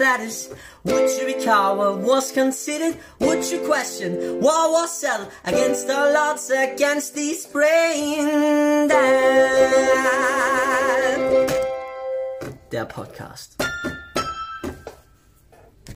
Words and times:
status? 0.00 0.48
Would 0.84 1.10
you 1.20 1.26
recall 1.26 1.76
what 1.76 1.98
was 1.98 2.32
considered? 2.32 2.96
Would 3.18 3.44
you 3.50 3.58
question 3.68 4.40
what 4.40 4.70
was 4.72 4.98
settled 4.98 5.28
against 5.44 5.90
all 5.90 6.16
odds, 6.16 6.50
against 6.50 7.14
these 7.14 7.46
brain 7.46 8.88
dead? 8.88 9.90
Der 12.72 12.86
Podcast. 12.86 13.58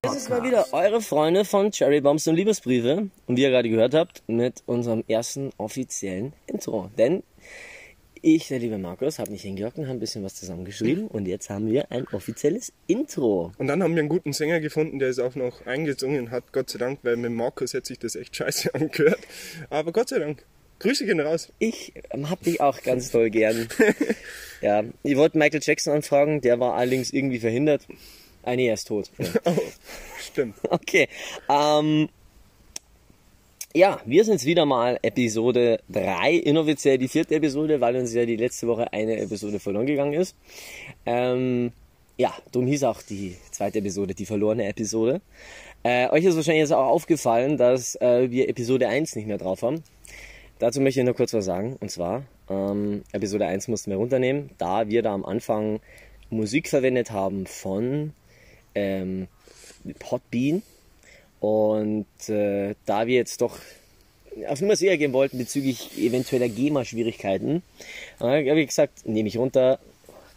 Das 0.03 0.17
ist 0.17 0.29
mal 0.29 0.43
wieder 0.43 0.67
eure 0.73 1.01
Freunde 1.01 1.47
von 1.47 1.71
Cherry 1.71 2.03
Bombs 2.03 2.27
und 2.27 2.35
Liebesbriefe. 2.37 3.09
Und 3.27 3.37
wie 3.39 3.43
ihr 3.43 3.51
gerade 3.51 3.71
gehört 3.71 3.95
habt, 3.95 4.23
mit 4.27 4.63
unserem 4.67 5.03
ersten 5.09 5.51
offiziellen 5.57 6.35
Intro. 6.47 6.91
Denn 6.99 7.23
ich, 8.25 8.49
der 8.49 8.59
liebe 8.59 8.79
Markus, 8.79 9.19
habe 9.19 9.31
mich 9.31 9.43
hingehockt 9.43 9.77
und 9.77 9.85
habe 9.85 9.99
ein 9.99 10.01
bisschen 10.01 10.25
was 10.25 10.35
zusammengeschrieben. 10.35 11.09
Und 11.09 11.27
jetzt 11.27 11.51
haben 11.51 11.71
wir 11.71 11.93
ein 11.93 12.07
offizielles 12.09 12.73
Intro. 12.87 13.53
Und 13.59 13.67
dann 13.67 13.83
haben 13.83 13.95
wir 13.95 14.01
einen 14.01 14.09
guten 14.09 14.33
Sänger 14.33 14.61
gefunden, 14.61 14.99
der 14.99 15.11
es 15.11 15.19
auch 15.19 15.35
noch 15.35 15.67
eingesungen 15.67 16.31
hat, 16.31 16.53
Gott 16.53 16.71
sei 16.71 16.79
Dank, 16.79 17.01
weil 17.03 17.17
mit 17.17 17.33
Markus 17.33 17.75
hätte 17.75 17.89
sich 17.89 17.99
das 17.99 18.17
echt 18.17 18.35
scheiße 18.35 18.75
angehört. 18.75 19.21
Aber 19.69 19.93
Gott 19.93 20.09
sei 20.09 20.19
Dank. 20.19 20.45
Grüße 20.81 21.07
gehen 21.07 21.21
raus. 21.21 21.53
Ich 21.59 21.93
ähm, 22.11 22.31
hab 22.31 22.43
dich 22.43 22.61
auch 22.61 22.83
ganz 22.83 23.11
toll 23.11 23.31
gern. 23.31 23.69
ja, 24.61 24.83
ich 25.03 25.17
wollte 25.17 25.39
Michael 25.39 25.61
Jackson 25.63 25.93
anfragen, 25.93 26.41
der 26.41 26.59
war 26.59 26.75
allerdings 26.75 27.13
irgendwie 27.13 27.39
verhindert. 27.39 27.87
Ah, 28.43 28.57
nee, 28.57 28.69
er 28.69 28.75
ist 28.75 28.89
tot. 28.89 29.11
Ja. 29.19 29.27
Oh, 29.45 29.59
stimmt. 30.19 30.57
Okay. 30.69 31.09
Ähm, 31.49 32.09
ja, 33.77 34.01
wir 34.05 34.25
sind 34.25 34.45
wieder 34.45 34.65
mal 34.67 35.01
Episode 35.03 35.81
3, 35.91 36.33
inoffiziell 36.35 36.97
die 36.97 37.09
vierte 37.09 37.35
Episode, 37.35 37.81
weil 37.81 37.97
uns 37.97 38.15
ja 38.15 38.25
die 38.25 38.37
letzte 38.37 38.69
Woche 38.69 38.93
eine 38.93 39.19
Episode 39.19 39.59
verloren 39.59 39.87
gegangen 39.87 40.13
ist. 40.13 40.37
Ähm, 41.05 41.73
ja, 42.17 42.33
darum 42.53 42.69
hieß 42.69 42.85
auch 42.85 43.03
die 43.03 43.37
zweite 43.51 43.81
Episode, 43.81 44.15
die 44.15 44.27
verlorene 44.27 44.69
Episode. 44.69 45.21
Äh, 45.83 46.09
euch 46.11 46.25
ist 46.25 46.37
wahrscheinlich 46.37 46.61
jetzt 46.61 46.73
auch 46.73 46.87
aufgefallen, 46.87 47.57
dass 47.57 47.97
äh, 47.97 48.31
wir 48.31 48.49
Episode 48.49 48.87
1 48.87 49.17
nicht 49.17 49.27
mehr 49.27 49.39
drauf 49.39 49.63
haben. 49.63 49.83
Dazu 50.61 50.81
möchte 50.81 51.01
ich 51.01 51.07
nur 51.07 51.17
kurz 51.17 51.35
was 51.35 51.45
sagen. 51.45 51.77
Und 51.81 51.91
zwar, 51.91 52.23
ähm, 52.49 53.03
Episode 53.11 53.47
1 53.47 53.67
mussten 53.67 53.91
wir 53.91 53.97
runternehmen, 53.97 54.51
da 54.57 54.89
wir 54.89 55.03
da 55.03 55.13
am 55.13 55.25
Anfang 55.25 55.81
Musik 56.31 56.69
verwendet 56.69 57.11
haben 57.11 57.45
von 57.47 58.13
ähm, 58.77 59.27
Podbean. 59.99 60.63
Und 61.45 62.07
äh, 62.31 62.75
da 62.87 63.07
wir 63.07 63.17
jetzt 63.17 63.43
doch 63.43 63.59
auf 64.49 64.63
Nummer 64.63 64.77
sicher 64.77 64.97
gehen 64.97 65.13
wollten 65.13 65.37
bezüglich 65.37 65.91
eventueller 65.99 66.49
GEMA-Schwierigkeiten, 66.49 67.63
äh, 68.19 68.49
habe 68.49 68.61
ich 68.61 68.69
gesagt, 68.69 69.07
nehme 69.07 69.29
ich 69.29 69.37
runter, 69.37 69.79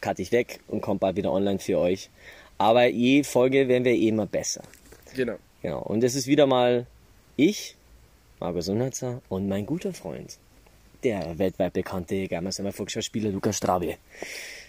cut 0.02 0.19
ich 0.19 0.33
weg 0.33 0.59
und 0.67 0.81
kommt 0.81 1.00
bald 1.00 1.16
wieder 1.16 1.31
online 1.31 1.59
für 1.59 1.80
euch. 1.80 2.09
Aber 2.58 2.88
je 2.88 3.23
Folge 3.23 3.69
werden 3.69 3.85
wir 3.85 3.94
eh 3.94 4.09
immer 4.09 4.25
besser. 4.25 4.63
Genau. 5.16 5.35
Genau. 5.61 5.81
Und 5.81 6.03
es 6.03 6.13
ist 6.13 6.28
wieder 6.28 6.45
mal 6.45 6.88
ich, 7.38 7.78
Markus 8.41 8.67
Unhatzer, 8.67 9.22
und 9.30 9.47
mein 9.47 9.66
guter 9.66 9.94
Freund, 9.94 10.38
der 11.05 11.39
weltweit 11.39 11.72
bekannte 11.72 12.28
Gamma 12.28 12.52
Volksschauspieler 12.52 13.30
Lukas 13.30 13.55
Strabe. 13.55 13.95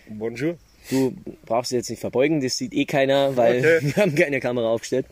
Bonjour. 0.08 0.56
Du 0.88 1.16
brauchst 1.44 1.72
dich 1.72 1.78
jetzt 1.78 1.90
nicht 1.90 2.00
verbeugen, 2.00 2.40
das 2.40 2.56
sieht 2.56 2.72
eh 2.74 2.84
keiner, 2.84 3.36
weil 3.36 3.58
Okay. 3.58 3.78
wir 3.82 3.96
haben 3.96 4.14
keine 4.14 4.38
Kamera 4.38 4.68
aufgestellt. 4.68 5.06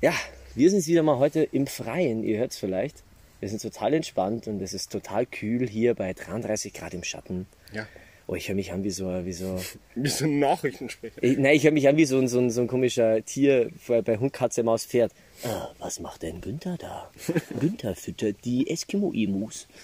Ja, 0.00 0.14
wir 0.58 0.70
sind 0.70 0.86
wieder 0.88 1.04
mal 1.04 1.18
heute 1.18 1.44
im 1.44 1.68
Freien, 1.68 2.24
ihr 2.24 2.38
hört 2.38 2.50
es 2.50 2.58
vielleicht. 2.58 3.04
Wir 3.38 3.48
sind 3.48 3.62
total 3.62 3.94
entspannt 3.94 4.48
und 4.48 4.60
es 4.60 4.74
ist 4.74 4.90
total 4.90 5.24
kühl 5.24 5.68
hier 5.68 5.94
bei 5.94 6.12
33 6.12 6.72
Grad 6.72 6.94
im 6.94 7.04
Schatten. 7.04 7.46
Ja. 7.72 7.86
Oh, 8.26 8.34
ich 8.34 8.48
höre 8.48 8.56
mich 8.56 8.72
an 8.72 8.82
wie 8.82 8.90
so, 8.90 9.24
wie 9.24 9.32
so 9.32 9.60
Wir 9.94 10.10
sind 10.10 10.40
Nachrichtensprecher. 10.40 11.22
ich, 11.22 11.38
nein, 11.38 11.54
ich 11.54 11.62
höre 11.62 11.70
mich 11.70 11.86
an 11.86 11.96
wie 11.96 12.04
so 12.04 12.18
ein, 12.18 12.26
so 12.26 12.40
ein, 12.40 12.50
so 12.50 12.60
ein 12.60 12.66
komischer 12.66 13.24
Tier 13.24 13.70
bei 13.86 14.02
bei 14.02 14.18
Hund, 14.18 14.32
Katze, 14.32 14.64
Maus, 14.64 14.84
Pferd. 14.84 15.12
Ah, 15.44 15.68
was 15.78 16.00
macht 16.00 16.24
denn 16.24 16.40
Günther 16.40 16.76
da? 16.76 17.08
Günther 17.60 17.94
füttert 17.94 18.44
die 18.44 18.68
Eskimo-Emus. 18.68 19.68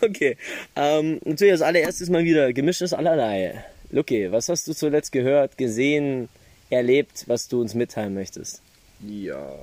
Okay, 0.00 0.38
ähm, 0.74 1.20
natürlich 1.24 1.52
als 1.52 1.60
allererstes 1.60 2.08
mal 2.08 2.24
wieder 2.24 2.54
gemischtes 2.54 2.94
Allerlei. 2.94 3.62
Lucky, 3.90 4.32
was 4.32 4.48
hast 4.48 4.66
du 4.68 4.72
zuletzt 4.72 5.12
gehört, 5.12 5.58
gesehen, 5.58 6.30
erlebt, 6.70 7.24
was 7.26 7.48
du 7.48 7.60
uns 7.60 7.74
mitteilen 7.74 8.14
möchtest? 8.14 8.62
Ja. 9.06 9.54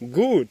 Gut. 0.00 0.48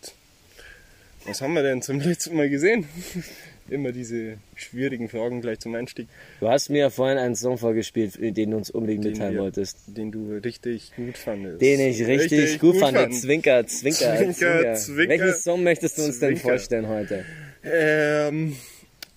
Was 1.25 1.41
haben 1.41 1.53
wir 1.53 1.63
denn 1.63 1.81
zum 1.81 2.00
letzten 2.01 2.35
Mal 2.38 2.50
gesehen? 2.50 2.88
Immer 3.69 3.91
diese 3.91 4.38
schwierigen 4.55 5.09
Fragen 5.09 5.41
gleich 5.41 5.59
zum 5.59 5.75
Einstieg, 5.75 6.07
Du 6.39 6.50
hast 6.50 6.69
mir 6.69 6.89
vorhin 6.89 7.19
einen 7.19 7.35
Song 7.35 7.59
vorgespielt, 7.59 8.16
den 8.19 8.50
du 8.50 8.57
uns 8.57 8.72
unbedingt 8.72 9.03
mitteilen 9.03 9.35
wir- 9.35 9.41
wolltest. 9.44 9.77
den 9.88 10.11
du 10.11 10.38
richtig 10.44 10.91
gut 10.95 11.17
fandest. 11.19 11.61
Den 11.61 11.79
ich 11.79 12.03
richtig, 12.07 12.59
gut, 12.59 12.77
fand. 12.77 12.97
fand. 12.97 13.13
Zwinker, 13.16 13.67
Zwinker, 13.67 14.16
Zwinker, 14.17 14.33
Zwinker. 14.33 14.73
Zwinker, 14.75 15.09
Welchen 15.09 15.33
Song 15.35 15.61
möchtest 15.63 16.00
du 16.00 16.03
uns 16.03 16.17
denn 16.19 16.29
Zwinker. 16.35 16.50
vorstellen 16.50 16.88
heute? 16.88 17.25
Ähm, 17.63 18.56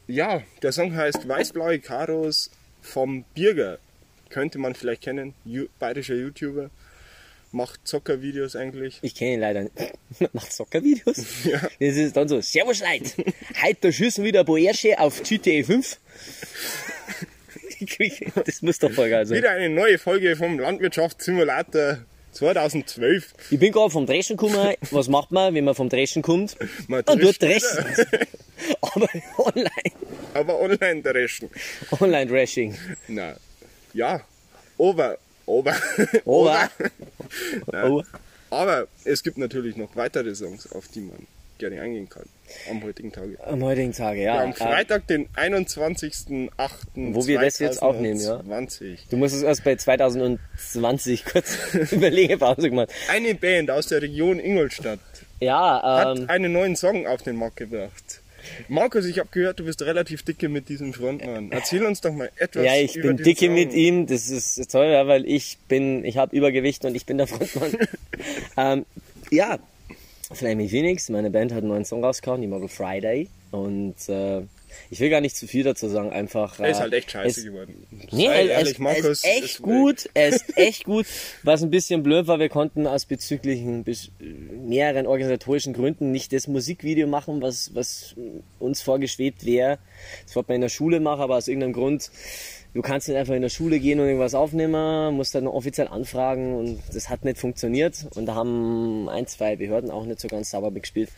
ja, 0.06 0.42
der 0.60 0.72
Song 0.72 0.94
heißt 0.94 1.26
Weißblaue 1.26 1.78
Karos 1.78 2.50
vom 2.82 3.24
Birger. 3.34 3.78
Könnte 4.32 4.56
man 4.58 4.74
vielleicht 4.74 5.02
kennen. 5.02 5.34
Ju 5.44 5.66
bayerischer 5.78 6.14
YouTuber. 6.14 6.70
Macht 7.50 7.86
Zockervideos 7.86 8.56
eigentlich. 8.56 8.98
Ich 9.02 9.14
kenne 9.14 9.34
ihn 9.34 9.40
leider 9.40 9.64
nicht. 9.64 9.74
Macht 10.32 10.54
Soccervideos? 10.54 11.18
Ja. 11.44 11.60
Das 11.78 11.96
ist 11.96 12.16
dann 12.16 12.28
so, 12.28 12.40
Servus 12.40 12.80
Leute, 12.80 13.30
heute 13.62 13.92
schießen 13.92 14.24
wieder 14.24 14.42
Boersche 14.42 14.98
auf 14.98 15.22
GTA 15.22 15.62
5. 15.62 15.98
das 18.46 18.62
muss 18.62 18.78
doch 18.78 18.90
voll 18.90 19.10
geil 19.10 19.26
sein. 19.26 19.36
Wieder 19.36 19.50
eine 19.50 19.68
neue 19.68 19.98
Folge 19.98 20.34
vom 20.34 20.58
Landwirtschaftssimulator 20.58 21.98
2012. 22.32 23.34
Ich 23.50 23.58
bin 23.58 23.70
gerade 23.70 23.90
vom 23.90 24.06
Dreschen 24.06 24.38
gekommen. 24.38 24.74
Was 24.90 25.08
macht 25.08 25.30
man, 25.30 25.52
wenn 25.54 25.64
man 25.64 25.74
vom 25.74 25.90
Dreschen 25.90 26.22
kommt? 26.22 26.56
Man 26.88 27.04
Man 27.06 27.18
tut 27.18 27.42
drescht 27.42 27.66
dreschen. 27.76 28.06
Aber 28.80 29.08
online. 29.36 29.92
Aber 30.32 30.58
online 30.58 31.02
dreschen. 31.02 31.50
Online-Drashing. 32.00 32.78
Na, 33.08 33.36
ja. 33.94 34.20
Ober. 34.78 35.18
Ober. 35.46 35.74
Ober. 36.24 36.70
Nein. 37.70 37.90
Oh. 37.90 38.02
Aber 38.50 38.86
es 39.04 39.22
gibt 39.22 39.38
natürlich 39.38 39.76
noch 39.76 39.96
weitere 39.96 40.34
Songs, 40.34 40.70
auf 40.72 40.88
die 40.88 41.00
man 41.00 41.26
gerne 41.58 41.80
eingehen 41.80 42.08
kann. 42.08 42.24
Am 42.68 42.82
heutigen 42.82 43.12
Tage. 43.12 43.38
Am 43.46 43.62
heutigen 43.62 43.92
Tage, 43.92 44.22
ja. 44.22 44.36
Ja, 44.36 44.42
am 44.42 44.52
Freitag, 44.52 45.06
den 45.06 45.28
21.08. 45.28 46.50
Wo 46.94 47.26
wir 47.26 47.40
das 47.40 47.58
jetzt 47.60 47.80
aufnehmen, 47.80 48.18
ja. 48.18 48.40
2020. 48.40 49.06
Du 49.10 49.16
musst 49.16 49.34
es 49.34 49.42
erst 49.42 49.64
bei 49.64 49.76
2020 49.76 51.24
kurz 51.32 51.56
Überlegepause 51.92 52.68
gemacht. 52.68 52.90
Eine 53.08 53.34
Band 53.34 53.70
aus 53.70 53.86
der 53.86 54.02
Region 54.02 54.38
Ingolstadt 54.38 55.00
Ja, 55.40 55.80
hat 55.82 56.18
ähm, 56.18 56.28
einen 56.28 56.52
neuen 56.52 56.76
Song 56.76 57.06
auf 57.06 57.22
den 57.22 57.36
Markt 57.36 57.56
gebracht. 57.56 58.21
Markus, 58.68 59.04
ich 59.06 59.18
habe 59.18 59.28
gehört, 59.30 59.60
du 59.60 59.64
bist 59.64 59.82
relativ 59.82 60.22
dicke 60.22 60.48
mit 60.48 60.68
diesem 60.68 60.92
Frontmann. 60.92 61.50
Erzähl 61.52 61.84
uns 61.84 62.00
doch 62.00 62.12
mal 62.12 62.30
etwas 62.36 62.64
Ja, 62.64 62.74
ich 62.76 62.96
über 62.96 63.08
bin 63.08 63.18
dicke 63.18 63.46
Song. 63.46 63.54
mit 63.54 63.72
ihm. 63.72 64.06
Das 64.06 64.28
ist 64.28 64.70
toll, 64.70 64.86
ja, 64.86 65.06
weil 65.06 65.26
ich 65.26 65.58
bin, 65.68 66.04
ich 66.04 66.16
habe 66.16 66.36
Übergewicht 66.36 66.84
und 66.84 66.94
ich 66.94 67.06
bin 67.06 67.18
der 67.18 67.26
Frontmann. 67.26 67.76
ähm, 68.56 68.86
ja, 69.30 69.58
Flaming 70.32 70.68
Phoenix, 70.68 71.08
meine 71.08 71.30
Band 71.30 71.52
hat 71.52 71.58
einen 71.58 71.68
neuen 71.68 71.84
Song 71.84 72.04
rausgehauen, 72.04 72.40
die 72.40 72.46
Model 72.46 72.68
Friday. 72.68 73.28
Und 73.50 73.96
äh, 74.08 74.42
ich 74.90 75.00
will 75.00 75.10
gar 75.10 75.20
nicht 75.20 75.36
zu 75.36 75.46
viel 75.46 75.62
dazu 75.64 75.88
sagen, 75.88 76.10
einfach. 76.10 76.58
Er 76.60 76.70
ist 76.70 76.78
äh, 76.78 76.80
halt 76.80 76.92
echt 76.94 77.10
scheiße 77.10 77.40
es- 77.40 77.46
geworden. 77.46 77.86
Nee, 78.10 78.26
Sei 78.26 78.46
ehrlich, 78.46 78.78
er 78.78 78.96
ist 79.10 79.24
echt 79.24 79.42
ist 79.44 79.62
gut, 79.62 80.10
er 80.14 80.28
ist 80.28 80.44
echt 80.56 80.84
gut. 80.84 81.06
Was 81.42 81.62
ein 81.62 81.70
bisschen 81.70 82.02
blöd 82.02 82.26
war, 82.26 82.38
wir 82.38 82.48
konnten 82.48 82.86
aus 82.86 83.04
bezüglichen 83.06 83.84
bis- 83.84 84.10
mehreren 84.20 85.06
organisatorischen 85.06 85.72
Gründen 85.72 86.10
nicht 86.12 86.32
das 86.32 86.46
Musikvideo 86.48 87.06
machen, 87.06 87.42
was, 87.42 87.74
was 87.74 88.14
uns 88.58 88.82
vorgeschwebt 88.82 89.44
wäre. 89.44 89.78
Das 90.26 90.36
wollte 90.36 90.50
man 90.50 90.56
in 90.56 90.60
der 90.62 90.68
Schule 90.68 91.00
machen, 91.00 91.20
aber 91.20 91.36
aus 91.36 91.48
irgendeinem 91.48 91.72
Grund, 91.74 92.10
du 92.74 92.82
kannst 92.82 93.08
nicht 93.08 93.16
einfach 93.18 93.34
in 93.34 93.42
der 93.42 93.48
Schule 93.50 93.78
gehen 93.80 94.00
und 94.00 94.06
irgendwas 94.06 94.34
aufnehmen, 94.34 95.14
musst 95.14 95.34
dann 95.34 95.46
offiziell 95.46 95.88
anfragen 95.88 96.54
und 96.54 96.80
das 96.92 97.08
hat 97.08 97.24
nicht 97.24 97.38
funktioniert. 97.38 98.06
Und 98.14 98.26
da 98.26 98.34
haben 98.34 99.08
ein, 99.08 99.26
zwei 99.26 99.56
Behörden 99.56 99.90
auch 99.90 100.04
nicht 100.06 100.20
so 100.20 100.28
ganz 100.28 100.50
sauber 100.50 100.70
mitgespielt. 100.70 101.10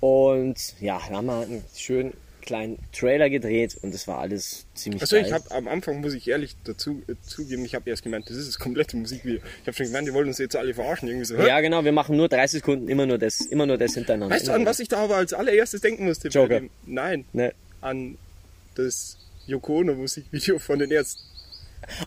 Und 0.00 0.56
ja, 0.80 1.00
dann 1.06 1.16
haben 1.16 1.26
wir 1.26 1.40
einen 1.40 1.64
schönen 1.76 2.12
kleinen 2.44 2.78
Trailer 2.92 3.28
gedreht 3.30 3.76
und 3.82 3.92
das 3.94 4.06
war 4.06 4.18
alles 4.18 4.66
ziemlich 4.74 5.02
Also 5.02 5.16
geil. 5.16 5.24
ich 5.26 5.32
habe 5.32 5.50
am 5.50 5.66
Anfang, 5.66 6.00
muss 6.00 6.14
ich 6.14 6.28
ehrlich 6.28 6.56
dazu 6.64 7.02
äh, 7.08 7.14
zugeben, 7.26 7.64
ich 7.64 7.74
habe 7.74 7.88
erst 7.90 8.02
gemeint, 8.02 8.28
das 8.30 8.36
ist 8.36 8.48
das 8.48 8.58
komplette 8.58 8.96
Musikvideo. 8.96 9.40
Ich 9.62 9.66
habe 9.66 9.76
schon 9.76 9.86
gemeint, 9.86 10.06
die 10.06 10.14
wollen 10.14 10.28
uns 10.28 10.38
jetzt 10.38 10.54
alle 10.56 10.74
verarschen. 10.74 11.08
Irgendwie 11.08 11.24
so. 11.26 11.36
hä? 11.36 11.46
Ja, 11.48 11.60
genau, 11.60 11.84
wir 11.84 11.92
machen 11.92 12.16
nur 12.16 12.28
30 12.28 12.60
Sekunden 12.60 12.88
immer 12.88 13.06
nur 13.06 13.18
das, 13.18 13.40
immer 13.40 13.66
nur 13.66 13.78
das 13.78 13.94
hintereinander. 13.94 14.34
Weißt 14.34 14.48
du, 14.48 14.52
an 14.52 14.66
was 14.66 14.78
ich 14.80 14.88
da 14.88 14.98
aber 14.98 15.16
als 15.16 15.32
allererstes 15.32 15.80
denken 15.80 16.04
musste? 16.04 16.28
Joker. 16.28 16.60
Dem, 16.60 16.70
nein, 16.86 17.24
Ne. 17.32 17.52
an 17.80 18.16
das 18.74 19.16
Yoko 19.46 19.78
Ono 19.78 19.94
Musikvideo 19.94 20.58
von 20.58 20.78
den 20.78 20.90
Ärzten. 20.90 21.22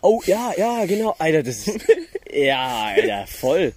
Oh, 0.02 0.20
ja, 0.26 0.52
ja, 0.56 0.84
genau. 0.86 1.14
Alter, 1.18 1.42
das 1.42 1.68
ist. 1.68 1.80
ja, 2.32 2.92
Alter, 2.96 3.26
voll. 3.26 3.72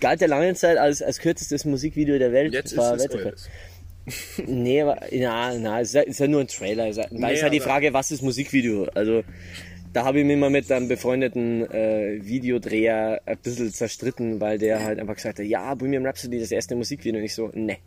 Galt 0.00 0.20
ja 0.20 0.26
lange 0.26 0.54
Zeit 0.54 0.78
als, 0.78 1.02
als 1.02 1.18
kürzestes 1.18 1.64
Musikvideo 1.64 2.18
der 2.18 2.32
Welt. 2.32 2.52
Jetzt 2.52 2.72
ist 2.72 2.78
es 2.78 3.00
Weltrekord. 3.00 3.34
Nee, 4.46 4.82
aber, 4.82 4.98
na, 5.12 5.54
na, 5.58 5.80
ist 5.80 5.94
ja, 5.94 6.02
ist 6.02 6.20
ja 6.20 6.26
nur 6.26 6.40
ein 6.40 6.48
Trailer. 6.48 6.88
Ist 6.88 6.96
ja, 6.96 7.04
da 7.04 7.08
Nee, 7.10 7.34
ist 7.34 7.42
ja 7.42 7.48
die 7.48 7.60
Frage, 7.60 7.92
was 7.94 8.10
ist 8.10 8.22
Musikvideo? 8.22 8.84
Also, 8.94 9.24
Da 9.94 10.04
habe 10.04 10.18
ich 10.18 10.26
mich 10.26 10.36
mal 10.36 10.50
mit 10.50 10.70
einem 10.72 10.88
befreundeten 10.88 11.70
äh, 11.70 12.18
Videodreher 12.20 13.20
ein 13.26 13.38
bisschen 13.38 13.72
zerstritten, 13.72 14.40
weil 14.40 14.58
der 14.58 14.82
halt 14.82 14.98
einfach 14.98 15.14
gesagt 15.14 15.38
hat, 15.38 15.46
ja, 15.46 15.72
Bohemian 15.74 16.04
Rhapsody, 16.04 16.40
das 16.40 16.50
erste 16.50 16.74
Musikvideo. 16.74 17.20
Und 17.20 17.24
ich 17.24 17.34
so, 17.34 17.50
ne. 17.54 17.78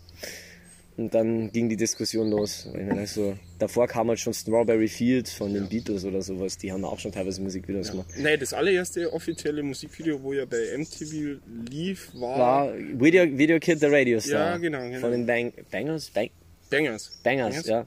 Und 0.97 1.13
dann 1.13 1.51
ging 1.51 1.69
die 1.69 1.77
Diskussion 1.77 2.31
los. 2.31 2.65
Ich 2.67 2.73
meine, 2.73 3.01
also, 3.01 3.37
davor 3.59 3.87
kam 3.87 4.09
halt 4.09 4.19
schon 4.19 4.33
Strawberry 4.33 4.87
Field 4.87 5.29
von 5.29 5.53
den 5.53 5.69
Beatles 5.69 6.03
oder 6.05 6.23
sowas. 6.23 6.57
Die 6.57 6.71
haben 6.71 6.83
auch 6.83 6.99
schon 6.99 7.11
teilweise 7.11 7.39
Musikvideos 7.39 7.91
gemacht. 7.91 8.07
Nee, 8.17 8.35
das 8.35 8.51
allererste 8.51 9.13
offizielle 9.13 9.61
Musikvideo, 9.61 10.23
wo 10.23 10.33
ja 10.33 10.45
bei 10.45 10.75
MTV 10.75 11.39
lief, 11.69 12.09
war, 12.15 12.39
War 12.39 12.73
Video, 12.75 13.25
Video 13.25 13.59
Kid 13.59 13.79
the 13.79 13.85
Radio 13.85 14.19
Star. 14.19 14.53
Ja, 14.53 14.57
genau, 14.57 14.79
genau. 14.79 14.99
Von 14.99 15.11
den 15.11 15.27
Bang, 15.27 15.53
Bangers? 15.69 16.09
Bang, 16.09 16.31
Bangers. 16.71 17.11
Bangers, 17.23 17.67
ja. 17.67 17.85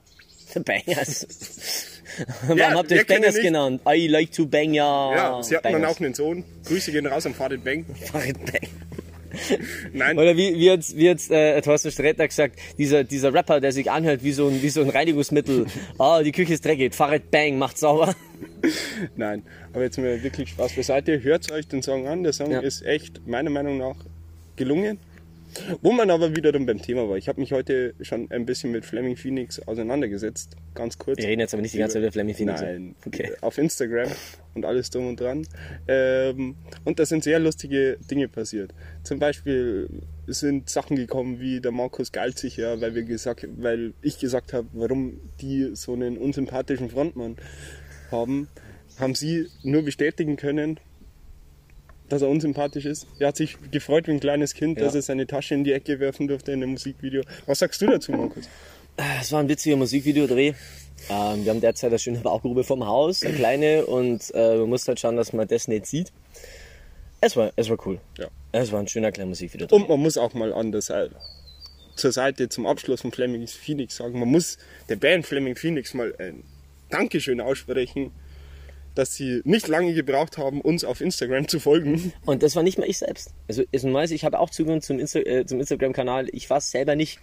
The 0.54 0.60
Bangers. 0.60 1.26
Ja, 2.18 2.26
Warum 2.46 2.74
habt 2.74 2.90
ihr 2.90 2.98
euch 2.98 3.06
Bangers 3.06 3.34
genannt? 3.36 3.82
I 3.88 4.06
like 4.06 4.32
to 4.32 4.46
bang, 4.46 4.74
ja. 4.74 5.14
Ja, 5.14 5.42
sie 5.42 5.56
hatten 5.56 5.64
dann 5.64 5.82
Bangers. 5.82 5.96
auch 5.96 6.00
einen 6.00 6.14
Sohn. 6.14 6.44
Grüße 6.64 6.92
gehen 6.92 7.06
raus 7.06 7.26
an 7.26 7.34
Farid 7.34 7.64
Bang. 7.64 7.84
Farid 8.12 8.38
Bang. 8.38 8.70
Nein, 9.92 10.18
Oder 10.18 10.36
wie, 10.36 10.54
wie 10.54 10.66
jetzt, 10.66 10.96
wie 10.96 11.04
jetzt 11.04 11.30
äh, 11.30 11.60
Thorsten 11.62 11.90
Sträter 11.90 12.26
gesagt, 12.26 12.58
dieser, 12.78 13.04
dieser 13.04 13.32
Rapper, 13.32 13.60
der 13.60 13.72
sich 13.72 13.90
anhört 13.90 14.22
wie 14.24 14.32
so 14.32 14.48
ein, 14.48 14.62
wie 14.62 14.68
so 14.68 14.80
ein 14.82 14.90
Reinigungsmittel. 14.90 15.66
Ah, 15.98 16.22
die 16.22 16.32
Küche 16.32 16.54
ist 16.54 16.64
dreckig. 16.64 16.94
Farid 16.94 17.30
Bang 17.30 17.58
macht 17.58 17.78
sauber. 17.78 18.14
nein. 19.16 19.42
Aber 19.72 19.82
jetzt 19.82 19.98
mal 19.98 20.22
wirklich 20.22 20.50
Spaß 20.50 20.72
beiseite. 20.74 21.22
Hört 21.22 21.50
euch 21.52 21.68
den 21.68 21.82
Song 21.82 22.06
an. 22.08 22.22
Der 22.22 22.32
Song 22.32 22.50
Ja. 22.50 22.60
ist 22.60 22.82
echt, 22.84 23.26
meiner 23.26 23.50
Meinung 23.50 23.78
nach, 23.78 23.96
gelungen. 24.56 24.98
Wo 25.82 25.92
man 25.92 26.10
aber 26.10 26.34
wieder 26.36 26.52
dann 26.52 26.66
beim 26.66 26.80
Thema 26.80 27.08
war. 27.08 27.16
Ich 27.16 27.28
habe 27.28 27.40
mich 27.40 27.52
heute 27.52 27.94
schon 28.00 28.30
ein 28.30 28.46
bisschen 28.46 28.70
mit 28.70 28.84
Fleming 28.84 29.16
Phoenix 29.16 29.60
auseinandergesetzt. 29.60 30.56
Ganz 30.74 30.98
kurz. 30.98 31.18
Wir 31.18 31.28
reden 31.28 31.40
jetzt 31.40 31.54
aber 31.54 31.62
nicht 31.62 31.74
die 31.74 31.78
ganze 31.78 31.94
Zeit 31.94 32.02
über 32.02 32.12
Fleming 32.12 32.34
Phoenix. 32.34 32.60
Nein, 32.60 32.94
Okay. 33.06 33.32
auf 33.40 33.58
Instagram 33.58 34.08
und 34.54 34.64
alles 34.64 34.90
drum 34.90 35.08
und 35.08 35.20
dran. 35.20 35.46
Ähm, 35.88 36.56
und 36.84 36.98
da 36.98 37.06
sind 37.06 37.24
sehr 37.24 37.38
lustige 37.38 37.98
Dinge 38.10 38.28
passiert. 38.28 38.72
Zum 39.02 39.18
Beispiel 39.18 39.88
sind 40.26 40.68
Sachen 40.70 40.96
gekommen 40.96 41.40
wie 41.40 41.60
der 41.60 41.72
Markus 41.72 42.12
geilt 42.12 42.38
sich 42.38 42.56
ja, 42.56 42.80
weil 42.80 42.94
wir 42.94 43.02
gesagt, 43.02 43.46
weil 43.56 43.94
ich 44.02 44.18
gesagt 44.18 44.52
habe, 44.52 44.68
warum 44.72 45.20
die 45.40 45.70
so 45.74 45.92
einen 45.94 46.18
unsympathischen 46.18 46.90
Frontmann 46.90 47.36
haben, 48.10 48.48
haben 48.98 49.14
sie 49.14 49.46
nur 49.62 49.82
bestätigen 49.82 50.36
können, 50.36 50.78
dass 52.10 52.22
er 52.22 52.28
unsympathisch 52.28 52.84
ist. 52.84 53.06
Er 53.18 53.28
hat 53.28 53.36
sich 53.36 53.56
gefreut 53.70 54.06
wie 54.06 54.12
ein 54.12 54.20
kleines 54.20 54.52
Kind, 54.54 54.78
Ja. 54.78 54.84
dass 54.84 54.94
er 54.94 55.02
seine 55.02 55.26
Tasche 55.26 55.54
in 55.54 55.64
die 55.64 55.72
Ecke 55.72 55.98
werfen 56.00 56.28
durfte 56.28 56.52
in 56.52 56.62
einem 56.62 56.72
Musikvideo. 56.72 57.22
Was 57.46 57.60
sagst 57.60 57.80
du 57.80 57.86
dazu, 57.86 58.12
Markus? 58.12 58.48
Es 59.20 59.32
war 59.32 59.40
ein 59.40 59.48
witziger 59.48 59.76
Musikvideodreh. 59.76 60.52
Ähm, 61.08 61.44
wir 61.44 61.50
haben 61.52 61.60
derzeit 61.62 61.90
eine 61.90 61.98
schöne 61.98 62.18
Baugrube 62.18 62.64
vom 62.64 62.84
Haus, 62.86 63.22
eine 63.24 63.34
kleine, 63.34 63.86
und 63.86 64.30
äh, 64.34 64.56
man 64.58 64.68
muss 64.68 64.86
halt 64.86 65.00
schauen, 65.00 65.16
dass 65.16 65.32
man 65.32 65.48
das 65.48 65.66
nicht 65.68 65.86
sieht. 65.86 66.12
Es 67.22 67.36
war, 67.36 67.52
es 67.56 67.70
war 67.70 67.78
cool. 67.86 67.98
Ja. 68.18 68.28
Es 68.52 68.72
war 68.72 68.80
ein 68.80 68.88
schöner 68.88 69.10
kleiner 69.12 69.28
Musikvideodreh. 69.28 69.74
Und 69.74 69.88
man 69.88 70.00
muss 70.00 70.18
auch 70.18 70.34
mal 70.34 70.52
an 70.52 70.72
der 70.72 70.82
Seite, 70.82 71.14
zur 71.96 72.12
Seite 72.12 72.48
zum 72.48 72.66
Abschluss 72.66 73.00
von 73.02 73.12
Fleming 73.12 73.46
Phoenix 73.46 73.96
sagen, 73.96 74.18
man 74.18 74.28
muss 74.28 74.58
der 74.88 74.96
Band 74.96 75.24
Fleming 75.26 75.56
Phoenix 75.56 75.94
mal 75.94 76.14
ein 76.18 76.42
Dankeschön 76.90 77.40
aussprechen, 77.40 78.10
dass 78.94 79.14
sie 79.14 79.40
nicht 79.44 79.68
lange 79.68 79.94
gebraucht 79.94 80.38
haben, 80.38 80.60
uns 80.60 80.84
auf 80.84 81.00
Instagram 81.00 81.48
zu 81.48 81.60
folgen. 81.60 82.12
Und 82.26 82.42
das 82.42 82.56
war 82.56 82.62
nicht 82.62 82.78
mal 82.78 82.88
ich 82.88 82.98
selbst. 82.98 83.32
Also, 83.48 83.62
es 83.72 83.84
weiß, 83.84 84.10
ich 84.10 84.24
habe 84.24 84.38
auch 84.38 84.50
Zugang 84.50 84.82
zum, 84.82 84.98
Insta 84.98 85.20
äh, 85.20 85.46
zum 85.46 85.60
Instagram-Kanal. 85.60 86.28
Ich 86.32 86.50
war 86.50 86.58
es 86.58 86.70
selber 86.70 86.96
nicht. 86.96 87.18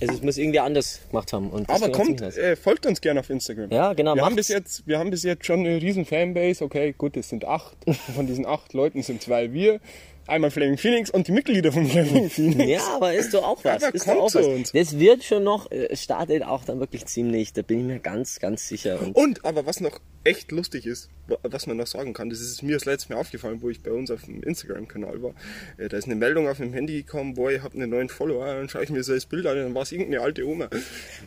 Also, 0.00 0.14
es 0.14 0.22
muss 0.22 0.38
irgendwie 0.38 0.60
anders 0.60 1.00
gemacht 1.10 1.32
haben. 1.32 1.50
Aber 1.68 1.92
kommt, 1.92 2.20
äh, 2.20 2.56
folgt 2.56 2.86
uns 2.86 3.00
gerne 3.00 3.20
auf 3.20 3.30
Instagram. 3.30 3.70
Ja, 3.70 3.92
genau, 3.92 4.14
Wir 4.14 4.24
haben, 4.24 4.36
bis 4.36 4.48
jetzt, 4.48 4.86
wir 4.86 4.98
haben 4.98 5.10
bis 5.10 5.22
jetzt 5.22 5.46
schon 5.46 5.60
eine 5.60 5.80
riesen 5.80 6.04
Fanbase. 6.04 6.64
Okay, 6.64 6.94
gut, 6.96 7.16
es 7.16 7.28
sind 7.28 7.44
acht. 7.44 7.76
Von 8.14 8.26
diesen 8.26 8.46
acht 8.46 8.72
Leuten 8.72 9.02
sind 9.02 9.22
zwei 9.22 9.52
wir. 9.52 9.80
Einmal 10.26 10.50
Flaming 10.50 10.78
Phoenix 10.78 11.10
und 11.10 11.28
die 11.28 11.32
Mitglieder 11.32 11.70
von 11.70 11.86
Flaming 11.86 12.30
Phoenix. 12.30 12.70
Ja, 12.70 12.96
aber 12.96 13.12
ist 13.12 13.34
doch 13.34 13.42
auch 13.44 13.62
was. 13.64 13.82
Aber 13.82 13.94
ist 13.94 14.06
doch 14.06 14.16
auch 14.16 14.34
was. 14.34 14.46
uns. 14.46 14.72
Das 14.72 14.98
wird 14.98 15.22
schon 15.22 15.44
noch, 15.44 15.70
äh, 15.70 15.88
es 15.90 16.02
startet 16.02 16.42
auch 16.44 16.64
dann 16.64 16.80
wirklich 16.80 17.04
ziemlich, 17.06 17.52
da 17.52 17.62
bin 17.62 17.80
ich 17.80 17.84
mir 17.86 17.98
ganz, 17.98 18.38
ganz 18.40 18.66
sicher. 18.68 19.00
Und 19.02 19.14
Und 19.16 19.44
aber 19.44 19.66
was 19.66 19.80
noch 19.80 20.00
echt 20.24 20.50
lustig 20.52 20.86
ist, 20.86 21.10
wa- 21.26 21.36
was 21.42 21.66
man 21.66 21.76
noch 21.76 21.86
sagen 21.86 22.14
kann, 22.14 22.30
das 22.30 22.40
ist 22.40 22.62
mir 22.62 22.74
das 22.76 22.86
letzte 22.86 23.12
Mal 23.12 23.18
aufgefallen, 23.20 23.58
wo 23.60 23.68
ich 23.68 23.82
bei 23.82 23.90
uns 23.92 24.10
auf 24.10 24.22
dem 24.24 24.42
Instagram-Kanal 24.42 25.22
war. 25.22 25.34
Äh, 25.76 25.88
Da 25.88 25.98
ist 25.98 26.04
eine 26.06 26.14
Meldung 26.14 26.48
auf 26.48 26.56
dem 26.56 26.72
Handy 26.72 27.02
gekommen, 27.02 27.34
boah, 27.34 27.50
ihr 27.52 27.62
habt 27.62 27.74
einen 27.74 27.90
neuen 27.90 28.08
Follower, 28.08 28.46
dann 28.46 28.68
schaue 28.70 28.84
ich 28.84 28.90
mir 28.90 29.02
so 29.04 29.12
das 29.14 29.26
Bild 29.26 29.46
an, 29.46 29.56
dann 29.56 29.74
war 29.74 29.82
es 29.82 29.92
irgendeine 29.92 30.22
alte 30.22 30.46
Oma, 30.46 30.68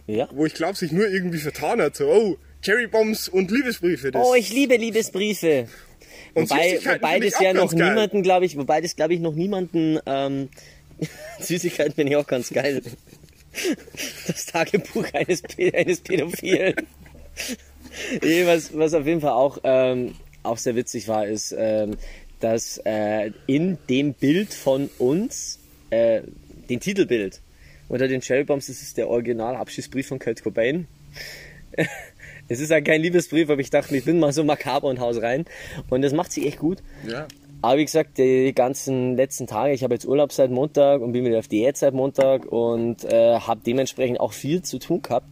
ja. 0.07 0.27
wo 0.31 0.45
ich 0.47 0.55
glaube, 0.55 0.75
sich 0.75 0.91
nur 0.91 1.07
irgendwie 1.07 1.37
vertan 1.37 1.79
hat, 1.81 1.95
so, 1.95 2.07
oh, 2.07 2.37
Cherrybombs 2.63 3.29
und 3.29 3.51
Liebesbriefe. 3.51 4.09
Das 4.09 4.25
Oh, 4.25 4.33
ich 4.33 4.51
liebe 4.51 4.75
Liebesbriefe. 4.75 5.67
Wobei, 6.41 6.79
wobei 6.83 7.19
das 7.19 7.39
ja 7.39 7.53
noch 7.53 7.73
geil. 7.73 7.89
niemanden, 7.89 8.23
glaube 8.23 8.45
ich, 8.45 8.57
wobei 8.57 8.81
das 8.81 8.95
glaube 8.95 9.13
ich 9.13 9.19
noch 9.19 9.33
niemanden, 9.33 9.99
ähm, 10.05 10.49
Süßigkeiten 11.39 11.93
finde 11.93 12.11
ich 12.13 12.17
auch 12.17 12.27
ganz 12.27 12.49
geil. 12.49 12.81
Das 14.27 14.45
Tagebuch 14.45 15.05
eines, 15.13 15.41
eines 15.57 15.99
Pädophilen. 16.01 16.75
Was, 18.45 18.77
was 18.77 18.93
auf 18.93 19.07
jeden 19.07 19.21
Fall 19.21 19.31
auch, 19.31 19.57
ähm, 19.63 20.13
auch 20.43 20.57
sehr 20.57 20.75
witzig 20.75 21.07
war, 21.07 21.25
ist, 21.25 21.55
ähm, 21.57 21.97
dass 22.39 22.79
äh, 22.85 23.31
in 23.47 23.79
dem 23.89 24.13
Bild 24.13 24.53
von 24.53 24.89
uns, 24.99 25.57
äh, 25.89 26.21
den 26.69 26.79
Titelbild 26.79 27.41
unter 27.87 28.07
den 28.07 28.21
Cherry 28.21 28.43
Bombs, 28.43 28.67
das 28.67 28.83
ist 28.83 28.97
der 28.97 29.09
Original-Abschiedsbrief 29.09 30.07
von 30.07 30.19
Kurt 30.19 30.43
Cobain. 30.43 30.87
Es 32.47 32.59
ist 32.59 32.69
ja 32.69 32.81
kein 32.81 33.01
Liebesbrief, 33.01 33.49
aber 33.49 33.61
ich 33.61 33.69
dachte, 33.69 33.95
ich 33.95 34.05
bin 34.05 34.19
mal 34.19 34.33
so 34.33 34.43
makaber 34.43 34.87
und 34.87 34.99
haus 34.99 35.21
rein. 35.21 35.45
Und 35.89 36.01
das 36.01 36.13
macht 36.13 36.31
sich 36.31 36.45
echt 36.45 36.59
gut. 36.59 36.81
Ja. 37.07 37.27
Aber 37.61 37.79
wie 37.79 37.85
gesagt, 37.85 38.17
die 38.17 38.53
ganzen 38.53 39.17
letzten 39.17 39.47
Tage, 39.47 39.73
ich 39.73 39.83
habe 39.83 39.93
jetzt 39.93 40.05
Urlaub 40.05 40.31
seit 40.31 40.51
Montag 40.51 41.01
und 41.01 41.11
bin 41.11 41.25
wieder 41.25 41.39
auf 41.39 41.47
Diät 41.47 41.75
seit 41.75 41.93
Montag 41.93 42.45
und 42.45 43.03
äh, 43.03 43.39
habe 43.39 43.61
dementsprechend 43.65 44.19
auch 44.19 44.33
viel 44.33 44.61
zu 44.61 44.79
tun 44.79 45.01
gehabt. 45.01 45.27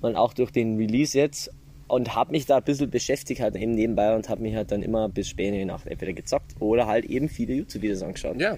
Und 0.00 0.14
auch 0.16 0.34
durch 0.34 0.52
den 0.52 0.76
Release 0.76 1.18
jetzt. 1.18 1.50
Und 1.88 2.14
habe 2.14 2.32
mich 2.32 2.46
da 2.46 2.56
ein 2.56 2.64
bisschen 2.64 2.90
beschäftigt 2.90 3.40
halt 3.40 3.54
eben 3.54 3.72
nebenbei 3.72 4.14
und 4.16 4.28
habe 4.28 4.42
mich 4.42 4.56
halt 4.56 4.72
dann 4.72 4.82
immer 4.82 5.08
bis 5.08 5.28
spät 5.28 5.48
in 5.48 5.54
die 5.54 5.64
Nacht 5.64 5.86
entweder 5.86 6.12
gezockt 6.12 6.56
oder 6.58 6.86
halt 6.86 7.04
eben 7.04 7.28
viele 7.28 7.54
YouTube-Videos 7.54 8.02
angeschaut. 8.02 8.40
Ja. 8.40 8.56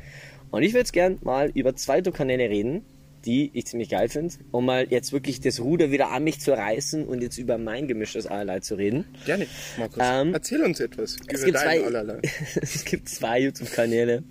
Und 0.50 0.62
ich 0.62 0.70
würde 0.70 0.80
jetzt 0.80 0.92
gern 0.92 1.18
mal 1.22 1.50
über 1.52 1.76
zwei 1.76 1.96
YouTube-Kanäle 1.96 2.48
reden, 2.48 2.86
die 3.24 3.50
ich 3.52 3.66
ziemlich 3.66 3.88
geil 3.88 4.08
finde, 4.08 4.34
um 4.50 4.66
mal 4.66 4.86
jetzt 4.88 5.12
wirklich 5.12 5.40
das 5.40 5.60
Ruder 5.60 5.90
wieder 5.90 6.10
an 6.10 6.24
mich 6.24 6.40
zu 6.40 6.52
reißen 6.52 7.04
und 7.04 7.22
jetzt 7.22 7.38
über 7.38 7.58
mein 7.58 7.88
gemischtes 7.88 8.26
Allerlei 8.26 8.60
zu 8.60 8.76
reden. 8.76 9.04
Gerne, 9.26 9.46
Markus. 9.76 10.02
Ähm, 10.04 10.34
Erzähl 10.34 10.62
uns 10.62 10.80
etwas 10.80 11.16
Es 11.26 11.42
über 11.42 11.46
gibt, 11.46 11.58
zwei, 11.58 11.84
Allerlei. 11.84 12.20
es 12.62 12.84
gibt 12.84 13.08
zwei 13.08 13.40
YouTube-Kanäle, 13.40 14.22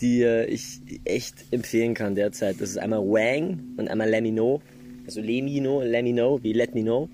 die 0.00 0.22
äh, 0.22 0.46
ich 0.46 0.80
echt 1.04 1.36
empfehlen 1.50 1.94
kann 1.94 2.14
derzeit. 2.14 2.60
Das 2.60 2.70
ist 2.70 2.78
einmal 2.78 3.00
Wang 3.00 3.60
und 3.76 3.88
einmal 3.88 4.08
Lemino. 4.08 4.60
Also 5.06 5.20
Lemino, 5.20 5.82
Lemino, 5.82 6.42
wie 6.42 6.52
Let 6.52 6.74
Me 6.74 6.82
Know. 6.82 7.08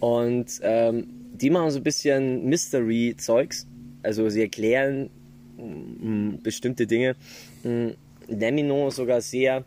Und 0.00 0.60
ähm, 0.62 1.06
die 1.32 1.50
machen 1.50 1.70
so 1.70 1.78
ein 1.78 1.82
bisschen 1.82 2.44
Mystery-Zeugs. 2.44 3.66
Also 4.02 4.28
sie 4.28 4.42
erklären 4.42 5.10
mm, 5.56 6.42
bestimmte 6.42 6.86
Dinge. 6.86 7.16
Mm, 7.62 7.90
Lemino 8.28 8.90
sogar 8.90 9.20
sehr 9.20 9.64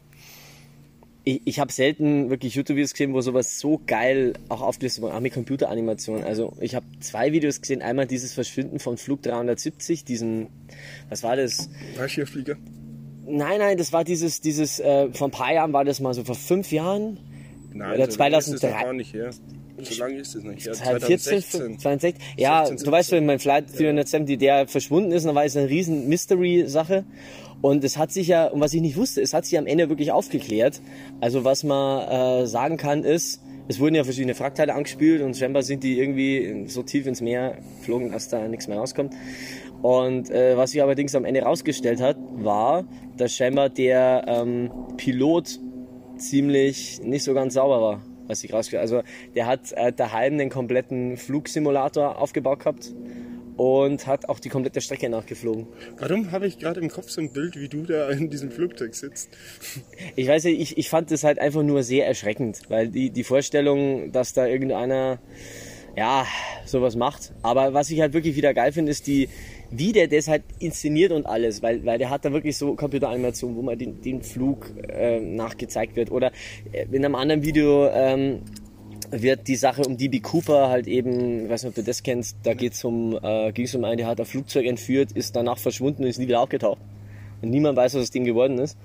ich, 1.26 1.42
ich 1.44 1.60
habe 1.60 1.72
selten 1.72 2.30
wirklich 2.30 2.56
YouTube-Videos 2.56 2.94
gesehen, 2.94 3.14
wo 3.14 3.22
sowas 3.22 3.60
so 3.60 3.82
geil 3.86 4.34
auch 4.48 4.62
aufgelistet 4.62 5.04
wurde, 5.04 5.16
auch 5.16 5.20
mit 5.20 5.34
Computeranimation. 5.34 6.24
Also 6.24 6.54
ich 6.62 6.76
habe 6.76 6.86
zwei 7.02 7.34
Videos 7.34 7.60
gesehen, 7.60 7.82
einmal 7.82 8.08
dieses 8.08 8.34
Verschwinden 8.34 8.80
von 8.80 8.98
Flug 8.98 9.22
370, 9.24 10.06
diesen, 10.06 10.48
was 11.10 11.24
war 11.24 11.36
das? 11.36 11.70
Fallschirmflieger. 11.96 12.56
Nein, 13.28 13.60
nein, 13.60 13.78
das 13.78 13.92
war 13.92 14.04
dieses, 14.04 14.40
dieses, 14.40 14.80
äh, 14.80 15.10
vor 15.12 15.28
ein 15.28 15.32
paar 15.32 15.52
Jahren 15.54 15.74
war 15.74 15.84
das 15.84 16.00
mal 16.00 16.14
so, 16.14 16.24
vor 16.24 16.36
fünf 16.36 16.72
Jahren, 16.72 17.18
Nein, 17.76 17.96
Oder 17.96 18.10
so 18.10 18.18
lange 18.20 18.38
ist 18.38 18.48
es 18.48 18.60
2003. 18.62 18.70
noch 18.70 18.84
gar 18.86 18.94
nicht 18.94 19.14
her. 19.14 19.30
So 19.82 20.00
lange 20.00 20.16
ist 20.16 20.36
es 20.36 20.44
nicht 20.44 20.66
her. 20.66 20.74
2014, 20.74 21.20
2016. 21.42 21.80
2016. 21.80 22.24
Ja, 22.38 22.66
16, 22.66 22.86
du 22.86 22.92
weißt, 22.92 23.10
17. 23.10 23.18
wenn 23.18 23.26
mein 23.26 23.40
Flight 23.40 23.70
470, 23.70 24.40
der 24.40 24.68
verschwunden 24.68 25.12
ist, 25.12 25.26
dann 25.26 25.36
war 25.36 25.44
es 25.44 25.58
eine 25.58 25.68
riesen 25.68 26.08
Mystery-Sache. 26.08 27.04
Und 27.66 27.84
es 27.84 27.98
hat 27.98 28.12
sich 28.12 28.28
ja, 28.28 28.46
und 28.46 28.62
was 28.62 28.76
ich 28.76 28.82
nicht 28.82 28.96
wusste, 28.96 29.24
es 29.24 29.34
hat 29.34 29.44
sich 29.44 29.58
am 29.58 29.66
Ende 29.66 29.90
wirklich 29.90 30.12
aufgeklärt. 30.12 30.84
Also 31.20 31.46
was 31.46 31.64
man 31.64 32.08
äh, 32.08 32.46
sagen 32.46 32.78
kann 32.78 33.04
ist, 33.04 33.42
es 33.68 33.80
wurden 33.80 33.96
ja 33.96 34.04
verschiedene 34.04 34.36
Frackteile 34.36 34.76
angespült 34.76 35.24
und 35.24 35.36
scheinbar 35.36 35.64
sind 35.64 35.84
die 35.84 35.98
irgendwie 35.98 36.66
so 36.68 36.84
tief 36.84 37.08
ins 37.08 37.22
Meer 37.22 37.58
geflogen, 37.80 38.12
dass 38.12 38.30
da 38.30 38.48
nichts 38.48 38.68
mehr 38.68 38.78
rauskommt. 38.78 39.16
Und 39.82 40.30
äh, 40.30 40.56
was 40.56 40.74
sich 40.74 40.84
allerdings 40.84 41.16
am 41.16 41.26
Ende 41.26 41.42
rausgestellt 41.42 42.02
hat, 42.02 42.18
war, 42.36 42.86
dass 43.18 43.34
scheinbar 43.34 43.70
der 43.70 44.26
ähm, 44.28 44.70
Pilot 44.98 45.60
ziemlich 46.18 47.02
nicht 47.02 47.24
so 47.24 47.34
ganz 47.34 47.56
sauber 47.56 47.82
war, 47.82 48.02
was 48.28 48.44
ich 48.44 48.54
Also 48.54 49.02
der 49.34 49.48
hat 49.48 49.72
äh, 49.72 49.92
daheim 49.92 50.38
den 50.38 50.52
kompletten 50.52 51.18
Flugsimulator 51.18 52.20
aufgebaut 52.20 52.60
gehabt 52.60 52.94
und 53.58 54.08
hat 54.08 54.30
auch 54.30 54.40
die 54.40 54.50
komplette 54.50 54.82
Strecke 54.82 55.10
nachgeflogen. 55.10 55.68
Warum 55.98 56.32
habe 56.32 56.48
ich 56.48 56.60
gerade 56.60 56.80
im 56.80 56.90
Kopf 56.90 57.10
so 57.10 57.22
ein 57.22 57.32
Bild, 57.32 57.60
wie 57.60 57.70
du 57.70 57.84
da 57.84 58.10
in 58.10 58.30
diesem 58.30 58.52
Flugzeug 58.52 58.96
sitzt? 58.96 59.30
Ich 60.16 60.28
weiß 60.28 60.46
nicht, 60.46 60.60
ich, 60.60 60.78
ich 60.78 60.90
fand 60.90 61.12
das 61.12 61.24
halt 61.24 61.40
einfach 61.40 61.64
nur 61.64 61.84
sehr 61.84 62.08
erschreckend, 62.08 62.62
weil 62.70 62.90
die, 62.90 63.10
die 63.10 63.24
Vorstellung, 63.24 64.12
dass 64.12 64.34
da 64.34 64.46
irgendeiner 64.48 65.20
ja, 65.96 66.26
sowas 66.66 66.96
macht. 66.96 67.34
Aber 67.42 67.74
was 67.74 67.90
ich 67.90 68.02
halt 68.02 68.14
wirklich 68.14 68.36
wieder 68.36 68.54
geil 68.54 68.72
finde, 68.72 68.92
ist 68.92 69.08
die, 69.08 69.30
wie 69.72 69.92
der 69.92 70.08
das 70.08 70.28
halt 70.28 70.44
inszeniert 70.60 71.12
und 71.12 71.26
alles, 71.26 71.64
weil, 71.64 71.86
weil 71.86 71.98
der 71.98 72.10
hat 72.10 72.26
da 72.26 72.34
wirklich 72.34 72.58
so 72.58 72.76
Computeranimationen, 72.76 73.56
wo 73.56 73.62
man 73.62 73.78
den, 73.78 74.02
den 74.02 74.22
Flug 74.22 74.72
äh, 74.88 75.20
nachgezeigt 75.20 75.96
wird. 75.96 76.12
Oder 76.12 76.32
äh, 76.72 76.86
in 76.92 77.06
einem 77.06 77.16
anderen 77.16 77.44
Video 77.44 77.88
ähm, 77.90 78.42
wird 79.12 79.48
die 79.48 79.56
Sache 79.56 79.84
um 79.84 79.98
DB 79.98 80.20
Cooper 80.20 80.70
halt 80.70 80.88
eben, 80.88 81.46
ich 81.46 81.50
weiß 81.50 81.64
nicht, 81.64 81.70
ob 81.70 81.76
du 81.76 81.84
das 81.84 82.04
kennst, 82.04 82.38
da 82.44 82.54
geht's 82.54 82.84
um, 82.84 83.18
äh, 83.22 83.52
ging 83.52 83.66
es 83.66 83.76
um 83.76 83.84
einen, 83.84 83.98
der 83.98 84.08
hat 84.08 84.20
ein 84.20 84.26
Flugzeug 84.26 84.66
entführt, 84.66 85.12
ist 85.12 85.36
danach 85.36 85.58
verschwunden 85.58 86.04
und 86.04 86.10
ist 86.10 86.20
nie 86.20 86.28
wieder 86.28 86.42
aufgetaucht. 86.42 86.80
Und 87.42 87.50
niemand 87.50 87.78
weiß, 87.78 87.96
was 87.96 88.04
aus 88.04 88.12
dem 88.12 88.24
geworden 88.24 88.58
ist. 88.58 88.78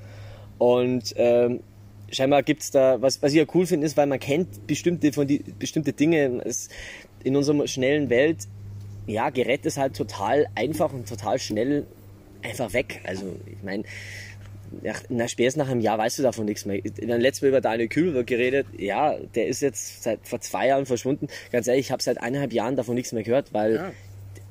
Und 0.58 1.14
ähm, 1.16 1.60
scheinbar 2.10 2.42
gibt's 2.42 2.70
da, 2.70 3.00
was, 3.00 3.22
was 3.22 3.32
ich 3.32 3.38
ja 3.38 3.44
cool 3.54 3.66
finde, 3.66 3.86
ist, 3.86 3.96
weil 3.96 4.06
man 4.06 4.18
kennt 4.18 4.66
bestimmte 4.66 5.12
von 5.12 5.26
die 5.26 5.42
bestimmte 5.58 5.92
Dinge. 5.92 6.42
Es, 6.44 6.68
in 7.22 7.36
unserer 7.36 7.66
schnellen 7.66 8.10
Welt, 8.10 8.48
ja, 9.06 9.30
gerät 9.30 9.66
es 9.66 9.76
halt 9.76 9.96
total 9.96 10.46
einfach 10.54 10.92
und 10.92 11.08
total 11.08 11.38
schnell 11.38 11.86
einfach 12.42 12.72
weg. 12.72 13.00
Also 13.04 13.36
ich 13.46 13.62
meine, 13.62 13.84
nach, 14.82 15.02
na, 15.08 15.26
spätestens 15.28 15.64
nach 15.64 15.70
einem 15.70 15.80
Jahr 15.80 15.98
weißt 15.98 16.18
du 16.18 16.22
davon 16.22 16.44
nichts 16.46 16.64
mehr. 16.64 16.80
Dann 16.82 17.20
letztes 17.20 17.42
Mal 17.42 17.48
über 17.48 17.60
Daniel 17.60 17.88
Kühlberg 17.88 18.26
geredet. 18.26 18.66
Ja, 18.76 19.16
der 19.34 19.46
ist 19.48 19.60
jetzt 19.62 20.02
seit 20.02 20.20
vor 20.26 20.40
zwei 20.40 20.68
Jahren 20.68 20.86
verschwunden. 20.86 21.28
Ganz 21.52 21.66
ehrlich, 21.66 21.86
ich 21.86 21.92
habe 21.92 22.02
seit 22.02 22.20
eineinhalb 22.20 22.52
Jahren 22.52 22.76
davon 22.76 22.94
nichts 22.94 23.12
mehr 23.12 23.22
gehört, 23.22 23.52
weil 23.52 23.74
Ja. 23.74 23.92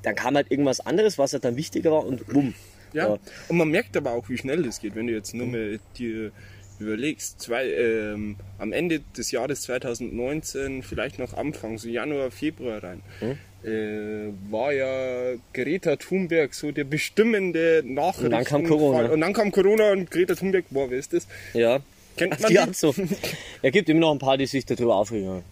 dann 0.02 0.14
kam 0.14 0.36
halt 0.36 0.50
irgendwas 0.50 0.80
anderes, 0.80 1.18
was 1.18 1.32
halt 1.32 1.44
dann 1.44 1.56
wichtiger 1.56 1.90
war 1.92 2.04
und 2.06 2.26
bumm. 2.26 2.54
Ja, 2.92 3.06
So. 3.06 3.18
und 3.48 3.56
man 3.56 3.68
merkt 3.68 3.96
aber 3.96 4.12
auch, 4.12 4.28
wie 4.28 4.36
schnell 4.36 4.62
das 4.62 4.80
geht, 4.80 4.94
wenn 4.96 5.06
du 5.06 5.12
jetzt 5.12 5.32
nur 5.34 5.46
mal 5.46 5.78
dir 5.96 6.32
überlegst, 6.80 7.40
zwei, 7.40 7.66
ähm, 7.70 8.36
am 8.58 8.72
Ende 8.72 9.00
des 9.16 9.30
Jahres 9.30 9.60
2019, 9.62 10.82
vielleicht 10.82 11.18
noch 11.18 11.34
Anfang, 11.34 11.78
so 11.78 11.88
Januar, 11.88 12.30
Februar 12.30 12.82
rein, 12.82 13.02
Hm? 13.20 13.38
Äh, 13.64 14.32
war 14.50 14.72
ja 14.72 15.34
Greta 15.52 15.96
Thunberg 15.96 16.54
so 16.54 16.72
der 16.72 16.84
bestimmende 16.84 17.82
Nachrichten. 17.84 18.26
Und 18.26 18.32
dann 18.32 18.44
kam 18.44 18.64
Corona. 18.66 19.10
Und 19.10 19.20
dann 19.20 19.32
kam 19.32 19.52
Corona 19.52 19.92
und 19.92 20.10
Greta 20.10 20.34
Thunberg, 20.34 20.64
boah, 20.70 20.90
wer 20.90 20.98
ist 20.98 21.12
das? 21.12 21.26
Ja. 21.52 21.80
Kennt 22.16 22.40
man 22.40 22.50
die 22.50 22.58
die? 22.58 22.74
so. 22.74 22.94
Ja, 23.62 23.70
gibt 23.70 23.88
immer 23.88 24.00
noch 24.00 24.12
ein 24.12 24.18
paar, 24.18 24.38
die 24.38 24.46
sich 24.46 24.64
darüber 24.64 24.96
aufregen. 24.96 25.42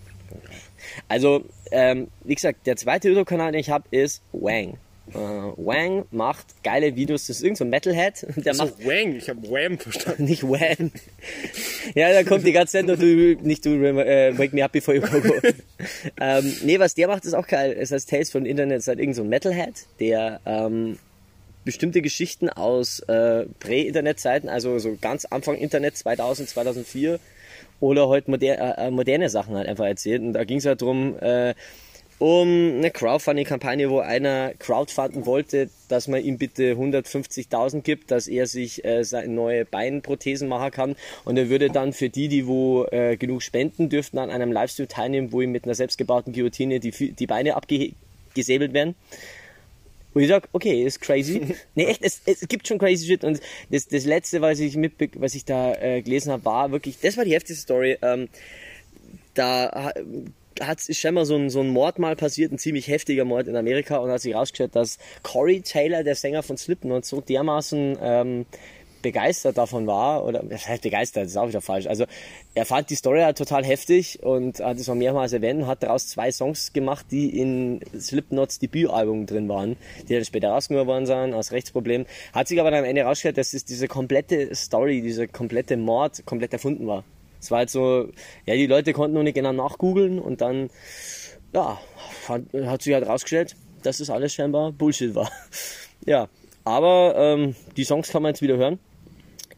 Also, 1.09 1.45
ähm, 1.71 2.09
wie 2.25 2.35
gesagt, 2.35 2.67
der 2.67 2.77
zweite 2.77 3.09
YouTube-Kanal, 3.09 3.53
den 3.53 3.61
ich 3.61 3.71
habe, 3.71 3.85
ist 3.91 4.23
Wang. 4.33 4.79
Äh, 5.15 5.17
Wang 5.17 6.05
macht 6.11 6.63
geile 6.63 6.95
Videos. 6.97 7.27
Das 7.27 7.37
ist 7.37 7.43
irgendein 7.43 7.57
so 7.57 7.65
ein 7.65 7.71
Metalhead. 7.71 8.27
Der 8.45 8.55
So, 8.55 8.65
macht 8.65 8.85
Wang, 8.85 9.17
ich 9.17 9.29
habe 9.29 9.43
Wham 9.49 9.79
verstanden. 9.79 10.25
nicht 10.25 10.43
Wham. 10.43 10.91
ja, 11.95 12.13
da 12.13 12.23
kommt 12.25 12.47
die 12.47 12.53
ganze 12.53 12.73
Zeit 12.73 12.87
nur 12.87 12.97
du, 12.97 13.37
nicht 13.43 13.65
du, 13.65 13.71
äh, 13.71 14.37
Wake 14.39 14.53
Me 14.53 14.65
Up 14.65 14.73
Before 14.73 14.97
You 14.97 15.03
Go. 15.03 15.21
Go. 15.21 15.35
ähm, 16.21 16.57
nee, 16.65 16.79
was 16.79 16.95
der 16.95 17.09
macht, 17.09 17.25
ist 17.25 17.35
auch 17.35 17.47
geil. 17.47 17.77
Es 17.79 17.93
heißt 17.93 18.09
Tales 18.09 18.31
von 18.31 18.47
Internet, 18.47 18.79
ist 18.79 18.89
halt 18.89 18.99
irgend 18.99 19.17
so 19.17 19.23
ein 19.23 19.29
Metalhead, 19.29 19.87
der 20.01 20.41
ähm, 20.47 20.99
bestimmte 21.65 22.03
Geschichten 22.03 22.49
aus 22.49 23.01
äh, 23.01 23.47
Prä-Internet-Zeiten, 23.61 24.49
also 24.49 24.79
so 24.79 24.97
ganz 25.01 25.25
Anfang 25.27 25.57
Internet 25.57 25.97
2000, 25.97 26.49
2004 26.49 27.19
oder 27.81 28.09
heute 28.09 28.31
moder 28.31 28.79
äh, 28.79 28.91
moderne 28.91 29.29
Sachen 29.29 29.55
halt 29.57 29.69
einfach 29.69 29.87
erzählt. 29.87 30.23
Und 30.23 30.33
da 30.33 30.45
ging 30.45 30.59
es 30.59 30.67
halt 30.67 30.83
drum 30.83 31.17
äh, 31.21 31.55
um 32.19 32.49
eine 32.79 32.91
Crowdfunding-Kampagne, 32.91 33.91
wo 33.91 34.01
einer 34.01 34.53
crowdfunden 34.59 35.25
wollte, 35.25 35.71
dass 35.89 36.09
man 36.09 36.23
ihm 36.23 36.37
bitte 36.37 36.73
150.000 36.73 37.83
gibt, 37.83 38.11
dass 38.11 38.27
er 38.27 38.47
sich 38.47 38.85
äh, 38.85 39.05
seine 39.05 39.33
neue 39.33 39.65
Beinprothesen 39.65 40.49
machen 40.49 40.71
kann. 40.73 40.97
Und 41.25 41.37
er 41.37 41.49
würde 41.49 41.71
dann 41.71 41.93
für 41.93 42.09
die, 42.09 42.29
die 42.29 42.47
wo 42.47 42.87
äh, 42.87 43.17
genug 43.17 43.43
spenden, 43.43 43.89
dürften 43.89 44.19
an 44.19 44.31
einem 44.31 44.51
Livestream 44.51 44.89
teilnehmen, 44.89 45.33
wo 45.33 45.41
ihm 45.41 45.53
mit 45.53 45.65
einer 45.65 45.75
selbstgebauten 45.75 46.33
Guillotine 46.33 46.81
die, 46.81 46.91
die 46.91 47.27
Beine 47.27 47.55
abgesäbelt 47.55 48.73
werden. 48.73 48.97
Und 50.15 50.23
ich 50.23 50.29
sag, 50.29 50.49
okay, 50.53 50.83
ist 50.83 51.01
crazy. 51.01 51.55
nee, 51.77 51.85
echt, 51.85 52.03
es, 52.03 52.21
es 52.27 52.41
gibt 52.49 52.67
schon 52.67 52.79
crazy 52.79 53.07
shit. 53.07 53.23
Und 53.23 53.41
das, 53.71 53.87
das 53.87 54.05
letzte, 54.05 54.41
was 54.41 54.59
ich 54.59 54.77
mitbe 54.77 55.09
was 55.15 55.37
ich 55.37 55.45
da 55.45 55.75
äh, 55.75 56.03
gelesen 56.03 56.33
habe, 56.33 56.45
war 56.45 56.73
wirklich, 56.73 56.99
das 57.01 57.17
war 57.17 57.25
die 57.25 57.35
heftigste 57.35 57.63
Story. 57.63 57.97
Ähm, 58.03 58.29
da 59.35 59.93
hat 60.61 60.89
ist 60.89 60.99
scheinbar 60.99 61.27
so 61.27 61.37
ein, 61.37 61.51
so 61.51 61.61
ein 61.61 61.69
Mord 61.69 61.99
mal 61.99 62.17
passiert, 62.17 62.53
ein 62.53 62.59
ziemlich 62.59 62.89
heftiger 62.89 63.25
Mord 63.25 63.49
in 63.49 63.57
Amerika 63.57 63.97
und 63.99 64.11
hat 64.11 64.21
sich 64.21 64.35
rausgestellt, 64.35 64.75
dass 64.75 64.99
Corey 65.23 65.61
Taylor, 65.61 66.05
der 66.05 66.15
Sänger 66.15 66.43
von 66.43 66.57
Slipknot, 66.57 67.05
so 67.05 67.21
dermaßen 67.21 67.99
ähm, 68.01 68.47
begeistert 69.03 69.59
davon 69.59 69.87
war, 69.87 70.25
oder 70.25 70.43
begeistert, 70.43 71.27
ist 71.27 71.37
auch 71.37 71.49
wieder 71.49 71.61
falsch. 71.61 71.87
Also 71.87 72.05
er 72.55 72.67
fand 72.67 72.91
die 72.91 72.95
Story 72.95 73.21
halt 73.21 73.39
total 73.39 73.65
heftig 73.65 74.23
und 74.23 74.61
hat 74.61 74.79
es 74.79 74.89
mal 74.89 74.95
mehrmals 74.95 75.33
erwähnt 75.33 75.63
und 75.63 75.67
hat 75.67 75.83
daraus 75.83 76.09
zwei 76.09 76.33
Songs 76.33 76.73
gemacht, 76.73 77.07
die 77.11 77.39
in 77.39 77.81
Slipknots 77.99 78.59
Debütalbum 78.59 79.27
drin 79.27 79.49
waren, 79.49 79.77
die 80.09 80.15
dann 80.15 80.25
später 80.25 80.51
rausgenommen 80.51 80.89
worden 80.89 81.07
sind, 81.07 81.35
aus 81.35 81.53
Rechtsproblemen. 81.53 82.07
Hat 82.33 82.49
sich 82.49 82.61
aber 82.61 82.71
dann 82.71 82.81
am 82.81 82.87
Ende 82.87 83.03
rausgestellt, 83.03 83.39
dass 83.39 83.55
es 83.55 83.65
diese 83.65 83.89
komplette 83.89 84.55
Story, 84.55 85.01
dieser 85.03 85.27
komplette 85.29 85.77
Mord 85.77 86.25
komplett 86.27 86.53
erfunden 86.53 86.87
war. 86.87 87.05
Es 87.41 87.51
war 87.51 87.59
halt 87.59 87.71
so, 87.71 88.09
ja, 88.47 88.55
die 88.55 88.67
Leute 88.67 88.93
konnten 88.93 89.15
noch 89.15 89.23
nicht 89.23 89.35
genau 89.35 89.53
nachgoogeln 89.53 90.19
und 90.19 90.41
dann, 90.41 90.71
ja, 91.53 91.81
hat, 92.29 92.43
hat 92.65 92.83
sich 92.83 92.95
halt 92.95 93.07
rausgestellt, 93.07 93.57
dass 93.83 93.99
das 93.99 94.11
alles 94.11 94.35
scheinbar 94.35 94.73
Bullshit 94.73 95.15
war. 95.15 95.31
Ja, 96.07 96.29
aber 96.65 97.15
ähm, 97.17 97.55
die 97.77 97.85
Songs 97.85 98.09
kann 98.09 98.23
man 98.23 98.31
jetzt 98.31 98.41
wieder 98.41 98.57
hören. 98.57 98.79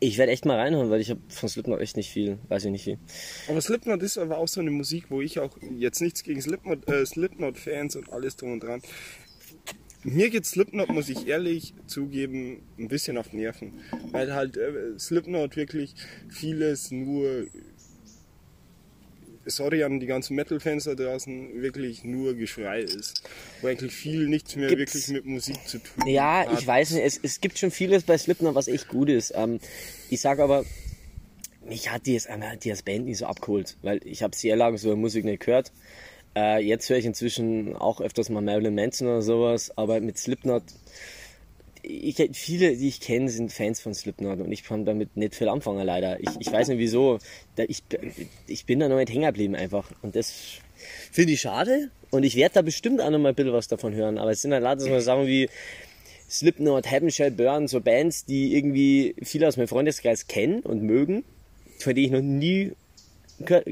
Ich 0.01 0.17
werde 0.17 0.33
echt 0.33 0.47
mal 0.47 0.59
reinhören, 0.59 0.89
weil 0.91 1.01
ich 1.01 1.11
habe 1.11 1.21
von 1.29 1.49
Slipknot 1.49 1.81
echt 1.81 1.97
nicht 1.97 2.11
viel, 2.11 2.39
weiß 2.49 2.65
ich 2.65 2.71
nicht 2.71 2.85
viel. 2.85 2.99
Aber 3.49 3.61
Slipknot 3.61 4.03
ist 4.03 4.17
aber 4.17 4.39
auch 4.39 4.49
so 4.49 4.61
eine 4.61 4.71
Musik, 4.71 5.11
wo 5.11 5.21
ich 5.21 5.39
auch 5.39 5.57
jetzt 5.77 6.01
nichts 6.01 6.23
gegen 6.23 6.41
Slipknot, 6.41 6.89
äh, 6.89 7.05
Slipknot-Fans 7.05 7.97
und 7.97 8.11
alles 8.11 8.37
drum 8.37 8.53
und 8.53 8.63
dran. 8.63 8.81
Mir 10.03 10.31
geht 10.31 10.47
Slipknot, 10.47 10.89
muss 10.89 11.11
ich 11.11 11.27
ehrlich 11.27 11.75
zugeben, 11.87 12.63
ein 12.79 12.89
bisschen 12.89 13.19
auf 13.19 13.35
Nerven. 13.35 13.81
Weil 14.13 14.33
halt 14.33 14.57
äh, 14.57 14.99
Slipknot 14.99 15.57
wirklich 15.57 15.95
vieles 16.31 16.91
nur, 16.91 17.47
sorry 19.51 19.83
an 19.85 20.01
die 20.01 20.07
ganzen 20.07 20.35
Metal-Fans 20.37 20.85
da 20.85 20.95
draußen, 20.95 21.63
wirklich 21.63 22.05
nur 22.05 22.35
Geschrei 22.35 22.81
ist. 22.81 23.23
Wo 23.61 23.67
eigentlich 23.69 23.93
viel 23.93 24.27
nichts 24.29 24.57
mehr 24.57 24.69
Gibt's- 24.69 24.95
wirklich 24.95 25.09
mit 25.09 25.27
Musik 25.27 25.57
zu 25.67 25.79
tun 25.79 26.07
Ja, 26.07 26.47
hat. 26.49 26.59
ich 26.61 26.67
weiß 26.67 26.93
nicht, 26.93 27.05
es, 27.05 27.19
es 27.23 27.41
gibt 27.41 27.59
schon 27.59 27.71
vieles 27.71 28.03
bei 28.05 28.17
Slipknot, 28.17 28.55
was 28.55 28.69
echt 28.69 28.89
gut 28.89 29.09
ist. 29.09 29.33
Ähm, 29.37 29.61
ich 30.09 30.21
sag 30.21 30.39
aber, 30.39 30.65
mich 31.65 31.91
hat 31.91 32.07
die, 32.07 32.15
jetzt, 32.15 32.27
äh, 32.29 32.57
die 32.63 32.71
als 32.71 32.83
Band 32.83 33.05
nicht 33.07 33.19
so 33.19 33.27
abgeholt, 33.27 33.77
weil 33.83 34.01
ich 34.05 34.23
habe 34.23 34.35
sehr 34.35 34.57
lange 34.57 34.79
so 34.79 34.95
Musik 34.97 35.25
nicht 35.25 35.45
gehört. 35.45 35.73
Äh, 36.37 36.63
jetzt 36.65 36.89
höre 36.89 36.97
ich 36.99 37.07
inzwischen 37.07 37.77
auch 37.77 38.01
öfters 38.01 38.29
mal 38.31 38.41
Marilyn 38.41 38.75
Manson 38.75 39.09
oder 39.09 39.23
sowas, 39.23 39.73
aber 39.77 40.01
mit 40.01 40.17
Slipknot, 40.17 40.63
ich, 41.83 42.17
viele, 42.33 42.77
die 42.77 42.89
ich 42.89 43.01
kenne, 43.01 43.29
sind 43.31 43.53
Fans 43.53 43.81
von 43.81 43.95
Slipknot 43.95 44.41
und 44.41 44.53
ich 44.53 44.65
kann 44.65 44.85
damit 44.85 45.17
nicht 45.17 45.35
viel 45.35 45.49
anfangen, 45.49 45.85
leider. 45.85 46.21
Ich, 46.21 46.31
ich 46.39 46.51
weiß 46.53 46.69
nicht 46.69 46.79
wieso. 46.79 47.19
Ich, 47.57 47.83
ich 48.47 48.65
bin 48.67 48.81
da 48.81 48.89
noch 48.89 48.97
nicht 48.97 49.11
hängen 49.11 49.25
geblieben 49.27 49.55
einfach. 49.55 49.91
Und 50.03 50.17
das 50.17 50.33
finde 51.13 51.33
ich 51.33 51.41
schade. 51.41 51.91
Und 52.11 52.25
ich 52.25 52.37
werde 52.37 52.55
da 52.55 52.63
bestimmt 52.63 53.01
auch 53.01 53.11
noch 53.11 53.19
mal 53.19 53.31
ein 53.31 53.35
bisschen 53.35 53.53
was 53.53 53.69
davon 53.69 53.95
hören. 53.95 54.19
Aber 54.19 54.31
es 54.31 54.43
sind 54.43 54.53
halt 54.53 54.63
lauter 54.63 54.81
so 54.81 55.01
Sachen 55.01 55.27
wie 55.27 55.49
Slipknot, 56.29 56.91
Heaven 56.91 57.11
Shall 57.11 57.31
Burn, 57.31 57.69
so 57.69 57.81
Bands, 57.81 58.25
die 58.25 58.57
irgendwie 58.57 59.15
viele 59.23 59.49
aus 59.49 59.57
meinem 59.57 59.69
Freundeskreis 59.69 60.27
kennen 60.27 60.61
und 60.61 60.83
mögen, 60.83 61.25
von 61.79 61.95
denen 61.95 62.07
ich 62.07 62.13
noch 62.13 62.23
nie 62.23 62.73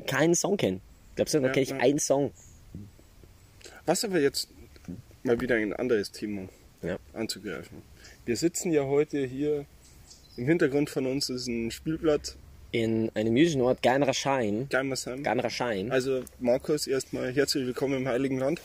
keinen 0.06 0.34
Song 0.34 0.56
kenne. 0.56 0.80
Glaubst 1.14 1.34
du, 1.34 1.40
da 1.40 1.48
kenne 1.50 1.62
ich 1.64 1.74
einen 1.74 1.98
Song. 1.98 2.32
Was 3.86 4.04
aber 4.04 4.20
jetzt 4.20 4.48
mal 5.22 5.40
wieder 5.40 5.56
ein 5.56 5.72
anderes 5.72 6.12
Thema 6.12 6.48
Ja. 6.82 6.98
anzugreifen. 7.12 7.82
Wir 8.28 8.36
sitzen 8.36 8.72
ja 8.72 8.84
heute 8.84 9.24
hier, 9.24 9.64
im 10.36 10.44
Hintergrund 10.44 10.90
von 10.90 11.06
uns 11.06 11.30
ist 11.30 11.46
ein 11.46 11.70
Spielplatz, 11.70 12.36
In 12.72 13.10
einem 13.14 13.34
jüdischen 13.38 13.62
Ort. 13.62 13.82
Geimersheim. 13.82 14.68
Ganrasheim. 15.22 15.90
Also 15.90 16.24
Markus, 16.38 16.86
erstmal 16.86 17.32
herzlich 17.32 17.64
willkommen 17.64 17.96
im 17.96 18.06
Heiligen 18.06 18.38
Land. 18.38 18.60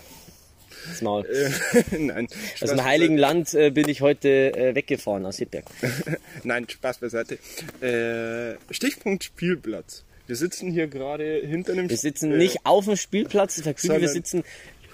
Das 0.89 1.01
Maul. 1.01 1.25
Äh, 1.27 1.97
Nein, 1.97 2.27
Spaß 2.57 2.71
Aus 2.71 2.75
dem 2.75 2.83
Heiligen 2.83 3.17
Land 3.17 3.53
äh, 3.53 3.69
bin 3.69 3.87
ich 3.87 4.01
heute 4.01 4.53
äh, 4.53 4.75
weggefahren 4.75 5.25
aus 5.25 5.37
beiseite. 5.37 5.63
Nein, 6.43 6.67
Spaß 6.67 6.97
beiseite. 6.97 7.39
Äh, 7.79 8.57
Stichpunkt 8.73 9.23
Spielplatz. 9.23 10.03
Wir 10.27 10.35
sitzen 10.35 10.71
hier 10.71 10.87
gerade 10.87 11.41
hinter 11.41 11.71
einem 11.71 11.89
Wir 11.89 11.95
sitzen 11.95 12.37
nicht 12.37 12.65
auf 12.65 12.83
dem 12.83 12.97
Spielplatz, 12.97 13.63
wir 14.01 14.09
sitzen 14.09 14.43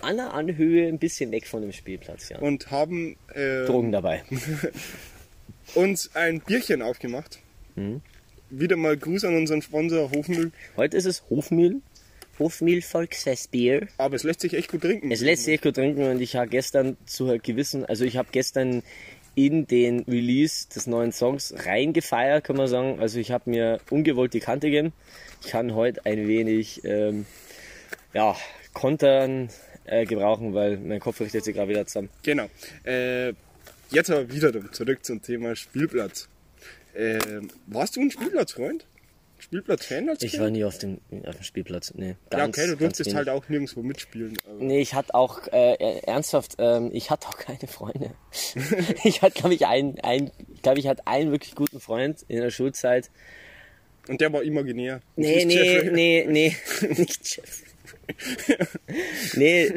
an 0.02 0.18
der 0.18 0.34
Anhöhe 0.34 0.88
ein 0.88 1.00
bisschen 1.00 1.32
weg 1.32 1.48
von 1.48 1.62
dem 1.62 1.72
Spielplatz. 1.72 2.30
Ja. 2.30 2.40
und 2.40 2.72
haben 2.72 3.18
äh, 3.34 3.66
Drogen 3.66 3.92
dabei. 3.92 4.24
uns 5.76 6.16
ein 6.16 6.42
Bierchen 6.42 6.82
aufgemacht. 6.82 7.40
Mhm. 7.76 8.02
Wieder 8.50 8.78
mal 8.78 8.98
Gruß 8.98 9.26
an 9.26 9.36
unseren 9.36 9.62
Sponsor 9.62 10.12
Hofmüll. 10.12 10.52
Heute 10.76 10.98
ist 10.98 11.06
es 11.06 11.24
Hofmühl. 11.30 11.82
Hofmühl 12.40 12.82
Volksfestbier. 12.82 13.88
Aber 13.98 14.16
es 14.16 14.24
lässt 14.24 14.40
sich 14.42 14.54
echt 14.54 14.72
gut 14.72 14.82
trinken. 14.82 15.12
Es 15.12 15.22
lässt 15.22 15.44
sich 15.44 15.62
gut 15.62 15.76
trinken 15.76 16.04
und 16.04 16.22
ich 16.22 16.36
habe 16.36 16.48
gestern 16.48 16.98
zu 17.06 17.38
gewissen, 17.44 17.86
also 17.86 18.06
ich 18.06 18.18
habe 18.18 18.30
gestern 18.32 18.82
in 19.36 19.68
den 19.68 20.02
Release 20.02 20.68
des 20.70 20.88
neuen 20.88 21.12
Songs 21.12 21.54
reingefeiert, 21.66 22.44
kann 22.44 22.56
man 22.56 22.68
sagen. 22.68 23.00
Also 23.00 23.20
ich 23.20 23.32
habe 23.32 23.50
mir 23.50 23.80
ungewollt 23.90 24.34
die 24.34 24.40
Kante 24.40 24.68
gegeben. 24.68 24.94
Ich 25.42 25.52
kann 25.52 25.76
heute 25.76 26.06
ein 26.06 26.28
wenig 26.28 26.84
ähm, 26.84 27.26
ja, 28.14 28.36
kontern. 28.74 29.50
Äh, 29.90 30.06
gebrauchen, 30.06 30.54
weil 30.54 30.78
mein 30.78 31.00
Kopf 31.00 31.20
richtet 31.22 31.44
sich 31.44 31.56
gerade 31.56 31.70
wieder 31.70 31.86
zusammen. 31.86 32.10
Genau. 32.24 32.48
Äh, 32.84 33.34
jetzt 33.92 34.10
aber 34.10 34.32
wieder 34.32 34.72
zurück 34.72 35.04
zum 35.06 35.22
Thema 35.22 35.56
Spielplatz. 35.56 36.28
Äh, 36.94 37.20
warst 37.68 37.96
du 37.96 38.02
ein 38.02 38.12
Spielplatzfreund? 38.12 38.86
Spielplatz-Fan 39.42 40.10
als 40.10 40.22
Ich 40.22 40.32
Kind? 40.32 40.44
war 40.44 40.50
nie 40.50 40.66
auf 40.66 40.78
dem, 40.80 41.00
auf 41.26 41.36
dem 41.36 41.44
Spielplatz. 41.44 41.94
Nee, 41.96 42.16
Ja, 42.32 42.40
ganz, 42.40 42.58
okay, 42.58 42.68
du 42.68 42.76
durftest 42.76 43.16
halt 43.16 43.30
auch 43.30 43.48
nirgendwo 43.48 43.82
mitspielen. 43.82 44.38
Aber 44.46 44.62
Nee, 44.64 44.82
ich 44.82 44.94
hatte 44.94 45.16
auch, 45.16 45.48
äh, 45.48 46.00
ernsthaft, 46.02 46.56
ähm, 46.60 46.90
ich 46.94 47.10
hatte 47.10 47.28
auch 47.30 47.38
keine 47.38 47.68
Freunde. 47.68 48.12
ich 49.06 49.22
hatte, 49.22 49.40
glaube 49.40 49.54
ich, 49.56 49.66
einen, 49.66 49.98
ein, 50.02 50.32
glaube 50.62 50.80
ich, 50.80 50.88
hatte 50.88 51.08
einen 51.08 51.32
wirklich 51.32 51.56
guten 51.56 51.80
Freund 51.80 52.24
in 52.28 52.42
der 52.42 52.50
Schulzeit. 52.52 53.10
Und 54.10 54.20
der 54.22 54.34
war 54.34 54.44
imaginär. 54.44 55.02
Nee, 55.16 55.46
nee, 55.46 55.90
nee, 55.90 56.26
nee, 56.28 56.56
nicht 56.98 57.36
Jeff. 57.38 57.64
Nee, 59.36 59.72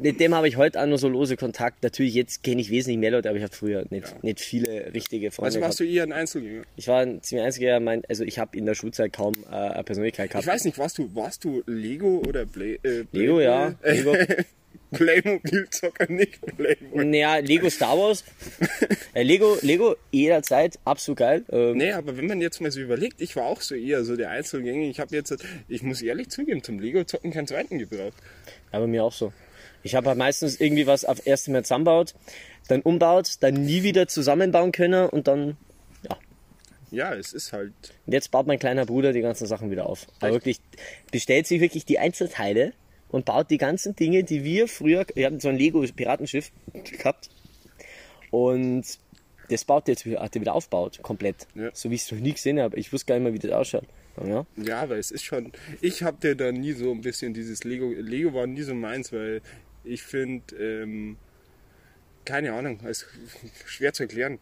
mit 0.00 0.20
dem 0.20 0.34
habe 0.34 0.48
ich 0.48 0.56
heute 0.56 0.80
auch 0.80 0.86
nur 0.86 0.98
so 0.98 1.08
lose 1.08 1.36
Kontakt. 1.36 1.82
Natürlich, 1.82 2.14
jetzt 2.14 2.42
kenne 2.42 2.60
ich 2.60 2.70
wesentlich 2.70 2.98
mehr 2.98 3.10
Leute, 3.10 3.28
aber 3.28 3.38
ich 3.38 3.44
habe 3.44 3.54
früher 3.54 3.84
nicht, 3.90 4.22
nicht 4.22 4.40
viele 4.40 4.92
richtige 4.94 5.30
Freunde 5.30 5.46
Also 5.46 5.60
warst 5.60 5.78
gehabt. 5.78 5.90
du 5.90 5.94
eher 5.94 6.02
ein 6.04 6.12
Einzelgänger? 6.12 6.62
Ich 6.76 6.88
war 6.88 7.00
ein 7.00 7.22
ziemlich 7.22 7.46
einziger, 7.46 7.80
mein, 7.80 8.02
also 8.08 8.24
ich 8.24 8.38
habe 8.38 8.56
in 8.56 8.66
der 8.66 8.74
Schulzeit 8.74 9.12
kaum 9.12 9.34
äh, 9.50 9.54
eine 9.54 9.84
Persönlichkeit 9.84 10.30
gehabt. 10.30 10.44
Ich 10.44 10.52
weiß 10.52 10.64
nicht, 10.64 10.78
warst 10.78 10.98
du, 10.98 11.14
warst 11.14 11.44
du 11.44 11.62
Lego 11.66 12.22
oder 12.26 12.46
Play, 12.46 12.78
äh, 12.82 13.04
Lego, 13.12 13.40
ja. 13.40 13.74
Äh, 13.82 13.92
Lego. 13.94 14.16
Playmobil-Zocker, 14.92 16.10
nicht 16.10 16.40
Playmobil. 16.40 17.04
Naja, 17.04 17.36
Lego 17.38 17.70
Star 17.70 17.96
Wars. 17.98 18.24
äh, 19.14 19.22
Lego, 19.22 19.56
Lego 19.62 19.96
jederzeit, 20.10 20.78
absolut 20.84 21.18
geil. 21.18 21.44
Ähm, 21.50 21.76
Nee, 21.76 21.92
aber 21.92 22.16
wenn 22.16 22.26
man 22.26 22.40
jetzt 22.40 22.60
mal 22.60 22.70
so 22.70 22.80
überlegt, 22.80 23.20
ich 23.20 23.34
war 23.36 23.44
auch 23.44 23.60
so 23.60 23.74
eher 23.74 24.04
so 24.04 24.16
der 24.16 24.30
Einzelgänger. 24.30 24.88
Ich 24.88 25.00
habe 25.00 25.14
jetzt, 25.16 25.34
ich 25.68 25.82
muss 25.82 26.02
ehrlich 26.02 26.28
zugeben, 26.28 26.62
zum 26.62 26.78
Lego-Zocken 26.78 27.32
keinen 27.32 27.46
zweiten 27.46 27.78
gebraucht. 27.78 28.16
Aber 28.70 28.86
mir 28.86 29.02
auch 29.04 29.12
so. 29.12 29.32
Ich 29.82 29.94
habe 29.94 30.08
halt 30.08 30.18
meistens 30.18 30.60
irgendwie 30.60 30.86
was 30.86 31.04
auf 31.04 31.26
erst 31.26 31.48
Mal 31.48 31.64
zusammenbaut, 31.64 32.14
dann 32.68 32.82
umbaut, 32.82 33.36
dann 33.40 33.54
nie 33.54 33.82
wieder 33.82 34.06
zusammenbauen 34.08 34.72
können 34.72 35.08
und 35.08 35.26
dann, 35.26 35.56
ja. 36.08 36.16
Ja, 36.90 37.14
es 37.14 37.32
ist 37.32 37.52
halt. 37.52 37.72
Und 38.06 38.12
jetzt 38.12 38.30
baut 38.30 38.46
mein 38.46 38.58
kleiner 38.58 38.86
Bruder 38.86 39.12
die 39.12 39.22
ganzen 39.22 39.46
Sachen 39.46 39.70
wieder 39.70 39.86
auf. 39.86 40.06
Aber 40.20 40.32
wirklich, 40.32 40.58
bestellt 41.10 41.46
sich 41.46 41.60
wirklich 41.60 41.84
die 41.84 41.98
Einzelteile 41.98 42.74
und 43.12 43.26
baut 43.26 43.50
die 43.50 43.58
ganzen 43.58 43.94
Dinge, 43.94 44.24
die 44.24 44.42
wir 44.42 44.66
früher, 44.66 45.06
wir 45.14 45.26
hatten 45.26 45.38
so 45.38 45.48
ein 45.48 45.56
Lego-Piratenschiff 45.56 46.50
gehabt 46.98 47.30
und 48.30 48.84
das 49.48 49.64
baut 49.64 49.86
jetzt 49.86 50.06
wieder, 50.06 50.20
hat 50.20 50.34
er 50.34 50.40
wieder 50.40 50.54
aufbaut, 50.54 51.00
komplett. 51.02 51.46
Ja. 51.54 51.70
So 51.74 51.90
wie 51.90 51.94
ich 51.94 52.02
es 52.02 52.10
noch 52.10 52.18
nie 52.18 52.32
gesehen 52.32 52.58
habe. 52.58 52.76
Ich 52.78 52.92
wusste 52.92 53.06
gar 53.06 53.14
nicht 53.16 53.24
mehr, 53.24 53.34
wie 53.34 53.38
das 53.38 53.52
ausschaut. 53.52 53.84
Ja. 54.24 54.46
Ja, 54.56 54.82
aber 54.82 54.96
es 54.96 55.10
ist 55.10 55.24
schon. 55.24 55.52
Ich 55.80 56.02
hatte 56.02 56.36
da 56.36 56.52
nie 56.52 56.72
so 56.72 56.90
ein 56.90 57.02
bisschen 57.02 57.34
dieses 57.34 57.64
Lego. 57.64 57.92
Lego 57.92 58.32
war 58.34 58.46
nie 58.46 58.62
so 58.62 58.74
meins, 58.74 59.12
weil 59.12 59.42
ich 59.84 60.02
finde, 60.02 60.54
ähm, 60.56 61.16
keine 62.24 62.52
Ahnung, 62.52 62.80
es 62.84 63.02
ist 63.02 63.08
schwer 63.66 63.92
zu 63.92 64.04
erklären. 64.04 64.38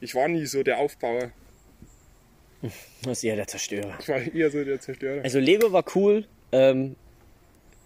Ich 0.00 0.14
war 0.14 0.28
nie 0.28 0.46
so 0.46 0.62
der 0.62 0.78
Aufbauer. 0.78 1.30
Das 3.02 3.18
ist 3.18 3.24
eher 3.24 3.36
der 3.36 3.46
Zerstörer. 3.46 3.96
Ich 4.00 4.08
war 4.08 4.20
eher 4.20 4.50
so 4.50 4.64
der 4.64 4.80
Zerstörer. 4.80 5.22
Also 5.22 5.38
Lego 5.38 5.72
war 5.72 5.84
cool, 5.94 6.26
ähm, 6.52 6.96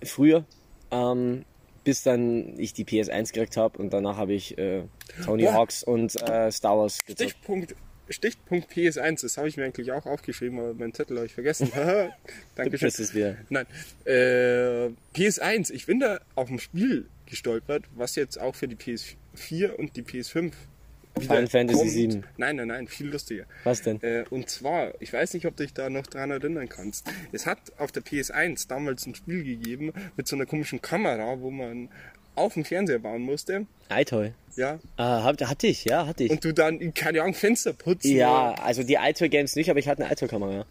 früher, 0.03 0.45
ähm, 0.91 1.45
bis 1.85 2.03
dann 2.03 2.59
ich 2.59 2.73
die 2.73 2.85
PS1 2.85 3.33
gekriegt 3.33 3.57
habe 3.57 3.79
und 3.79 3.93
danach 3.93 4.17
habe 4.17 4.35
ich 4.35 4.59
äh, 4.59 4.83
Tony 5.25 5.45
Boah. 5.45 5.55
Hawks 5.55 5.83
und 5.83 6.21
äh, 6.23 6.51
Star 6.51 6.77
Wars 6.79 7.05
gezockt. 7.05 7.31
Stichpunkt, 7.31 7.75
Stichpunkt 8.09 8.73
PS1, 8.73 9.23
das 9.23 9.37
habe 9.37 9.49
ich 9.49 9.57
mir 9.57 9.65
eigentlich 9.65 9.93
auch 9.93 10.07
aufgeschrieben, 10.07 10.59
aber 10.59 10.75
meinen 10.75 10.95
Zettel 10.95 11.17
habe 11.17 11.27
ich 11.27 11.35
vergessen. 11.35 11.71
Dankeschön. 12.55 12.89
Das 12.89 13.01
ist 13.01 13.15
wieder. 13.15 13.37
Nein, 13.49 13.67
äh, 14.05 14.91
PS1, 15.15 15.73
ich 15.73 15.87
bin 15.87 16.01
da 16.01 16.21
auf 16.35 16.51
ein 16.51 16.59
Spiel 16.59 17.09
gestolpert, 17.27 17.85
was 17.95 18.15
jetzt 18.17 18.41
auch 18.41 18.55
für 18.55 18.69
die 18.69 18.77
PS4 18.77 19.73
und 19.73 19.97
die 19.97 20.03
PS5 20.03 20.53
wieder 20.53 20.53
Final 21.23 21.47
Fantasy 21.47 21.79
kommt. 21.79 21.91
7. 21.91 22.25
Nein, 22.37 22.57
nein, 22.57 22.69
nein, 22.69 22.87
viel 22.89 23.09
lustiger. 23.09 23.45
Was 23.65 23.83
denn? 23.83 24.01
Äh, 24.03 24.25
und 24.31 24.49
zwar, 24.49 24.93
ich 25.01 25.13
weiß 25.13 25.35
nicht, 25.35 25.47
ob 25.47 25.57
du 25.57 25.65
dich 25.65 25.75
da 25.75 25.91
noch 25.91 26.07
dran 26.07 26.31
erinnern 26.31 26.69
kannst. 26.69 27.11
Es 27.33 27.47
hat 27.47 27.59
auf 27.79 27.93
der 27.93 28.03
PS1 28.03 28.69
damals 28.69 29.07
ein 29.07 29.15
Spiel 29.15 29.45
gegeben 29.45 29.93
mit 30.17 30.29
so 30.29 30.37
einer 30.37 30.47
komischen 30.47 30.81
Kamera, 30.83 31.41
wo 31.41 31.51
man 31.51 31.89
auf 32.35 32.55
dem 32.55 32.65
Fernseher 32.65 33.01
bauen 33.01 33.23
musste. 33.23 33.67
iToy. 33.91 34.33
Ja. 34.57 34.79
Ah, 34.97 35.23
hab, 35.25 35.41
hatte 35.41 35.67
ich, 35.67 35.85
ja, 35.85 36.07
hatte 36.07 36.25
ich. 36.25 36.31
Und 36.31 36.45
du 36.45 36.53
dann, 36.53 36.95
keine 36.95 37.23
Ahnung, 37.23 37.35
Fenster 37.35 37.73
putzen. 37.73 38.17
ja, 38.17 38.55
also 38.55 38.83
die 38.83 38.95
iToy 38.95 39.29
Games 39.29 39.57
nicht, 39.57 39.71
aber 39.71 39.79
ich 39.79 39.89
hatte 39.89 40.05
eine 40.05 40.13
iToy-Kamera. 40.13 40.65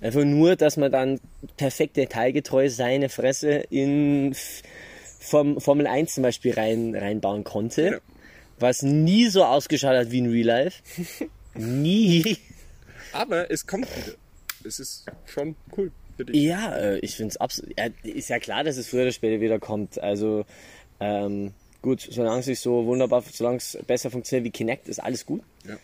Einfach 0.00 0.24
nur, 0.24 0.56
dass 0.56 0.76
man 0.76 0.92
dann 0.92 1.20
perfekt 1.56 1.96
detailgetreu 1.96 2.68
seine 2.68 3.08
Fresse 3.08 3.64
in 3.70 4.34
Form, 5.18 5.60
Formel 5.60 5.86
1 5.86 6.14
zum 6.14 6.22
Beispiel 6.22 6.52
rein, 6.52 6.94
reinbauen 6.94 7.44
konnte. 7.44 7.82
Ja. 7.82 7.98
Was 8.58 8.82
nie 8.82 9.28
so 9.28 9.44
ausgeschaut 9.44 9.96
hat 9.96 10.10
wie 10.10 10.18
in 10.18 10.30
Real 10.30 10.46
Life. 10.46 10.82
nie. 11.54 12.38
Aber 13.12 13.50
es 13.50 13.66
kommt 13.66 13.88
wieder. 13.96 14.16
Es 14.64 14.80
ist 14.80 15.06
schon 15.26 15.56
cool 15.76 15.92
für 16.16 16.24
dich. 16.24 16.36
Ja, 16.42 16.74
äh, 16.74 16.98
ich 16.98 17.16
finde 17.16 17.30
es 17.30 17.36
absolut. 17.36 17.78
Ja, 17.78 17.88
ist 18.02 18.28
ja 18.28 18.38
klar, 18.38 18.64
dass 18.64 18.76
es 18.76 18.88
früher 18.88 19.02
oder 19.02 19.12
später 19.12 19.40
wieder 19.40 19.58
kommt. 19.58 20.00
Also, 20.00 20.44
ähm, 21.00 21.52
gut, 21.82 22.06
solange 22.10 22.40
es 22.40 22.46
sich 22.46 22.60
so 22.60 22.86
wunderbar, 22.86 23.22
solange 23.30 23.58
es 23.58 23.78
besser 23.86 24.10
funktioniert 24.10 24.44
wie 24.44 24.50
Kinect, 24.50 24.88
ist 24.88 24.98
alles 24.98 25.24
gut. 25.24 25.42
Ja. 25.66 25.76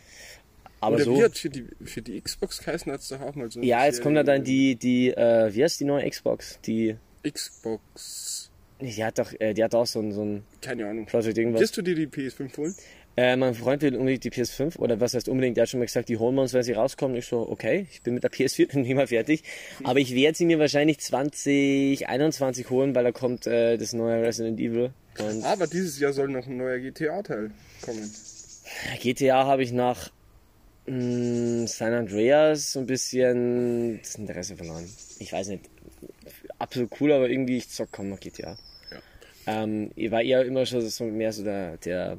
Aber 0.80 0.96
Oder 0.96 1.04
so. 1.04 1.16
wie 1.16 1.22
hat 1.22 1.38
für 1.38 1.48
die, 1.48 1.64
für 1.84 2.02
die 2.02 2.20
Xbox 2.20 2.58
geheißen, 2.58 2.90
hat 2.90 3.00
es 3.00 3.08
doch 3.08 3.20
auch 3.20 3.36
mal 3.36 3.48
so. 3.48 3.60
Ja, 3.60 3.84
jetzt 3.84 4.02
kommt 4.02 4.16
ja 4.16 4.24
dann 4.24 4.42
die, 4.42 4.74
die, 4.74 5.10
äh, 5.10 5.54
wie 5.54 5.62
heißt 5.62 5.78
die 5.78 5.84
neue 5.84 6.10
Xbox? 6.10 6.58
Die, 6.66 6.96
Xbox. 7.22 8.41
Die 8.82 9.04
hat 9.04 9.18
doch, 9.18 9.32
äh, 9.38 9.54
die 9.54 9.62
hat 9.64 9.74
auch 9.74 9.86
so 9.86 10.00
ein, 10.00 10.12
so 10.12 10.24
ein 10.24 10.44
Keine 10.60 10.86
Ahnung. 10.88 11.06
Project 11.06 11.38
irgendwas. 11.38 11.60
Wirst 11.62 11.76
du 11.76 11.82
dir 11.82 11.94
die 11.94 12.06
PS5 12.06 12.56
holen? 12.56 12.74
Äh, 13.14 13.36
mein 13.36 13.54
Freund 13.54 13.82
will 13.82 13.94
unbedingt 13.94 14.24
die 14.24 14.30
PS5 14.30 14.78
oder 14.78 14.98
was 14.98 15.12
heißt 15.12 15.28
unbedingt, 15.28 15.58
der 15.58 15.62
hat 15.62 15.68
schon 15.68 15.80
mal 15.80 15.84
gesagt, 15.86 16.08
die 16.08 16.16
holen 16.16 16.34
wir 16.34 16.42
uns, 16.42 16.54
wenn 16.54 16.62
sie 16.62 16.72
rauskommen. 16.72 17.14
Ich 17.16 17.26
so, 17.26 17.46
okay, 17.46 17.86
ich 17.90 18.00
bin 18.02 18.14
mit 18.14 18.22
der 18.24 18.30
PS4 18.30 18.74
nicht 18.78 18.94
mehr 18.94 19.06
fertig. 19.06 19.42
Aber 19.84 19.98
ich 19.98 20.14
werde 20.14 20.36
sie 20.36 20.46
mir 20.46 20.58
wahrscheinlich 20.58 20.98
2021 21.00 22.70
holen, 22.70 22.94
weil 22.94 23.04
da 23.04 23.12
kommt 23.12 23.46
äh, 23.46 23.76
das 23.76 23.92
neue 23.92 24.22
Resident 24.22 24.58
Evil. 24.58 24.92
Und 25.18 25.44
Aber 25.44 25.66
dieses 25.66 25.98
Jahr 25.98 26.14
soll 26.14 26.28
noch 26.28 26.46
ein 26.46 26.56
neuer 26.56 26.78
GTA-Teil 26.78 27.50
kommen. 27.82 28.10
GTA 29.00 29.44
habe 29.44 29.62
ich 29.62 29.72
nach 29.72 30.10
mh, 30.86 31.66
San 31.66 31.92
Andreas 31.92 32.72
so 32.72 32.80
ein 32.80 32.86
bisschen 32.86 33.98
das 34.00 34.14
Interesse 34.14 34.56
verloren. 34.56 34.88
Ich 35.18 35.30
weiß 35.32 35.48
nicht, 35.48 35.68
absolut 36.58 36.90
cool, 37.00 37.12
aber 37.12 37.28
irgendwie 37.28 37.58
ich 37.58 37.68
zock 37.68 37.92
kaum 37.92 38.08
noch 38.08 38.20
GTA. 38.20 38.56
Ähm, 39.46 39.90
war 40.10 40.22
eher 40.22 40.44
immer 40.44 40.66
schon 40.66 40.80
so 40.88 41.04
mehr 41.04 41.32
so 41.32 41.42
der, 41.44 41.76
der 41.78 42.18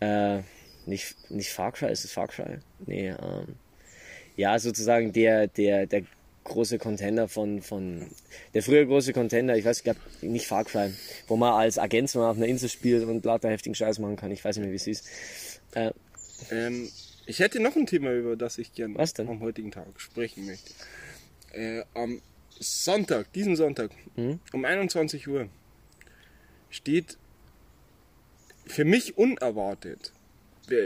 äh, 0.00 0.40
nicht, 0.86 1.14
nicht 1.30 1.50
Far 1.50 1.72
Cry, 1.72 1.90
ist 1.90 2.04
es 2.04 2.12
Far 2.12 2.28
Cry? 2.28 2.58
Nee, 2.86 3.08
ähm, 3.10 3.56
ja, 4.36 4.58
sozusagen 4.58 5.12
der, 5.12 5.46
der, 5.46 5.86
der 5.86 6.02
große 6.44 6.78
Contender 6.78 7.28
von, 7.28 7.62
von, 7.62 8.06
der 8.52 8.62
früher 8.62 8.84
große 8.84 9.12
Contender, 9.12 9.56
ich 9.56 9.64
weiß, 9.64 9.78
ich 9.78 9.84
glaube, 9.84 10.00
nicht 10.22 10.46
Far 10.46 10.64
Cry, 10.64 10.90
wo 11.28 11.36
man 11.36 11.52
als 11.54 11.78
Agent 11.78 12.10
so 12.10 12.22
auf 12.24 12.36
einer 12.36 12.46
Insel 12.46 12.68
spielt 12.68 13.04
und 13.04 13.24
lauter 13.24 13.48
heftigen 13.50 13.74
Scheiß 13.74 13.98
machen 14.00 14.16
kann. 14.16 14.32
Ich 14.32 14.44
weiß 14.44 14.56
nicht 14.56 14.64
mehr, 14.64 14.72
wie 14.72 14.76
es 14.76 14.86
ist. 14.86 15.06
Äh, 15.74 15.92
Ähm, 16.50 16.90
ich 17.26 17.38
hätte 17.38 17.60
noch 17.60 17.76
ein 17.76 17.86
Thema, 17.86 18.10
über 18.12 18.34
das 18.34 18.58
ich 18.58 18.74
gerne 18.74 18.96
am 18.98 19.40
heutigen 19.40 19.70
Tag 19.70 19.86
sprechen 19.98 20.44
möchte. 20.46 20.72
Äh, 21.52 21.84
am 21.94 22.20
Sonntag, 22.58 23.32
diesen 23.32 23.54
Sonntag, 23.54 23.90
Mhm. 24.16 24.40
um 24.52 24.64
21 24.64 25.28
Uhr, 25.28 25.48
steht 26.72 27.16
für 28.66 28.84
mich 28.84 29.16
unerwartet, 29.16 30.12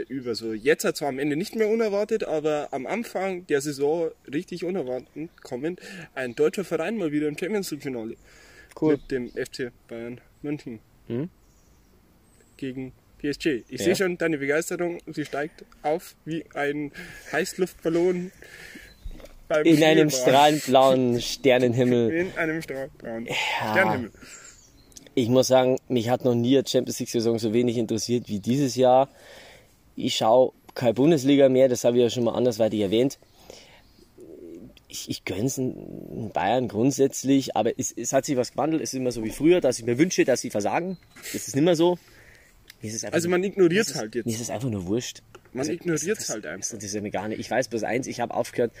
über 0.09 0.35
so, 0.35 0.53
jetzt 0.53 0.83
hat 0.83 0.97
zwar 0.97 1.07
am 1.09 1.17
Ende 1.19 1.35
nicht 1.37 1.55
mehr 1.55 1.69
unerwartet, 1.69 2.25
aber 2.25 2.67
am 2.71 2.85
Anfang 2.85 3.47
der 3.47 3.61
Saison 3.61 4.11
richtig 4.31 4.65
unerwartet 4.65 5.07
kommend, 5.43 5.79
ein 6.13 6.35
deutscher 6.35 6.65
Verein 6.65 6.97
mal 6.97 7.11
wieder 7.13 7.27
im 7.27 7.37
Champions 7.37 7.71
League 7.71 7.83
Finale. 7.83 8.15
Cool. 8.79 8.93
Mit 8.97 9.11
dem 9.11 9.29
FC 9.31 9.71
Bayern 9.87 10.19
München. 10.41 10.79
Mhm. 11.07 11.29
Gegen 12.57 12.91
PSG. 13.19 13.63
Ich 13.69 13.79
Ja. 13.79 13.85
sehe 13.85 13.95
schon 13.95 14.17
deine 14.17 14.39
Begeisterung, 14.39 14.99
sie 15.07 15.23
steigt 15.25 15.63
auf 15.83 16.15
wie 16.25 16.43
ein 16.53 16.91
Heißluftballon 17.31 18.31
in 19.63 19.83
einem 19.83 20.09
Schneeball. 20.09 20.11
strahlend 20.11 20.65
blauen 20.65 21.21
Sternenhimmel. 21.21 22.11
In 22.11 22.31
einem 22.37 22.61
strahlend 22.61 22.91
Sternhimmel. 23.71 24.11
Ich 25.17 25.29
muss 25.29 25.47
sagen, 25.47 25.77
mich 25.87 26.09
hat 26.09 26.25
noch 26.25 26.35
nie 26.35 26.59
eine 26.59 26.67
Champions 26.67 26.99
League 26.99 27.09
Saison 27.09 27.39
so 27.39 27.51
wenig 27.51 27.77
interessiert 27.77 28.29
wie 28.29 28.39
dieses 28.39 28.75
Jahr. 28.75 29.09
Ich 29.95 30.15
schaue 30.15 30.51
keine 30.75 30.93
Bundesliga 30.93 31.49
mehr, 31.49 31.67
das 31.67 31.83
habe 31.85 31.97
ich 31.97 32.03
ja 32.03 32.09
schon 32.11 32.23
mal 32.23 32.35
andersweitig 32.35 32.81
erwähnt. 32.81 33.17
Ich, 34.87 35.09
ich 35.09 35.25
gönne 35.25 35.45
es 35.45 35.57
in 35.57 36.29
Bayern 36.35 36.67
grundsätzlich, 36.67 37.55
aber 37.55 37.71
es, 37.79 37.91
es 37.91 38.13
hat 38.13 38.25
sich 38.25 38.37
was 38.37 38.51
gewandelt. 38.51 38.83
Es 38.83 38.93
ist 38.93 38.99
immer 38.99 39.11
so 39.11 39.23
wie 39.23 39.31
früher, 39.31 39.59
dass 39.59 39.79
ich 39.79 39.85
mir 39.85 39.97
wünsche, 39.97 40.23
dass 40.23 40.41
sie 40.41 40.51
versagen. 40.51 40.99
Das 41.33 41.47
ist 41.47 41.55
nicht 41.55 41.65
mehr 41.65 41.75
so. 41.75 41.93
Mir 41.95 41.97
ist 41.97 41.97
es 41.97 42.03
einfach 42.03 42.66
Also 43.11 43.29
man 43.29 43.43
ignoriert 43.43 43.71
mir 43.71 43.81
ist 43.81 43.89
es 43.91 43.95
halt 43.95 44.13
Mir 44.15 44.21
jetzt. 44.25 44.35
ist 44.35 44.41
es 44.41 44.49
einfach 44.49 44.69
nur 44.69 44.85
wurscht. 44.87 45.21
Also, 45.55 45.71
Man 45.71 45.77
ignoriert 45.79 46.17
das- 46.17 46.25
es 46.25 46.29
halt 46.29 46.45
Das 46.45 46.51
einfach. 46.53 46.73
interessiert 46.73 47.01
mich 47.03 47.13
gar 47.13 47.27
nicht. 47.27 47.39
Ich 47.39 47.49
weiß 47.49 47.69
bloß 47.69 47.83
eins, 47.83 48.05
ich 48.05 48.19
habe 48.19 48.33
aufgehört, 48.33 48.71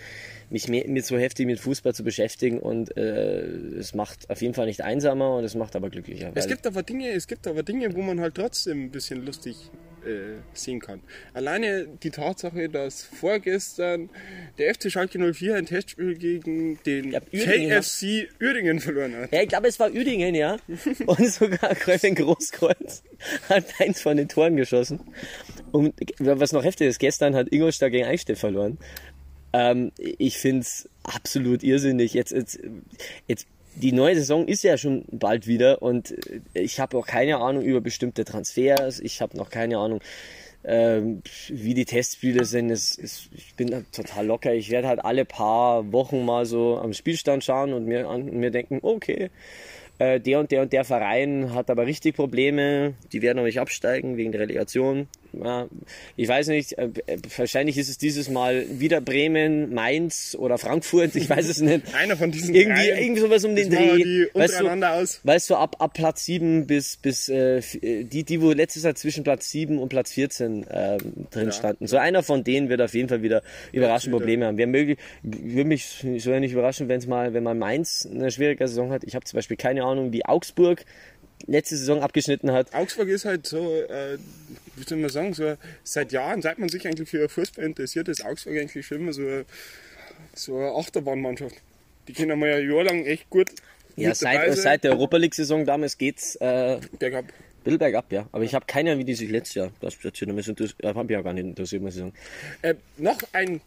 mich 0.51 0.67
mehr, 0.67 0.87
mit 0.87 1.05
so 1.05 1.17
heftig 1.17 1.47
mit 1.47 1.59
Fußball 1.59 1.95
zu 1.95 2.03
beschäftigen 2.03 2.59
und 2.59 2.95
äh, 2.97 3.41
es 3.79 3.95
macht 3.95 4.29
auf 4.29 4.41
jeden 4.41 4.53
Fall 4.53 4.67
nicht 4.67 4.81
einsamer 4.81 5.37
und 5.37 5.43
es 5.43 5.55
macht 5.55 5.75
aber 5.75 5.89
glücklicher. 5.89 6.31
Es 6.35 6.47
gibt 6.47 6.67
aber 6.67 6.83
Dinge, 6.83 7.09
es 7.09 7.25
gibt 7.25 7.47
aber 7.47 7.63
Dinge, 7.63 7.95
wo 7.95 8.01
man 8.01 8.19
halt 8.19 8.35
trotzdem 8.35 8.83
ein 8.85 8.91
bisschen 8.91 9.25
lustig 9.25 9.71
äh, 10.07 10.37
sehen 10.53 10.79
kann. 10.79 11.01
Alleine 11.33 11.87
die 12.01 12.09
Tatsache, 12.09 12.69
dass 12.69 13.03
vorgestern 13.03 14.09
der 14.57 14.73
FC 14.73 14.91
Schalke 14.91 15.19
04 15.19 15.55
ein 15.55 15.65
Testspiel 15.65 16.15
gegen 16.15 16.81
den 16.83 17.11
Ja, 17.11 17.19
Uerdingen, 17.31 17.69
ja. 17.69 17.79
KFC 17.79 18.29
Uerdingen 18.41 18.79
verloren 18.79 19.15
hat. 19.15 19.33
Ja, 19.33 19.41
ich 19.41 19.49
glaube, 19.49 19.67
es 19.67 19.79
war 19.79 19.91
Uerdingen, 19.91 20.33
ja. 20.35 20.57
Und 21.05 21.31
sogar 21.31 21.75
Kräufen 21.75 22.15
Großkreuz 22.15 23.03
hat 23.49 23.65
eins 23.79 24.01
von 24.01 24.17
den 24.17 24.27
Toren 24.27 24.55
geschossen. 24.55 25.01
Und 25.71 25.93
was 26.19 26.51
noch 26.53 26.63
heftig 26.63 26.87
ist, 26.87 26.99
gestern 26.99 27.35
hat 27.35 27.51
Ingolstadt 27.51 27.91
gegen 27.91 28.05
Eichstätt 28.05 28.37
verloren. 28.37 28.77
Ähm, 29.53 29.91
ich 29.97 30.37
finde 30.37 30.61
es 30.61 30.89
absolut 31.03 31.63
irrsinnig. 31.63 32.13
Jetzt, 32.13 32.31
jetzt, 32.31 32.59
jetzt, 33.27 33.47
die 33.77 33.91
neue 33.91 34.15
Saison 34.15 34.47
ist 34.47 34.63
ja 34.63 34.77
schon 34.77 35.05
bald 35.11 35.45
wieder 35.47 35.81
und 35.81 36.15
ich 36.53 36.79
habe 36.79 36.97
auch 36.97 37.05
keine 37.05 37.37
Ahnung 37.37 37.63
über 37.63 37.79
bestimmte 37.81 38.25
Transfers. 38.25 38.99
Ich 38.99 39.21
habe 39.21 39.37
noch 39.37 39.49
keine 39.49 39.77
Ahnung, 39.77 40.01
ähm, 40.63 41.21
wie 41.49 41.73
die 41.73 41.85
Testspiele 41.85 42.45
sind. 42.45 42.71
Es, 42.71 42.97
es, 42.97 43.29
ich 43.35 43.53
bin 43.55 43.85
total 43.91 44.25
locker. 44.25 44.53
Ich 44.53 44.71
werde 44.71 44.87
halt 44.87 45.05
alle 45.05 45.25
paar 45.25 45.91
Wochen 45.91 46.25
mal 46.25 46.45
so 46.45 46.77
am 46.77 46.93
Spielstand 46.93 47.43
schauen 47.43 47.73
und 47.73 47.85
mir, 47.85 48.07
an, 48.07 48.25
mir 48.25 48.49
denken, 48.49 48.79
okay, 48.81 49.29
äh, 49.99 50.19
der 50.19 50.39
und 50.39 50.51
der 50.51 50.63
und 50.63 50.73
der 50.73 50.83
Verein 50.83 51.53
hat 51.53 51.69
aber 51.69 51.85
richtig 51.85 52.15
Probleme. 52.15 52.95
Die 53.11 53.21
werden 53.21 53.37
noch 53.37 53.45
nicht 53.45 53.59
absteigen 53.59 54.17
wegen 54.17 54.31
der 54.31 54.41
Relegation. 54.41 55.07
Ja, 55.43 55.67
ich 56.15 56.27
weiß 56.27 56.47
nicht, 56.47 56.77
äh, 56.77 56.89
äh, 57.05 57.17
wahrscheinlich 57.35 57.77
ist 57.77 57.89
es 57.89 57.97
dieses 57.97 58.29
Mal 58.29 58.65
wieder 58.79 59.01
Bremen, 59.01 59.73
Mainz 59.73 60.35
oder 60.39 60.57
Frankfurt, 60.57 61.15
ich 61.15 61.29
weiß 61.29 61.47
es 61.47 61.61
nicht. 61.61 61.81
Einer 61.93 62.17
von 62.17 62.31
diesen 62.31 62.55
Irgendwie, 62.55 62.87
dreien. 62.87 63.03
irgendwie 63.03 63.21
sowas 63.21 63.45
um 63.45 63.55
den 63.55 63.69
Dreh. 63.69 64.27
weißt 64.33 64.59
du, 64.61 64.67
aus. 64.67 65.19
Weißt 65.23 65.49
du, 65.49 65.55
ab, 65.55 65.75
ab 65.79 65.93
Platz 65.93 66.25
7 66.25 66.67
bis, 66.67 66.97
bis 66.97 67.29
äh, 67.29 67.57
äh, 67.57 68.03
die, 68.03 68.23
die, 68.23 68.41
wo 68.41 68.51
letztes 68.51 68.83
Jahr 68.83 68.95
zwischen 68.95 69.23
Platz 69.23 69.49
7 69.49 69.77
und 69.79 69.89
Platz 69.89 70.11
14 70.11 70.65
ähm, 70.69 70.97
drin 71.31 71.51
standen. 71.51 71.87
So 71.87 71.97
einer 71.97 72.23
von 72.23 72.43
denen 72.43 72.69
wird 72.69 72.81
auf 72.81 72.93
jeden 72.93 73.09
Fall 73.09 73.21
wieder 73.21 73.43
überraschend 73.71 74.07
wieder. 74.13 74.17
Probleme 74.19 74.45
haben. 74.45 74.57
Wäre 74.57 74.67
möglich, 74.67 74.97
würde 75.23 75.65
mich 75.65 76.05
so 76.17 76.31
ja 76.31 76.39
nicht 76.39 76.53
überraschen, 76.53 76.87
wenn 76.87 76.99
es 76.99 77.07
mal, 77.07 77.33
wenn 77.33 77.43
man 77.43 77.57
Mainz 77.57 78.07
eine 78.09 78.31
schwierige 78.31 78.67
Saison 78.67 78.91
hat. 78.91 79.03
Ich 79.03 79.15
habe 79.15 79.25
zum 79.25 79.37
Beispiel 79.37 79.57
keine 79.57 79.83
Ahnung, 79.83 80.13
wie 80.13 80.25
Augsburg 80.25 80.85
letzte 81.45 81.77
Saison 81.77 82.01
abgeschnitten 82.01 82.51
hat. 82.51 82.73
Augsburg 82.73 83.09
ist 83.09 83.25
halt 83.25 83.45
so, 83.45 83.81
äh, 83.81 84.17
wie 84.77 84.83
soll 84.83 84.99
man 84.99 85.09
sagen, 85.09 85.33
so 85.33 85.55
seit 85.83 86.11
Jahren, 86.11 86.41
seit 86.41 86.59
man 86.59 86.69
sich 86.69 86.87
eigentlich 86.87 87.09
für 87.09 87.27
Fußball 87.27 87.65
interessiert, 87.65 88.07
ist 88.07 88.23
Augsburg 88.23 88.57
eigentlich 88.57 88.85
schon 88.85 88.99
immer 88.99 89.13
so, 89.13 89.43
so 90.33 90.57
eine 90.57 90.71
Achterbahnmannschaft. 90.71 91.55
Die 92.07 92.13
können 92.13 92.39
mal 92.39 92.49
ja 92.49 92.59
jahrelang 92.59 93.05
echt 93.05 93.29
gut 93.29 93.49
Ja, 93.95 94.13
seit, 94.15 94.55
seit 94.55 94.83
der 94.83 94.91
Europa 94.91 95.17
League 95.17 95.35
Saison 95.35 95.65
damals 95.65 95.97
geht's 95.97 96.35
äh, 96.37 96.79
Bergab. 96.99 97.25
ein 97.25 97.33
bisschen 97.63 97.79
bergab, 97.79 98.11
ja. 98.11 98.29
Aber 98.31 98.43
ich 98.43 98.53
habe 98.53 98.65
keine 98.65 98.91
Ahnung, 98.91 99.01
wie 99.01 99.05
die 99.05 99.15
sich 99.15 99.29
letztes 99.29 99.55
Jahr 99.55 99.71
das 99.81 99.95
platziert 99.95 100.29
haben. 100.29 100.37
Das 100.37 100.47
habe 100.47 101.05
ich 101.05 101.09
ja 101.09 101.21
gar 101.21 101.33
nicht 101.33 101.45
interessiert, 101.45 101.81
muss 101.81 101.95
ich 101.95 101.99
sagen. 101.99 102.13
Äh, 102.61 102.75
noch 102.97 103.19
ein 103.33 103.61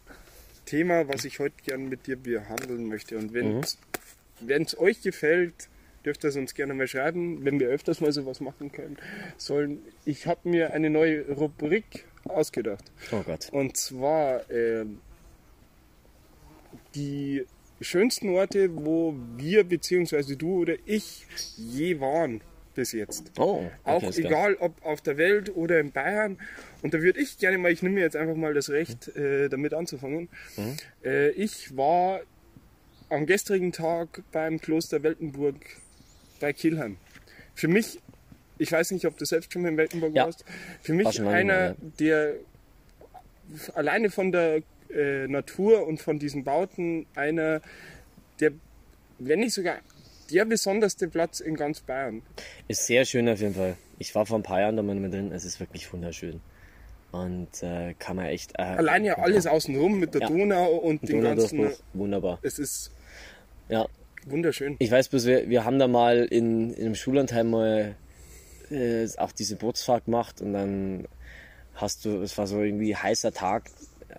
Thema, 0.65 1.07
was 1.07 1.25
ich 1.25 1.39
heute 1.39 1.55
gern 1.65 1.89
mit 1.89 2.07
dir 2.07 2.15
behandeln 2.15 2.87
möchte. 2.87 3.17
Und 3.17 3.33
wenn 3.33 4.63
es 4.63 4.77
euch 4.79 5.01
gefällt, 5.01 5.67
dürft 6.05 6.23
ihr 6.23 6.35
uns 6.35 6.53
gerne 6.53 6.73
mal 6.73 6.87
schreiben, 6.87 7.43
wenn 7.45 7.59
wir 7.59 7.67
öfters 7.67 8.01
mal 8.01 8.11
sowas 8.11 8.39
machen 8.39 8.71
können 8.71 8.97
sollen. 9.37 9.79
Ich 10.05 10.27
habe 10.27 10.49
mir 10.49 10.73
eine 10.73 10.89
neue 10.89 11.27
Rubrik 11.29 12.05
ausgedacht. 12.25 12.91
Oh 13.11 13.21
Gott. 13.23 13.49
Und 13.51 13.77
zwar 13.77 14.49
ähm, 14.49 14.99
die 16.95 17.45
schönsten 17.79 18.29
Orte, 18.29 18.69
wo 18.73 19.15
wir 19.37 19.63
bzw. 19.63 20.35
du 20.35 20.61
oder 20.61 20.75
ich 20.85 21.25
je 21.57 21.99
waren 21.99 22.41
bis 22.73 22.93
jetzt. 22.93 23.31
Oh, 23.37 23.65
okay, 23.83 24.07
Auch 24.07 24.17
egal, 24.17 24.55
ob 24.59 24.85
auf 24.85 25.01
der 25.01 25.17
Welt 25.17 25.55
oder 25.55 25.79
in 25.79 25.91
Bayern. 25.91 26.37
Und 26.81 26.93
da 26.93 27.01
würde 27.01 27.19
ich 27.19 27.37
gerne 27.37 27.57
mal, 27.57 27.71
ich 27.71 27.81
nehme 27.81 27.95
mir 27.95 28.01
jetzt 28.01 28.15
einfach 28.15 28.35
mal 28.35 28.53
das 28.53 28.69
Recht, 28.69 29.13
äh, 29.15 29.49
damit 29.49 29.73
anzufangen. 29.73 30.29
Mhm. 30.55 30.77
Äh, 31.03 31.29
ich 31.31 31.75
war 31.75 32.21
am 33.09 33.25
gestrigen 33.25 33.73
Tag 33.73 34.23
beim 34.31 34.59
Kloster 34.59 35.03
Weltenburg 35.03 35.55
bei 36.41 36.51
Kielheim. 36.53 36.97
Für 37.55 37.67
mich, 37.69 37.99
ich 38.57 38.71
weiß 38.71 38.91
nicht, 38.91 39.05
ob 39.05 39.17
du 39.17 39.25
selbst 39.25 39.53
schon 39.53 39.61
mal 39.61 39.69
in 39.69 39.77
Weltenburg 39.77 40.13
Ja. 40.15 40.25
warst, 40.25 40.43
für 40.81 40.93
mich 40.93 41.17
lange 41.17 41.29
einer, 41.29 41.75
der 41.99 42.33
alleine 43.75 44.09
von 44.09 44.31
der 44.31 44.61
äh, 44.93 45.27
Natur 45.27 45.87
und 45.87 46.01
von 46.01 46.19
diesen 46.19 46.43
Bauten 46.43 47.05
einer 47.15 47.61
der, 48.39 48.51
wenn 49.19 49.39
nicht 49.39 49.53
sogar 49.53 49.77
der 50.31 50.45
besonderste 50.45 51.07
Platz 51.07 51.39
in 51.41 51.55
ganz 51.55 51.81
Bayern. 51.81 52.21
Ist 52.67 52.87
sehr 52.87 53.05
schön 53.05 53.27
auf 53.29 53.39
jeden 53.41 53.53
Fall. 53.55 53.75
Ich 53.99 54.15
war 54.15 54.25
vor 54.25 54.39
ein 54.39 54.43
paar 54.43 54.61
Jahren 54.61 54.77
da 54.77 54.83
mal 54.83 54.97
drin. 55.09 55.31
Es 55.31 55.45
ist 55.45 55.59
wirklich 55.59 55.91
wunderschön. 55.91 56.41
Und 57.11 57.61
äh, 57.61 57.93
kann 57.99 58.15
man 58.15 58.27
echt. 58.27 58.53
Äh, 58.57 58.61
Allein 58.61 59.03
ja 59.03 59.17
alles 59.17 59.45
außenrum 59.45 59.99
mit 59.99 60.13
der 60.13 60.21
Ja. 60.21 60.27
Donau 60.29 60.75
und 60.77 61.07
den 61.07 61.21
ganzen. 61.21 61.69
Wunderbar. 61.93 62.39
Es 62.41 62.57
ist 62.57 62.91
Ja, 63.67 63.85
wunderschön. 64.25 64.75
ich 64.79 64.91
weiß 64.91 65.09
bloß, 65.09 65.25
wir, 65.25 65.49
wir 65.49 65.65
haben 65.65 65.79
da 65.79 65.87
mal 65.87 66.25
in, 66.25 66.73
in 66.73 66.85
einem 66.85 66.95
Schullandheim 66.95 67.49
mal 67.49 67.95
äh, 68.69 69.07
auch 69.17 69.31
diese 69.31 69.55
Bootsfahrt 69.55 70.05
gemacht 70.05 70.41
und 70.41 70.53
dann 70.53 71.07
hast 71.75 72.05
du, 72.05 72.21
es 72.21 72.37
war 72.37 72.47
so 72.47 72.61
irgendwie 72.61 72.95
heißer 72.95 73.33
Tag, 73.33 73.69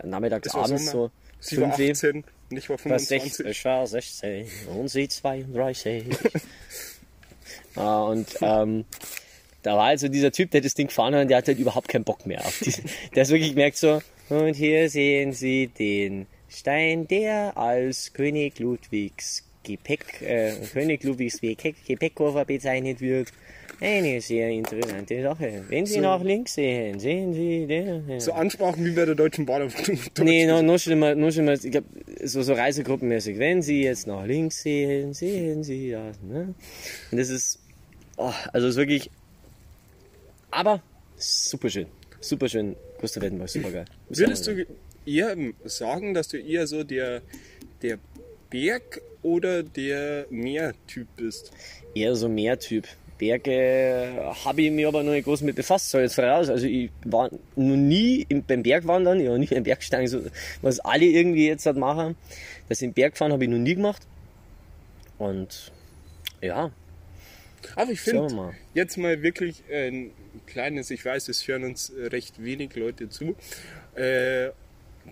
nachmittags, 0.04 0.54
abends 0.54 0.90
so. 0.90 1.10
Sie 1.40 1.60
war 1.60 1.72
5 1.72 1.90
18 1.90 2.24
und 2.50 2.56
ich 2.56 2.68
war 2.68 2.78
war 2.84 2.98
16, 2.98 3.20
25. 3.20 3.46
ich 3.46 3.64
war 3.64 3.86
16 3.86 4.46
und 4.76 4.88
sie 4.88 5.08
32. 5.08 6.04
Ah, 7.74 8.02
und 8.02 8.28
ähm, 8.42 8.84
da 9.62 9.76
war 9.76 9.84
also 9.84 10.08
dieser 10.08 10.30
Typ, 10.32 10.50
der 10.50 10.60
das 10.60 10.74
Ding 10.74 10.88
gefahren 10.88 11.14
hat, 11.14 11.30
der 11.30 11.38
hat 11.38 11.48
halt 11.48 11.58
überhaupt 11.58 11.88
keinen 11.88 12.04
Bock 12.04 12.26
mehr 12.26 12.40
auf 12.40 12.58
diesen. 12.58 12.84
Der 13.14 13.22
ist 13.22 13.30
wirklich 13.30 13.50
gemerkt 13.50 13.76
so, 13.76 14.02
und 14.28 14.54
hier 14.54 14.90
sehen 14.90 15.32
Sie 15.32 15.68
den 15.68 16.26
Stein, 16.48 17.08
der 17.08 17.56
als 17.56 18.12
König 18.12 18.58
Ludwigs 18.58 19.44
Gepäck, 19.64 20.22
äh, 20.22 20.53
König 20.72 21.03
Ludwigs 21.05 21.40
Gepäck, 21.40 21.77
Gepäckkoffer 21.87 22.44
bezeichnet 22.44 23.01
wird. 23.01 23.29
Eine 23.81 24.20
sehr 24.20 24.48
interessante 24.51 25.20
Sache. 25.22 25.64
Wenn 25.68 25.87
Sie 25.87 25.94
So- 25.94 26.01
nach 26.03 26.22
links 26.22 26.55
sehen, 26.55 27.01
sehen 27.01 27.33
Sie 27.35 27.66
den. 27.66 28.20
So 28.20 28.33
Ansprachen 28.33 28.85
wie 28.85 28.92
bei 28.92 29.05
der 29.05 29.16
Deutschen 29.16 29.44
Bahn 29.44 29.62
auf. 29.62 29.75
Nee, 30.20 30.46
noch, 30.46 30.62
noch 30.62 30.79
schlimmer, 30.79 31.14
noch 31.16 31.33
schlimmer, 31.33 31.55
ich 31.55 31.70
glaub, 31.70 31.85
so, 32.22 32.42
so 32.42 32.53
Reisegruppenmäßig. 32.53 33.38
Wenn 33.38 33.61
Sie 33.61 33.83
jetzt 33.83 34.07
nach 34.07 34.25
links 34.25 34.62
sehen, 34.62 35.14
sehen 35.14 35.64
Sie 35.64 35.90
das, 35.90 36.20
ne? 36.22 36.55
Und 37.11 37.18
das 37.18 37.29
ist, 37.29 37.59
oh, 38.18 38.33
also 38.53 38.68
ist 38.68 38.77
wirklich, 38.77 39.11
aber 40.51 40.83
super 41.16 41.70
schön. 41.70 41.87
Super 42.20 42.48
schön. 42.48 42.77
Gustav 43.01 43.22
Wettenberg, 43.25 43.48
super 43.48 43.70
geil. 43.72 43.85
Würdest 44.09 44.46
du 44.46 44.64
eher 45.05 45.37
sagen, 45.64 46.14
dass 46.14 46.29
du 46.29 46.37
eher 46.38 46.68
so 46.68 46.85
der, 46.85 47.20
der 47.83 47.98
Berg- 48.52 49.00
oder 49.22 49.62
der 49.62 50.26
Meertyp 50.30 51.08
bist? 51.16 51.52
Eher 51.94 52.14
so 52.14 52.28
Meertyp. 52.28 52.86
Berge 53.18 54.34
habe 54.44 54.62
ich 54.62 54.70
mich 54.70 54.86
aber 54.86 55.02
noch 55.02 55.12
nicht 55.12 55.24
groß 55.24 55.42
mit 55.42 55.54
befasst, 55.56 55.90
soll 55.90 56.02
jetzt 56.02 56.14
voraus. 56.14 56.48
Also 56.48 56.66
ich 56.66 56.90
war 57.04 57.30
noch 57.54 57.76
nie 57.76 58.26
im, 58.28 58.42
beim 58.42 58.62
Bergwandern, 58.62 59.20
ich 59.20 59.28
war 59.28 59.38
nie 59.38 59.46
beim 59.46 59.62
Bergsteigen, 59.62 60.08
so, 60.08 60.22
was 60.60 60.80
alle 60.80 61.04
irgendwie 61.04 61.46
jetzt 61.46 61.66
halt 61.66 61.76
machen. 61.76 62.16
Das 62.68 62.82
im 62.82 62.92
Bergfahren 62.92 63.32
habe 63.32 63.44
ich 63.44 63.50
noch 63.50 63.58
nie 63.58 63.74
gemacht. 63.74 64.02
Und 65.18 65.70
ja, 66.40 66.72
Aber 67.76 67.92
ich 67.92 68.00
finde 68.00 68.54
jetzt 68.74 68.96
mal 68.98 69.22
wirklich 69.22 69.62
ein 69.72 70.10
kleines, 70.46 70.90
ich 70.90 71.04
weiß, 71.04 71.28
es 71.28 71.46
hören 71.46 71.64
uns 71.64 71.92
recht 71.96 72.42
wenig 72.42 72.74
Leute 72.74 73.08
zu. 73.08 73.36
Äh, 73.94 74.50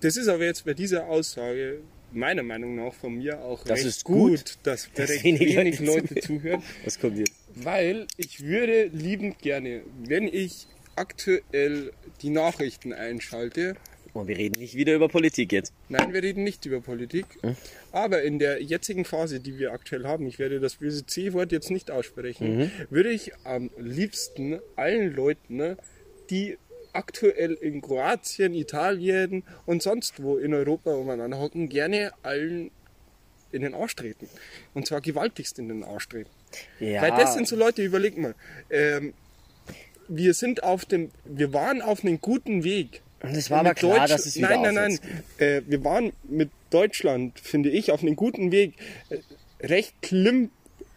das 0.01 0.17
ist 0.17 0.29
aber 0.29 0.45
jetzt 0.45 0.65
bei 0.65 0.75
dieser 0.75 1.07
Aussage 1.07 1.79
meiner 2.13 2.43
Meinung 2.43 2.75
nach 2.77 2.93
von 2.95 3.15
mir 3.17 3.41
auch 3.41 3.63
Das 3.65 3.79
recht 3.79 3.87
ist 3.87 4.05
gut, 4.05 4.59
dass 4.63 4.89
dass 4.95 5.11
recht 5.11 5.25
wenig 5.25 5.57
wenig 5.57 5.81
Leute 5.81 6.15
zuhören. 6.21 6.63
was 6.85 6.99
kommt 6.99 7.19
jetzt? 7.19 7.33
Weil 7.55 8.07
ich 8.17 8.43
würde 8.45 8.85
liebend 8.93 9.39
gerne, 9.41 9.83
wenn 10.05 10.27
ich 10.27 10.67
aktuell 10.97 11.93
die 12.23 12.31
Nachrichten 12.31 12.93
einschalte, 12.93 13.75
Und 14.13 14.27
wir 14.29 14.37
reden 14.37 14.59
nicht 14.61 14.75
wieder 14.75 14.95
über 14.95 15.09
Politik 15.09 15.53
jetzt. 15.53 15.73
nein, 15.89 16.13
wir 16.13 16.23
reden 16.23 16.43
nicht 16.45 16.67
über 16.67 16.81
Politik, 16.81 17.27
Hm? 17.43 17.57
aber 17.93 18.23
in 18.23 18.39
der 18.39 18.63
jetzigen 18.63 19.05
Phase, 19.05 19.41
die 19.41 19.59
wir 19.59 19.73
aktuell 19.73 20.05
haben, 20.05 20.27
ich 20.27 20.39
werde 20.39 20.61
das 20.61 20.77
böse 20.77 21.07
C-Wort 21.07 21.53
jetzt 21.53 21.71
nicht 21.71 21.91
aussprechen, 21.91 22.59
Mhm. 22.59 22.71
würde 22.91 23.11
ich 23.11 23.33
am 23.45 23.71
liebsten 23.79 24.59
allen 24.77 25.15
Leuten, 25.15 25.77
die 26.31 26.59
aktuell 26.93 27.53
in 27.55 27.81
Kroatien, 27.81 28.55
Italien 28.55 29.43
und 29.67 29.83
sonst 29.83 30.23
wo 30.23 30.37
in 30.37 30.55
Europa 30.55 30.93
umeinander 30.93 31.39
hocken, 31.39 31.69
gerne 31.69 32.13
allen 32.23 32.71
in 33.53 33.63
den 33.63 33.75
Arsch 33.75 33.97
treten. 33.97 34.29
Und 34.75 34.87
zwar 34.87 35.01
gewaltigst 35.01 35.59
in 35.59 35.69
den 35.69 35.83
Arsch 35.85 36.09
treten. 36.09 36.31
Ja, 36.79 37.03
Weil 37.03 37.11
das 37.13 37.35
sind 37.35 37.49
so 37.49 37.57
Leute, 37.57 37.83
überleg 37.83 38.17
mal. 38.17 38.35
Ähm, 38.71 39.13
wir 40.09 40.35
sind 40.35 40.63
auf 40.63 40.85
dem, 40.85 41.11
wir 41.25 41.53
waren 41.53 41.83
auf 41.83 42.05
einem 42.05 42.21
guten 42.21 42.65
Weg. 42.65 43.03
Und 43.23 43.37
es 43.37 43.51
war 43.51 43.61
aber 43.61 43.75
klar, 43.75 43.99
Deutsch- 44.01 44.11
dass 44.11 44.27
es 44.27 44.37
wieder 44.37 44.49
Nein, 44.51 44.75
nein, 44.75 44.99
nein. 44.99 44.99
Äh, 45.39 45.63
wir 45.67 45.85
waren 45.85 46.13
mit 46.25 46.51
Deutschland, 46.71 47.39
finde 47.39 47.71
ich, 47.71 47.93
auf 47.93 48.03
einem 48.03 48.17
guten 48.17 48.51
Weg. 48.51 48.75
Äh, 49.11 49.19
recht 49.67 49.95
klimm, 50.01 50.51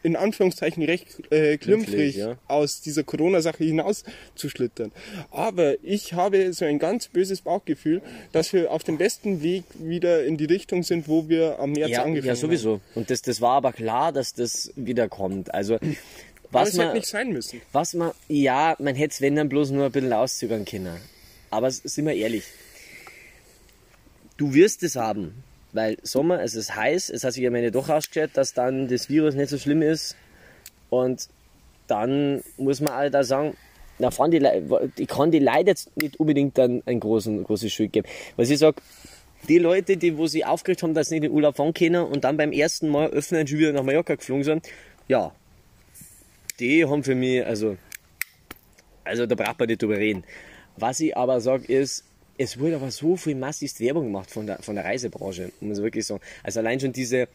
in 0.04 0.16
Anführungszeichen 0.16 0.84
recht 0.84 1.32
äh, 1.32 1.58
Klimpflich, 1.58 2.18
ja. 2.18 2.38
aus 2.48 2.82
dieser 2.82 3.04
Corona-Sache 3.04 3.64
hinaus 3.64 4.04
zu 4.36 4.50
schlittern. 4.50 4.92
Aber 5.32 5.76
ich 5.84 6.14
habe 6.14 6.54
so 6.54 6.66
ein 6.66 6.78
ganz 6.78 7.08
böses 7.08 7.42
Bauchgefühl, 7.42 8.02
dass 8.32 8.54
wir 8.54 8.72
auf 8.72 8.84
dem 8.84 8.98
besten 8.98 9.42
Weg 9.42 9.64
wieder 9.80 10.24
in 10.26 10.38
die 10.38 10.46
Richtung 10.46 10.84
sind, 10.84 11.08
wo 11.08 11.30
wir 11.30 11.60
am 11.60 11.72
März 11.72 11.92
Ja, 11.92 12.04
angefangen 12.04 12.28
ja 12.28 12.36
sowieso. 12.36 12.82
Und 12.96 13.10
das, 13.10 13.22
das 13.22 13.42
war 13.42 13.54
aber 13.54 13.72
klar, 13.72 14.12
dass 14.12 14.34
das 14.34 14.72
wieder 14.76 15.08
kommt. 15.08 15.54
Also, 15.54 15.76
haben. 15.76 15.98
Aber 16.50 16.62
was 16.62 16.70
es 16.70 16.76
hätte 16.76 16.86
man, 16.86 16.96
nicht 16.96 17.08
sein 17.08 17.32
müssen. 17.32 17.62
was 17.72 17.94
man, 17.94 18.12
ja, 18.28 18.76
man 18.80 18.96
hätte 18.96 19.14
es, 19.14 19.22
wenn 19.22 19.36
dann 19.36 19.50
bloß 19.50 19.72
nur 19.72 19.86
ein 19.86 19.92
bisschen 19.92 20.14
auszögern 20.14 20.66
können. 20.66 20.98
Aber 21.50 21.72
sind 21.72 22.06
wir 22.06 22.14
ehrlich. 22.14 22.44
Du 24.38 24.54
wirst 24.54 24.84
es 24.84 24.96
haben. 24.96 25.44
Weil 25.74 25.98
Sommer, 26.04 26.42
es 26.42 26.56
ist 26.56 26.76
heiß, 26.76 27.10
es 27.10 27.24
hat 27.24 27.34
sich 27.34 27.46
am 27.46 27.56
Ende 27.56 27.72
doch 27.72 27.90
rausgestellt, 27.90 28.32
dass 28.36 28.54
dann 28.54 28.88
das 28.88 29.10
Virus 29.10 29.36
nicht 29.36 29.50
so 29.50 29.58
schlimm 29.58 29.82
ist. 29.82 30.16
Und 30.90 31.28
dann 31.88 32.44
muss 32.58 32.80
man 32.80 32.94
halt 32.94 33.14
da 33.14 33.24
sagen, 33.24 33.58
da 34.00 34.12
fahren 34.12 34.32
die, 34.32 34.42
ich 34.98 35.08
kann 35.08 35.32
die 35.32 35.40
Leute 35.40 35.68
jetzt 35.68 35.96
nicht 35.98 36.20
unbedingt 36.20 36.58
dann 36.58 36.84
ein 36.86 37.00
großen, 37.00 37.44
großes 37.44 37.72
Schuld 37.72 37.94
geben. 37.94 38.08
Was 38.36 38.50
ich 38.50 38.60
sag, 38.60 38.82
die 39.48 39.58
Leute, 39.58 39.98
die, 39.98 40.18
wo 40.18 40.28
sie 40.28 40.46
aufgeregt 40.46 40.84
haben, 40.84 40.94
dass 40.94 41.10
sie 41.10 41.16
nicht 41.16 41.26
in 41.26 41.32
den 41.32 41.36
Urlaub 41.36 41.58
fahren 41.58 41.74
können 41.74 42.04
und 42.06 42.24
dann 42.24 42.38
beim 42.38 42.52
ersten 42.52 42.90
Mal 42.90 43.10
öffnen 43.10 43.48
schon 43.48 43.60
wieder 43.60 43.74
nach 43.74 43.84
Mallorca 43.84 44.16
geflogen 44.16 44.44
sind, 44.44 44.68
ja, 45.08 45.34
die 46.60 46.86
haben 46.86 47.04
für 47.04 47.16
mich, 47.16 47.46
also, 47.46 47.78
also 49.04 49.26
da 49.26 49.36
braucht 49.36 49.60
man 49.60 49.68
nicht 49.68 49.82
drüber 49.82 49.98
reden. 49.98 50.24
Was 50.78 51.00
ich 51.00 51.16
aber 51.18 51.42
sage 51.42 51.72
ist, 51.72 52.06
es 52.38 52.60
wurde 52.60 52.76
aber 52.76 52.92
so 52.92 53.16
viel 53.16 53.36
massivst 53.36 53.80
Werbung 53.80 54.06
gemacht 54.06 54.32
von 54.32 54.48
der, 54.48 54.58
von 54.60 54.76
der 54.76 54.86
Reisebranche, 54.86 55.52
muss 55.62 55.78
ich 55.78 55.84
wirklich 55.84 56.06
sagen. 56.06 56.22
Also 56.44 56.60
allein 56.60 56.80
schon 56.80 56.94
diese, 56.94 57.28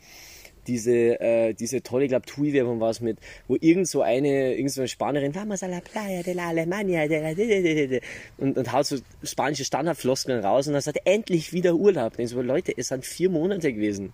diese, 0.67 1.21
äh, 1.21 1.55
diese 1.55 1.83
tolle, 1.83 2.05
ich 2.05 2.11
glaube, 2.11 2.27
TUI-Werbung 2.27 2.81
war 2.81 2.91
es 2.91 3.01
mit, 3.01 3.19
wo 3.47 3.57
irgend 3.61 3.89
so 3.89 4.03
eine, 4.03 4.55
irgend 4.55 4.71
so 4.71 4.81
eine 4.81 4.89
Spanierin, 4.89 5.35
vamos 5.35 5.63
a 5.63 5.67
la 5.67 5.81
playa 5.81 6.23
de 6.23 6.35
la 6.35 6.49
Alemania, 6.49 7.09
de 7.09 7.21
la, 7.21 7.35
de, 7.35 7.63
de, 7.63 7.87
de, 7.87 8.01
und, 8.37 8.59
und 8.59 8.73
haut 8.73 8.87
so 8.87 8.99
spanische 9.23 9.65
Standardfloskeln 9.65 10.45
raus 10.45 10.67
und 10.67 10.75
dann 10.75 10.83
sagt, 10.83 11.01
endlich 11.05 11.53
wieder 11.53 11.75
Urlaub. 11.75 12.19
Und 12.19 12.25
ich 12.25 12.31
so, 12.31 12.43
Leute, 12.43 12.73
es 12.77 12.89
sind 12.89 13.05
vier 13.07 13.31
Monate 13.31 13.73
gewesen. 13.73 14.13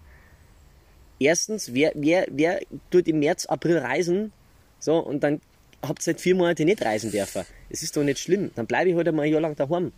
Erstens, 1.19 1.75
wer, 1.75 1.93
wer, 1.95 2.27
wer 2.31 2.61
tut 2.91 3.09
im 3.09 3.21
März, 3.21 3.47
April 3.47 3.79
reisen, 3.79 4.33
so, 4.79 4.99
und 4.99 5.23
dann 5.25 5.41
habt 5.83 6.01
ihr 6.01 6.05
seit 6.05 6.21
vier 6.21 6.35
Monate 6.35 6.65
nicht 6.65 6.85
reisen 6.85 7.11
dürfen. 7.11 7.45
Es 7.71 7.83
ist 7.83 7.97
doch 7.97 8.05
nicht 8.05 8.19
schlimm. 8.19 8.51
Dann 8.55 8.67
bleibe 8.67 8.91
ich 8.91 8.97
halt 8.97 9.09
einmal 9.09 9.27
ein 9.27 9.33
Jahr 9.33 9.41
lang 9.41 9.57
daheim. 9.57 9.93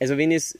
Also 0.00 0.16
wenn 0.16 0.32
es, 0.32 0.58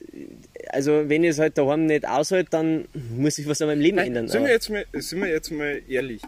also 0.69 1.09
wenn 1.09 1.23
ich 1.23 1.31
es 1.31 1.39
halt 1.39 1.57
daheim 1.57 1.87
nicht 1.87 2.07
aushält, 2.07 2.47
dann 2.51 2.87
muss 3.17 3.37
ich 3.39 3.47
was 3.47 3.61
an 3.61 3.67
meinem 3.67 3.81
Leben 3.81 3.97
ändern. 3.97 4.27
Sind 4.27 4.43
wir, 4.43 4.51
jetzt 4.51 4.69
mal, 4.69 4.85
sind 4.93 5.19
wir 5.19 5.29
jetzt 5.29 5.51
mal 5.51 5.81
ehrlich? 5.89 6.21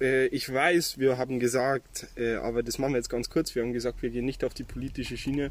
Äh, 0.00 0.26
ich 0.26 0.52
weiß, 0.52 0.98
wir 0.98 1.18
haben 1.18 1.38
gesagt, 1.38 2.08
äh, 2.16 2.34
aber 2.34 2.62
das 2.62 2.78
machen 2.78 2.92
wir 2.92 2.98
jetzt 2.98 3.08
ganz 3.08 3.30
kurz, 3.30 3.54
wir 3.54 3.62
haben 3.62 3.72
gesagt, 3.72 4.02
wir 4.02 4.10
gehen 4.10 4.24
nicht 4.24 4.44
auf 4.44 4.54
die 4.54 4.64
politische 4.64 5.16
Schiene. 5.16 5.50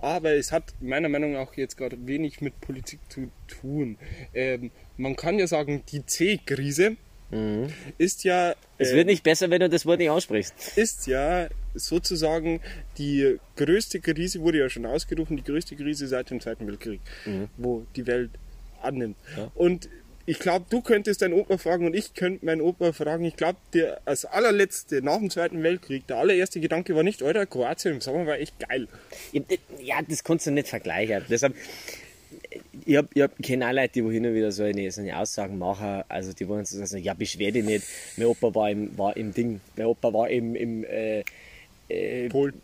Aber 0.00 0.32
es 0.32 0.52
hat 0.52 0.74
meiner 0.80 1.08
Meinung 1.08 1.32
nach 1.32 1.48
auch 1.48 1.54
jetzt 1.54 1.76
gerade 1.76 1.96
wenig 2.06 2.40
mit 2.40 2.60
Politik 2.60 3.00
zu 3.08 3.30
tun. 3.48 3.96
Ähm, 4.34 4.70
man 4.96 5.16
kann 5.16 5.38
ja 5.38 5.46
sagen, 5.46 5.82
die 5.90 6.04
C-Krise 6.04 6.96
ist 7.98 8.24
ja 8.24 8.50
Mhm. 8.50 8.54
es 8.78 8.90
äh, 8.90 8.96
wird 8.96 9.06
nicht 9.06 9.22
besser, 9.22 9.50
wenn 9.50 9.60
du 9.60 9.68
das 9.68 9.86
Wort 9.86 9.98
nicht 9.98 10.10
aussprichst. 10.10 10.54
ist 10.76 11.06
ja 11.06 11.48
sozusagen 11.74 12.60
die 12.98 13.38
größte 13.56 14.00
Krise, 14.00 14.40
wurde 14.40 14.58
ja 14.58 14.68
schon 14.70 14.86
ausgerufen, 14.86 15.36
die 15.36 15.44
größte 15.44 15.76
Krise 15.76 16.06
seit 16.06 16.30
dem 16.30 16.40
Zweiten 16.40 16.66
Weltkrieg, 16.66 17.00
wo 17.56 17.84
die 17.96 18.06
Welt 18.06 18.30
annimmt. 18.82 19.16
Und 19.54 19.88
ich 20.26 20.38
glaube, 20.38 20.64
du 20.70 20.80
könntest 20.80 21.20
deinen 21.20 21.34
Opa 21.34 21.58
fragen 21.58 21.84
und 21.86 21.94
ich 21.94 22.14
könnte 22.14 22.46
meinen 22.46 22.62
Opa 22.62 22.92
fragen. 22.92 23.24
Ich 23.24 23.36
glaube, 23.36 23.58
der 23.74 24.00
als 24.06 24.24
allerletzte 24.24 25.02
nach 25.02 25.18
dem 25.18 25.28
Zweiten 25.28 25.62
Weltkrieg, 25.62 26.06
der 26.06 26.16
allererste 26.16 26.60
Gedanke 26.60 26.94
war 26.96 27.02
nicht, 27.02 27.22
Alter, 27.22 27.44
Kroatien 27.44 27.94
im 27.94 28.00
Sommer 28.00 28.26
war 28.26 28.38
echt 28.38 28.58
geil. 28.58 28.88
Ja, 29.82 30.00
das 30.08 30.24
kannst 30.24 30.46
du 30.46 30.50
nicht 30.50 30.68
vergleichen. 30.68 31.24
Deshalb, 31.28 31.54
ich 32.84 32.96
hab, 32.96 33.06
ich 33.14 33.22
hab 33.22 33.36
kenne 33.42 33.68
auch 33.68 33.72
Leute, 33.72 34.02
die 34.02 34.12
hin 34.12 34.26
und 34.26 34.34
wieder 34.34 34.52
so 34.52 34.62
eine, 34.62 34.90
so 34.90 35.00
eine 35.00 35.18
Aussagen 35.18 35.58
machen, 35.58 36.02
also 36.08 36.32
die 36.32 36.48
wollen 36.48 36.64
so 36.64 36.84
sagen, 36.84 37.02
ja, 37.02 37.14
beschwer 37.14 37.52
dich 37.52 37.64
nicht, 37.64 37.84
mein 38.16 38.26
Opa 38.26 38.54
war 38.54 38.70
im, 38.70 38.96
war 38.98 39.16
im 39.16 39.32
Ding, 39.32 39.60
mein 39.76 39.86
Opa 39.86 40.12
war 40.12 40.28
im, 40.30 40.54
im 40.54 40.84
äh, 40.84 41.24
äh, 41.88 42.28
Polen. 42.28 42.54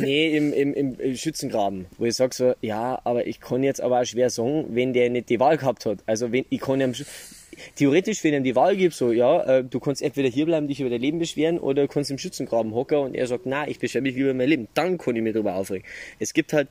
nee, 0.00 0.36
im, 0.36 0.52
im, 0.52 0.98
im, 0.98 1.16
Schützengraben, 1.16 1.86
wo 1.98 2.06
ich 2.06 2.14
sag 2.14 2.34
so, 2.34 2.54
ja, 2.62 3.00
aber 3.04 3.26
ich 3.26 3.40
kann 3.40 3.62
jetzt 3.62 3.80
aber 3.80 4.00
auch 4.00 4.04
schwer 4.04 4.30
sagen, 4.30 4.66
wenn 4.70 4.92
der 4.92 5.10
nicht 5.10 5.28
die 5.28 5.40
Wahl 5.40 5.56
gehabt 5.58 5.86
hat. 5.86 5.98
Also 6.06 6.32
wenn 6.32 6.44
ich 6.48 6.60
kann 6.60 6.80
ihm 6.80 6.92
sch- 6.92 7.06
theoretisch, 7.76 8.24
wenn 8.24 8.34
ihm 8.34 8.44
die 8.44 8.56
Wahl 8.56 8.76
gibt, 8.76 8.94
so, 8.94 9.12
ja, 9.12 9.42
äh, 9.58 9.64
du 9.64 9.78
kannst 9.78 10.00
entweder 10.00 10.28
hier 10.28 10.46
bleiben, 10.46 10.68
dich 10.68 10.80
über 10.80 10.90
dein 10.90 11.00
Leben 11.00 11.18
beschweren, 11.18 11.58
oder 11.58 11.82
du 11.82 11.88
kannst 11.88 12.10
im 12.10 12.18
Schützengraben 12.18 12.74
hocken 12.74 12.98
und 12.98 13.14
er 13.14 13.26
sagt, 13.26 13.44
na, 13.44 13.68
ich 13.68 13.78
beschwere 13.78 14.02
mich 14.02 14.16
über 14.16 14.32
mein 14.34 14.48
Leben. 14.48 14.68
Dann 14.74 14.98
kann 14.98 15.16
ich 15.16 15.22
mich 15.22 15.34
darüber 15.34 15.54
aufregen. 15.54 15.86
Es 16.18 16.32
gibt 16.32 16.52
halt, 16.52 16.68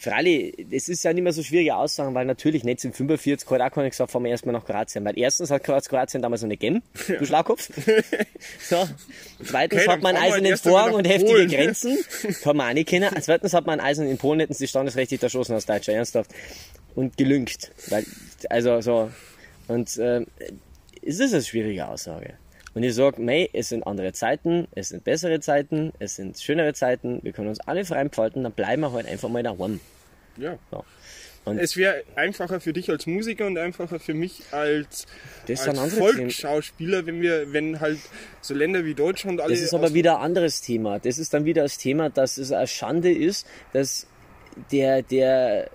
Freilich, 0.00 0.54
es 0.70 0.88
ist 0.88 1.04
ja 1.04 1.12
nicht 1.12 1.22
mehr 1.22 1.34
so 1.34 1.42
schwierige 1.42 1.76
Aussagen, 1.76 2.14
weil 2.14 2.24
natürlich 2.24 2.62
1945 2.62 3.50
hat 3.50 3.60
auch 3.60 3.70
keiner 3.70 3.90
gesagt, 3.90 4.10
fahren 4.10 4.24
wir 4.24 4.30
erstmal 4.30 4.54
nach 4.54 4.64
Kroatien. 4.64 5.04
Weil 5.04 5.18
erstens 5.18 5.50
hat 5.50 5.62
Kroatien 5.62 6.22
damals 6.22 6.40
noch 6.40 6.48
nicht 6.48 6.60
gegeben, 6.60 6.82
du 7.06 7.26
Schlagkopf. 7.26 7.68
so. 8.62 8.88
Zweitens 9.44 9.82
Okay, 9.82 9.90
hat 9.90 10.00
man 10.00 10.16
eisernen 10.16 10.56
Vorhang 10.56 10.94
und 10.94 11.06
heftige 11.06 11.32
Polen. 11.32 11.50
Grenzen. 11.50 11.98
Kann 12.42 12.56
man 12.56 12.70
auch 12.70 12.72
nicht 12.72 12.88
kennen. 12.88 13.10
Zweitens 13.20 13.52
hat 13.52 13.66
man 13.66 13.78
eisernen 13.78 14.10
in 14.10 14.16
Polen, 14.16 14.40
hätten 14.40 14.54
sie 14.54 14.66
standesrechtlich 14.66 15.22
erschossen 15.22 15.52
als 15.52 15.66
Deutscher, 15.66 15.92
ernsthaft. 15.92 16.30
Und 16.94 17.18
gelüngt. 17.18 17.70
Weil, 17.88 18.06
also 18.48 18.80
so. 18.80 19.10
Und 19.68 19.98
äh, 19.98 20.24
es 21.02 21.20
ist 21.20 21.34
eine 21.34 21.42
schwierige 21.42 21.86
Aussage. 21.86 22.38
Und 22.80 22.86
ich 22.86 22.94
sage, 22.94 23.20
mei, 23.20 23.50
es 23.52 23.68
sind 23.68 23.86
andere 23.86 24.14
Zeiten, 24.14 24.66
es 24.74 24.88
sind 24.88 25.04
bessere 25.04 25.38
Zeiten, 25.40 25.92
es 25.98 26.16
sind 26.16 26.40
schönere 26.40 26.72
Zeiten, 26.72 27.20
wir 27.22 27.32
können 27.32 27.48
uns 27.48 27.60
alle 27.60 27.84
frei 27.84 28.00
entfalten, 28.00 28.42
dann 28.42 28.52
bleiben 28.52 28.80
wir 28.80 28.90
halt 28.90 29.06
einfach 29.06 29.28
mal 29.28 29.42
daheim. 29.42 29.80
Ja. 30.38 30.58
So. 30.70 30.82
Und 31.44 31.58
Es 31.58 31.76
wäre 31.76 32.02
einfacher 32.16 32.58
für 32.58 32.72
dich 32.72 32.88
als 32.88 33.06
Musiker 33.06 33.46
und 33.46 33.58
einfacher 33.58 34.00
für 34.00 34.14
mich 34.14 34.44
als, 34.50 35.06
als 35.46 35.94
Volksschauspieler, 35.94 37.04
wenn 37.04 37.20
wir, 37.20 37.52
wenn 37.52 37.80
halt 37.80 37.98
so 38.40 38.54
Länder 38.54 38.82
wie 38.86 38.94
Deutschland 38.94 39.42
alle. 39.42 39.52
Das 39.52 39.60
ist 39.60 39.74
aber 39.74 39.92
wieder 39.92 40.16
ein 40.16 40.24
anderes 40.24 40.62
Thema. 40.62 41.00
Das 41.00 41.18
ist 41.18 41.34
dann 41.34 41.44
wieder 41.44 41.64
das 41.64 41.76
Thema, 41.76 42.08
dass 42.08 42.38
es 42.38 42.50
eine 42.50 42.66
Schande 42.66 43.12
ist, 43.12 43.46
dass 43.74 44.06
der, 44.72 45.02
der, 45.02 45.68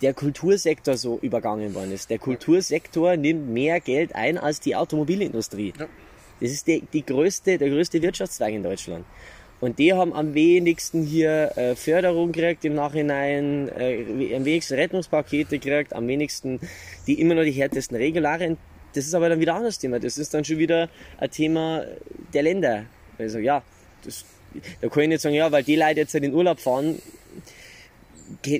der 0.00 0.14
Kultursektor 0.14 0.96
so 0.96 1.18
übergangen 1.20 1.74
worden 1.74 1.92
ist. 1.92 2.08
Der 2.08 2.18
Kultursektor 2.18 3.18
nimmt 3.18 3.50
mehr 3.50 3.80
Geld 3.80 4.14
ein 4.14 4.38
als 4.38 4.60
die 4.60 4.76
Automobilindustrie. 4.76 5.74
Ja. 5.78 5.86
Das 6.40 6.50
ist 6.50 6.66
die, 6.66 6.82
die 6.92 7.04
größte, 7.04 7.58
der 7.58 7.68
größte 7.68 8.00
Wirtschaftszweig 8.00 8.54
in 8.54 8.62
Deutschland. 8.62 9.04
Und 9.60 9.78
die 9.78 9.92
haben 9.92 10.12
am 10.12 10.34
wenigsten 10.34 11.02
hier 11.02 11.56
äh, 11.56 11.74
Förderung 11.74 12.30
gekriegt 12.30 12.64
im 12.64 12.74
Nachhinein, 12.74 13.68
äh, 13.76 14.34
am 14.36 14.44
wenigsten 14.44 14.74
Rettungspakete 14.74 15.58
gekriegt, 15.58 15.92
am 15.92 16.06
wenigsten 16.06 16.60
die 17.06 17.20
immer 17.20 17.34
noch 17.34 17.42
die 17.42 17.50
härtesten 17.50 17.96
Regularien. 17.96 18.56
Das 18.94 19.06
ist 19.06 19.14
aber 19.14 19.28
dann 19.28 19.40
wieder 19.40 19.52
ein 19.54 19.58
anderes 19.58 19.78
Thema. 19.78 19.98
Das 19.98 20.16
ist 20.16 20.32
dann 20.32 20.44
schon 20.44 20.58
wieder 20.58 20.88
ein 21.18 21.30
Thema 21.30 21.84
der 22.32 22.42
Länder. 22.42 22.84
Also 23.18 23.38
ja, 23.38 23.62
das, 24.04 24.24
da 24.80 24.88
kann 24.88 25.02
ich 25.04 25.08
nicht 25.08 25.20
sagen, 25.20 25.34
ja, 25.34 25.50
weil 25.50 25.64
die 25.64 25.76
Leute 25.76 26.00
jetzt 26.00 26.14
in 26.14 26.22
den 26.22 26.34
Urlaub 26.34 26.60
fahren, 26.60 27.02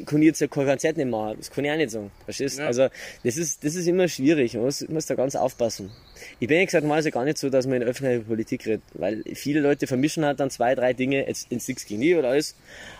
kann 0.07 0.22
ich 0.22 0.26
jetzt 0.26 0.40
ja 0.40 0.46
kein 0.46 0.66
Konzert 0.66 0.96
nicht 0.96 1.09
machen. 1.09 1.37
Das 1.38 1.50
kann 1.50 1.64
ich 1.64 1.70
auch 1.70 1.76
nicht 1.76 1.90
sagen. 1.90 2.11
Verstehst? 2.24 2.59
Ja. 2.59 2.66
Also, 2.66 2.88
das 3.24 3.37
ist, 3.37 3.64
das 3.64 3.74
ist 3.74 3.87
immer 3.87 4.09
schwierig. 4.09 4.54
Man 4.54 4.64
muss, 4.64 4.87
muss 4.88 5.07
da 5.07 5.14
ganz 5.14 5.37
aufpassen. 5.37 5.90
Ich 6.40 6.48
bin 6.48 6.57
ehrlich 6.57 6.68
gesagt 6.68 6.87
mal 6.87 7.02
gar 7.02 7.24
nicht 7.24 7.38
so, 7.38 7.50
dass 7.50 7.66
man 7.66 7.83
in 7.83 7.88
öffentlicher 7.88 8.24
Politik 8.24 8.66
redet, 8.66 8.83
weil 8.94 9.22
viele 9.35 9.61
Leute 9.61 9.87
vermischen 9.87 10.24
halt 10.24 10.40
dann 10.40 10.50
zwei, 10.50 10.74
drei 10.74 10.92
Dinge, 10.92 11.26
jetzt 11.26 11.50
ins 11.50 11.66
Six 11.66 11.87
gegen 11.87 12.00
die 12.00 12.14
oder 12.14 12.31
alles. 12.31 12.57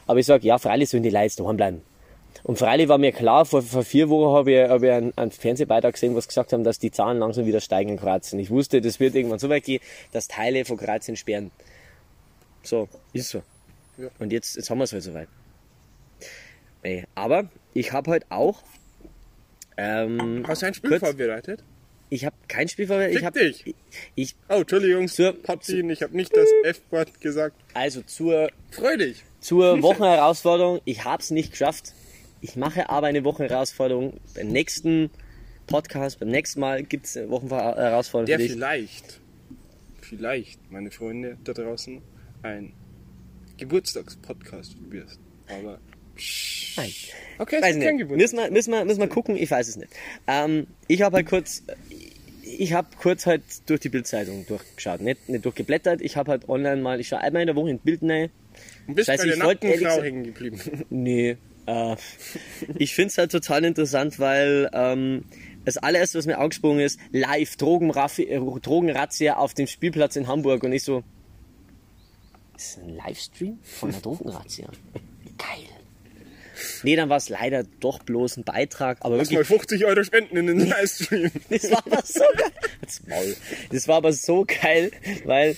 Aber 0.07 0.19
ich 0.21 0.27
sag, 0.27 0.45
ja, 0.45 0.59
freilich 0.59 0.91
sollen 0.91 1.03
die 1.03 1.11
Leute 1.11 1.37
daheim 1.37 1.57
bleiben. 1.57 1.83
Und 2.45 2.59
freilich 2.59 2.89
war 2.89 2.99
mir 2.99 3.13
klar, 3.13 3.45
vor, 3.45 3.63
vor 3.63 3.83
vier 3.83 4.09
Wochen 4.09 4.35
habe 4.35 4.53
ich, 4.53 4.69
hab 4.69 4.83
ich 4.83 4.91
einen, 4.91 5.13
einen 5.17 5.31
Fernsehbeitrag 5.31 5.95
gesehen, 5.95 6.15
wo 6.15 6.21
sie 6.21 6.29
gesagt 6.29 6.53
haben, 6.53 6.65
dass 6.65 6.79
die 6.79 6.91
Zahlen 6.91 7.19
langsam 7.19 7.47
wieder 7.47 7.61
steigen 7.61 7.91
in 7.91 7.97
Kroatien. 7.99 8.39
Ich 8.39 8.51
wusste, 8.51 8.81
das 8.81 9.01
wird 9.01 9.15
irgendwann 9.15 9.39
so 9.39 9.49
weit 9.49 9.65
gehen, 9.65 9.81
dass 10.13 10.29
Teile 10.29 10.65
von 10.65 10.77
Kroatien 10.77 11.17
sperren. 11.17 11.51
So, 12.63 12.89
ist 13.13 13.31
so. 13.31 13.43
Ja. 13.99 14.09
Und 14.19 14.33
jetzt, 14.33 14.57
jetzt 14.57 14.71
haben 14.71 14.79
wir 14.79 14.85
es 14.85 14.93
halt 14.93 15.03
soweit. 15.03 15.29
Ey, 16.83 17.05
aber 17.15 17.51
ich 17.75 17.93
habe 17.93 18.11
halt 18.13 18.27
auch. 18.31 18.63
Ähm, 19.77 20.45
Hast 20.47 20.63
du 20.63 20.67
ein 20.67 20.75
Spiel 20.75 20.91
kurz- 20.91 21.01
vorbereitet? 21.03 21.63
ich 22.11 22.25
habe 22.25 22.35
kein 22.49 22.69
Spiel 22.69 22.87
vorbereitet. 22.87 23.19
Ich 23.19 23.25
habe 23.25 23.41
ich, 23.41 23.75
ich 24.15 24.37
Oh, 24.49 24.55
Entschuldigung, 24.61 25.09
Zur- 25.09 25.35
Patzin, 25.43 25.91
ich 25.91 26.03
habe 26.03 26.17
nicht 26.17 26.35
das 26.37 26.49
F-Wort 26.65 27.21
gesagt. 27.21 27.55
also 27.75 28.01
zur 28.03 28.49
Freu 28.71 28.97
dich. 28.97 29.23
zur 29.41 29.83
Wochenherausforderung. 29.83 30.81
Ich 30.85 31.05
habe 31.05 31.23
es 31.23 31.31
nicht 31.31 31.51
geschafft. 31.53 31.93
Ich 32.41 32.57
mache 32.57 32.89
aber 32.89 33.09
eine 33.09 33.25
Wochenherausforderung. 33.25 34.19
Beim 34.35 34.49
nächsten 34.49 35.11
Podcast, 35.67 36.19
beim 36.21 36.29
nächsten 36.29 36.61
Mal 36.61 36.83
gibt 36.83 37.07
es 37.07 37.17
eine 37.17 37.29
Wochenherausforderung 37.31 38.27
Der 38.27 38.41
vielleicht, 38.41 39.21
vielleicht, 40.01 40.71
meine 40.73 40.91
Freunde 40.91 41.37
da 41.45 41.53
draußen, 41.53 42.01
ein 42.43 42.73
Geburtstagspodcast 43.59 44.77
wirst. 44.91 45.21
Aber. 45.49 45.79
Nein. 46.77 46.93
Okay, 47.39 47.57
es 47.57 47.63
Weiß 47.63 47.77
ist 47.77 47.83
kein 47.83 47.99
Geburtstag. 47.99 48.21
Müssen 48.21 48.37
wir, 48.39 48.51
müssen, 48.51 48.71
wir, 48.73 48.85
müssen 48.85 49.01
wir 49.01 49.09
gucken, 49.09 49.37
ich 49.37 49.51
weiß 49.51 49.69
es 49.69 49.77
nicht. 49.77 49.91
Ähm, 50.27 50.67
ich 50.89 51.03
habe 51.03 51.17
halt 51.17 51.29
kurz, 51.29 51.63
ich 52.43 52.73
habe 52.73 52.89
kurz 53.01 53.27
halt 53.27 53.43
durch 53.67 53.81
die 53.81 53.89
Bildzeitung 53.89 54.45
durchgeschaut. 54.47 55.01
Nicht, 55.01 55.29
nicht 55.29 55.45
durchgeblättert, 55.45 56.01
ich 56.01 56.17
habe 56.17 56.31
halt 56.33 56.49
online 56.49 56.83
mal, 56.83 56.99
ich 57.01 57.09
schaue 57.09 57.21
einmal 57.21 57.43
in 57.43 57.47
der 57.47 57.57
Woche 57.57 57.71
in 57.71 57.79
Bild 57.79 58.03
rein. 58.03 58.31
Und 58.87 58.95
bist 58.97 59.07
Scheiße, 59.07 59.23
bei 59.23 59.27
der 59.29 59.37
ich 59.37 59.45
wollte 59.45 59.67
nackten 59.69 59.87
Frau 59.87 60.03
hängen 60.03 60.25
geblieben. 60.25 60.61
Nee. 60.91 61.37
Äh, 61.67 61.97
ich 62.77 62.95
finde 62.95 63.09
es 63.09 63.19
halt 63.19 63.31
total 63.31 63.65
interessant, 63.65 64.19
weil 64.19 64.71
ähm, 64.73 65.25
das 65.65 65.77
allererste, 65.77 66.19
was 66.19 66.27
mir 66.27 66.39
angesprungen 66.39 66.81
ist, 66.81 66.99
live 67.13 67.55
Drogenraffi- 67.57 68.27
äh, 68.29 68.61
Drogenrazzia 68.61 69.37
auf 69.37 69.53
dem 69.55 69.67
Spielplatz 69.67 70.17
in 70.17 70.27
Hamburg 70.27 70.63
und 70.65 70.73
ich 70.73 70.83
so, 70.83 71.05
ist 72.57 72.79
das 72.79 72.85
ein 72.85 72.97
Livestream 72.97 73.59
von 73.63 73.93
der 73.93 74.01
Drogenrazzia? 74.03 74.67
Geil. 75.37 75.69
Nee, 76.83 76.97
dann 76.97 77.09
war 77.09 77.17
es 77.19 77.29
leider 77.29 77.65
doch 77.81 77.99
bloß 78.01 78.39
ein 78.39 78.45
Beitrag, 78.45 78.99
aber 79.01 79.17
Lass 79.17 79.31
wirklich 79.31 79.49
mal 79.49 79.57
50 79.59 79.85
Euro 79.85 80.03
spenden 80.05 80.37
in 80.37 80.47
den 80.47 80.59
Livestream. 80.69 81.31
das 81.51 81.71
war 81.71 81.83
aber 81.87 82.03
so 82.05 82.23
geil. 82.37 83.37
Das 83.71 83.89
war 83.89 83.97
aber 83.97 84.13
so 84.13 84.45
geil, 84.47 84.91
weil 85.25 85.57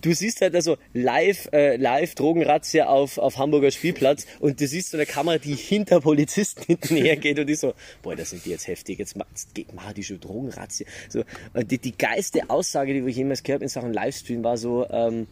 du 0.00 0.14
siehst 0.14 0.40
halt 0.42 0.54
also 0.54 0.76
live, 0.94 1.48
äh, 1.52 1.76
live 1.76 2.14
Drogenrazzia 2.14 2.86
auf, 2.86 3.18
auf 3.18 3.36
Hamburger 3.36 3.70
Spielplatz 3.72 4.26
und 4.38 4.60
du 4.60 4.66
siehst 4.68 4.90
so 4.90 4.96
eine 4.96 5.06
Kamera, 5.06 5.38
die 5.38 5.54
hinter 5.56 6.00
Polizisten 6.00 6.62
hinterher 6.66 7.16
geht 7.16 7.38
und 7.38 7.46
die 7.48 7.56
so, 7.56 7.74
boah, 8.02 8.14
das 8.14 8.30
sind 8.30 8.44
die 8.44 8.50
jetzt 8.50 8.68
heftig, 8.68 8.98
jetzt 9.00 9.16
geht- 9.54 9.74
machen 9.74 9.94
die 9.94 10.04
schon 10.04 10.20
Drogenrazzia. 10.20 10.86
So, 11.08 11.24
und 11.52 11.70
die, 11.70 11.78
die 11.78 11.96
geilste 11.98 12.48
Aussage, 12.48 12.94
die 12.94 13.08
ich 13.10 13.16
jemals 13.16 13.42
gehört 13.42 13.58
habe 13.58 13.64
in 13.64 13.68
Sachen 13.70 13.92
Livestream 13.92 14.44
war 14.44 14.56
so, 14.56 14.86
ähm, 14.90 15.26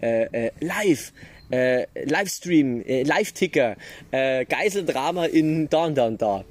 äh, 0.00 0.46
äh, 0.46 0.50
live, 0.60 1.12
äh, 1.50 1.86
Livestream, 2.04 2.82
äh, 2.82 3.02
Live-Ticker, 3.02 3.76
äh, 4.10 4.44
Geiseldrama 4.44 5.26
in 5.26 5.68
da 5.68 5.84
und 5.86 5.94
da 5.96 6.06
und 6.06 6.22
da. 6.22 6.44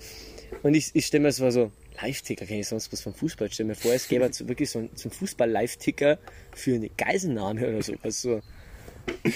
Und 0.64 0.74
ich, 0.74 0.92
ich 0.94 1.06
stelle 1.06 1.24
mir 1.24 1.32
so, 1.32 1.50
so 1.50 1.72
Live-Ticker, 2.02 2.46
kenne 2.46 2.62
ich 2.62 2.68
sonst 2.68 2.92
was 2.92 3.02
vom 3.02 3.14
Fußball. 3.14 3.48
Ich 3.48 3.54
stelle 3.54 3.68
mir 3.68 3.76
vor, 3.76 3.94
es 3.94 4.08
gäbe 4.08 4.30
so 4.32 4.48
wirklich 4.48 4.70
so 4.70 4.80
einen, 4.80 4.90
so 4.96 5.10
einen 5.10 5.18
Fußball-Live-Ticker 5.18 6.18
für 6.56 6.76
eine 6.76 6.90
Geiselnahme 6.90 7.68
oder 7.68 7.82
so. 7.82 7.94
Also, 8.04 8.42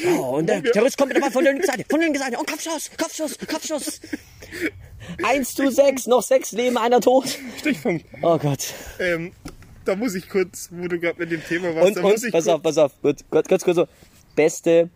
ja, 0.03 0.19
und 0.19 0.47
der 0.47 0.63
Terrorist 0.63 0.97
kommt 0.97 1.15
aber 1.15 1.31
von 1.31 1.43
der 1.43 1.53
linken 1.53 1.67
Seite, 1.67 1.85
von 1.89 1.99
der 1.99 2.09
linken 2.09 2.21
Seite. 2.21 2.37
Und 2.37 2.47
Kopfschuss, 2.47 2.91
Kopfschuss, 2.97 3.37
Kopfschuss. 3.39 4.01
1 5.23 5.55
zu 5.55 5.71
6, 5.71 6.07
noch 6.07 6.21
6 6.21 6.51
Leben, 6.53 6.77
einer 6.77 7.01
tot. 7.01 7.39
Stichpunkt. 7.57 8.05
Oh 8.21 8.37
Gott. 8.37 8.73
Ähm, 8.99 9.31
da 9.85 9.95
muss 9.95 10.15
ich 10.15 10.29
kurz, 10.29 10.69
wo 10.71 10.87
du 10.87 10.99
gerade 10.99 11.19
mit 11.19 11.31
dem 11.31 11.43
Thema 11.43 11.73
warst, 11.75 11.87
Und, 11.87 11.97
da 11.97 12.01
muss 12.01 12.21
und 12.21 12.27
ich 12.27 12.31
pass 12.31 12.45
kurz, 12.45 12.55
auf, 12.55 12.61
pass 12.61 12.77
auf, 12.77 13.01
gut, 13.01 13.29
gut, 13.29 13.47
ganz 13.47 13.63
kurz 13.63 13.75
so. 13.77 13.87
Beste, 14.35 14.89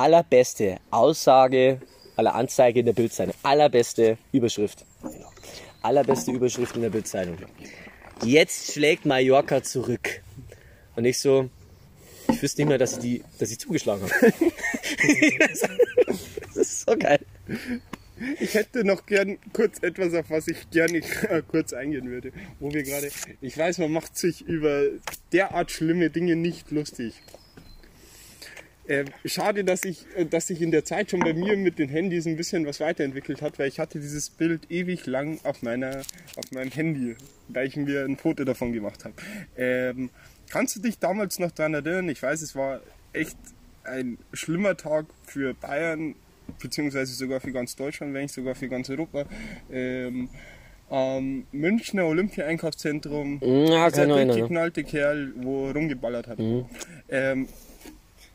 allerbeste 0.00 0.78
Aussage, 0.90 1.80
aller 2.16 2.34
Anzeige 2.34 2.80
in 2.80 2.86
der 2.86 2.94
Bildzeitung. 2.94 3.34
Allerbeste 3.42 4.16
Überschrift. 4.32 4.86
Allerbeste 5.82 6.32
Überschrift 6.32 6.74
in 6.76 6.82
der 6.82 6.90
Bildzeitung. 6.90 7.36
Jetzt 8.24 8.72
schlägt 8.72 9.04
Mallorca 9.04 9.62
zurück. 9.62 10.22
Und 10.96 11.04
ich 11.04 11.18
so, 11.18 11.50
ich 12.32 12.42
wüsste 12.42 12.62
nicht 12.62 12.68
mehr, 12.68 12.78
dass 12.78 12.94
ich 12.94 12.98
die, 12.98 13.24
dass 13.38 13.50
ich 13.50 13.58
zugeschlagen 13.58 14.02
habe. 14.02 14.32
das 16.46 16.56
ist 16.56 16.86
so 16.86 16.96
geil. 16.96 17.20
Ich 18.38 18.54
hätte 18.54 18.84
noch 18.84 19.06
gern 19.06 19.38
kurz 19.52 19.82
etwas, 19.82 20.14
auf 20.14 20.28
was 20.28 20.48
ich 20.48 20.70
gerne 20.70 20.98
äh, 20.98 21.42
kurz 21.46 21.72
eingehen 21.72 22.10
würde. 22.10 22.32
Wo 22.58 22.72
wir 22.72 22.82
gerade, 22.82 23.10
ich 23.40 23.56
weiß, 23.56 23.78
man 23.78 23.92
macht 23.92 24.16
sich 24.16 24.42
über 24.42 24.84
derart 25.32 25.70
schlimme 25.70 26.10
Dinge 26.10 26.36
nicht 26.36 26.70
lustig. 26.70 27.14
Äh, 28.90 29.04
schade, 29.24 29.62
dass 29.62 29.84
ich, 29.84 30.04
äh, 30.16 30.26
dass 30.26 30.48
sich 30.48 30.60
in 30.60 30.72
der 30.72 30.84
Zeit 30.84 31.12
schon 31.12 31.20
bei 31.20 31.32
mir 31.32 31.56
mit 31.56 31.78
den 31.78 31.88
Handys 31.88 32.26
ein 32.26 32.36
bisschen 32.36 32.66
was 32.66 32.80
weiterentwickelt 32.80 33.40
hat, 33.40 33.56
weil 33.60 33.68
ich 33.68 33.78
hatte 33.78 34.00
dieses 34.00 34.30
Bild 34.30 34.68
ewig 34.68 35.06
lang 35.06 35.38
auf 35.44 35.62
meiner, 35.62 36.02
auf 36.34 36.50
meinem 36.50 36.72
Handy, 36.72 37.14
weil 37.46 37.68
ich 37.68 37.76
mir 37.76 38.04
ein 38.04 38.16
Foto 38.16 38.42
davon 38.42 38.72
gemacht 38.72 39.04
habe. 39.04 39.14
Ähm, 39.56 40.10
kannst 40.50 40.74
du 40.74 40.80
dich 40.80 40.98
damals 40.98 41.38
noch 41.38 41.52
daran 41.52 41.74
erinnern? 41.74 42.08
Ich 42.08 42.20
weiß, 42.20 42.42
es 42.42 42.56
war 42.56 42.80
echt 43.12 43.36
ein 43.84 44.18
schlimmer 44.32 44.76
Tag 44.76 45.06
für 45.24 45.54
Bayern, 45.54 46.16
beziehungsweise 46.60 47.14
sogar 47.14 47.38
für 47.38 47.52
ganz 47.52 47.76
Deutschland, 47.76 48.12
wenn 48.12 48.22
nicht 48.22 48.34
sogar 48.34 48.56
für 48.56 48.68
ganz 48.68 48.90
Europa. 48.90 49.24
Ähm, 49.70 50.30
am 50.88 51.46
Münchner 51.52 52.06
Olympia-Einkaufszentrum, 52.06 53.38
Ja, 53.40 53.88
dieser 53.88 53.88
ich 53.88 53.96
erinnern, 53.98 54.18
ja. 54.18 54.24
durchgeknallte 54.24 54.82
Kerl, 54.82 55.32
wo 55.36 55.70
rumgeballert 55.70 56.26
hat. 56.26 56.40
Ähm, 57.08 57.46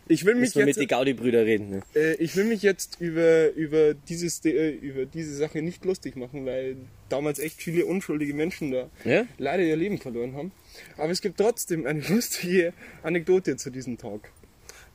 ich 0.07 0.25
will 0.25 0.35
mich 0.35 0.53
jetzt 0.53 0.65
mit 0.65 0.77
die 0.77 0.87
Gaudi-Brüder 0.87 1.45
reden. 1.45 1.69
Ne? 1.69 1.81
äh, 1.95 2.15
ich 2.15 2.35
will 2.35 2.45
mich 2.45 2.61
jetzt 2.61 2.97
über, 2.99 3.51
über, 3.53 3.93
dieses, 3.93 4.43
äh, 4.45 4.69
über 4.69 5.05
diese 5.05 5.35
Sache 5.35 5.61
nicht 5.61 5.83
lustig 5.85 6.15
machen, 6.15 6.45
weil 6.45 6.77
damals 7.09 7.39
echt 7.39 7.61
viele 7.61 7.85
unschuldige 7.85 8.33
Menschen 8.33 8.71
da 8.71 8.89
Ja? 9.03 9.25
leider 9.37 9.63
ihr 9.63 9.75
Leben 9.75 9.97
verloren 9.97 10.35
haben. 10.35 10.51
Aber 10.97 11.11
es 11.11 11.21
gibt 11.21 11.37
trotzdem 11.37 11.85
eine 11.85 11.99
lustige 12.09 12.73
Anekdote 13.03 13.57
zu 13.57 13.69
diesem 13.69 13.97
Tag. 13.97 14.31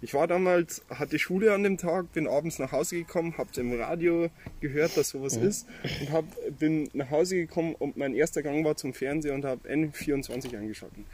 Ich 0.02 0.14
war 0.14 0.26
damals, 0.26 0.82
hatte 0.88 1.18
Schule 1.18 1.52
an 1.52 1.62
dem 1.62 1.76
Tag, 1.76 2.12
bin 2.14 2.26
abends 2.26 2.58
nach 2.58 2.72
Hause 2.72 2.96
gekommen, 2.96 3.36
habe 3.36 3.50
im 3.56 3.74
Radio 3.74 4.30
gehört, 4.60 4.96
dass 4.96 5.10
sowas 5.10 5.36
ist 5.36 5.66
und 6.00 6.10
hab, 6.10 6.24
bin 6.58 6.88
nach 6.94 7.10
Hause 7.10 7.36
gekommen 7.36 7.74
und 7.74 7.98
mein 7.98 8.14
erster 8.14 8.42
Gang 8.42 8.64
war 8.64 8.76
zum 8.76 8.94
Fernseher 8.94 9.34
und 9.34 9.44
habe 9.44 9.68
N24 9.68 10.56
eingeschaltet. 10.56 11.04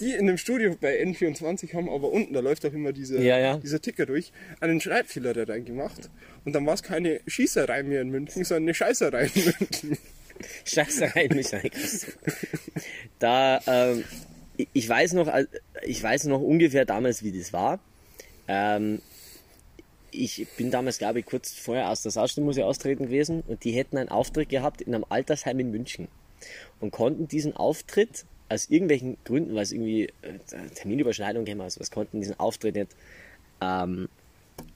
Die 0.00 0.12
in 0.12 0.26
dem 0.26 0.36
Studio 0.38 0.76
bei 0.80 1.02
N24 1.02 1.74
haben 1.74 1.88
aber 1.88 2.10
unten, 2.10 2.32
da 2.34 2.40
läuft 2.40 2.64
auch 2.66 2.72
immer 2.72 2.92
dieser, 2.92 3.20
Ja, 3.20 3.38
ja. 3.38 3.56
dieser 3.58 3.80
Ticker 3.80 4.06
durch, 4.06 4.32
einen 4.60 4.80
Schreibfehler 4.80 5.32
da 5.34 5.44
reingemacht. 5.44 6.10
Und 6.44 6.54
dann 6.54 6.64
war 6.66 6.74
es 6.74 6.82
keine 6.82 7.20
Schießerei 7.26 7.82
mehr 7.82 8.00
in 8.02 8.10
München, 8.10 8.44
sondern 8.44 8.64
eine 8.64 8.74
Scheißerei 8.74 9.30
in 9.34 9.44
München. 9.44 9.98
Scheißerei 10.64 11.24
in 11.24 11.32
reingerissen. 11.32 12.12
Da, 13.18 13.60
ähm, 13.66 14.04
ich- 14.72 14.88
weiß 14.88 15.14
noch, 15.14 15.30
ich 15.82 16.02
weiß 16.02 16.24
noch 16.24 16.40
ungefähr 16.40 16.84
damals, 16.84 17.22
wie 17.22 17.32
das 17.36 17.52
war. 17.52 17.80
Ähm, 18.48 19.00
ich 20.10 20.46
bin 20.56 20.70
damals, 20.70 20.98
glaube 20.98 21.20
ich, 21.20 21.26
kurz 21.26 21.52
vorher 21.52 21.90
aus 21.90 22.02
der 22.02 22.10
Saarstundmusik 22.12 22.64
austreten 22.64 23.04
gewesen 23.06 23.42
und 23.46 23.64
die 23.64 23.72
hätten 23.72 23.96
einen 23.98 24.08
Auftritt 24.08 24.48
gehabt 24.48 24.80
in 24.80 24.94
einem 24.94 25.04
Altersheim 25.08 25.58
in 25.60 25.70
München 25.70 26.08
und 26.80 26.90
konnten 26.90 27.28
diesen 27.28 27.54
Auftritt 27.54 28.24
aus 28.48 28.70
irgendwelchen 28.70 29.16
Gründen, 29.24 29.54
weil 29.54 29.62
es 29.62 29.72
irgendwie 29.72 30.04
äh, 30.22 30.68
Terminüberschneidung 30.74 31.44
gegeben 31.44 31.60
hat, 31.60 31.66
also 31.66 31.80
was 31.80 31.90
konnten 31.90 32.20
diesen 32.20 32.38
Auftritt 32.38 32.76
nicht 32.76 32.94
ähm, 33.60 34.08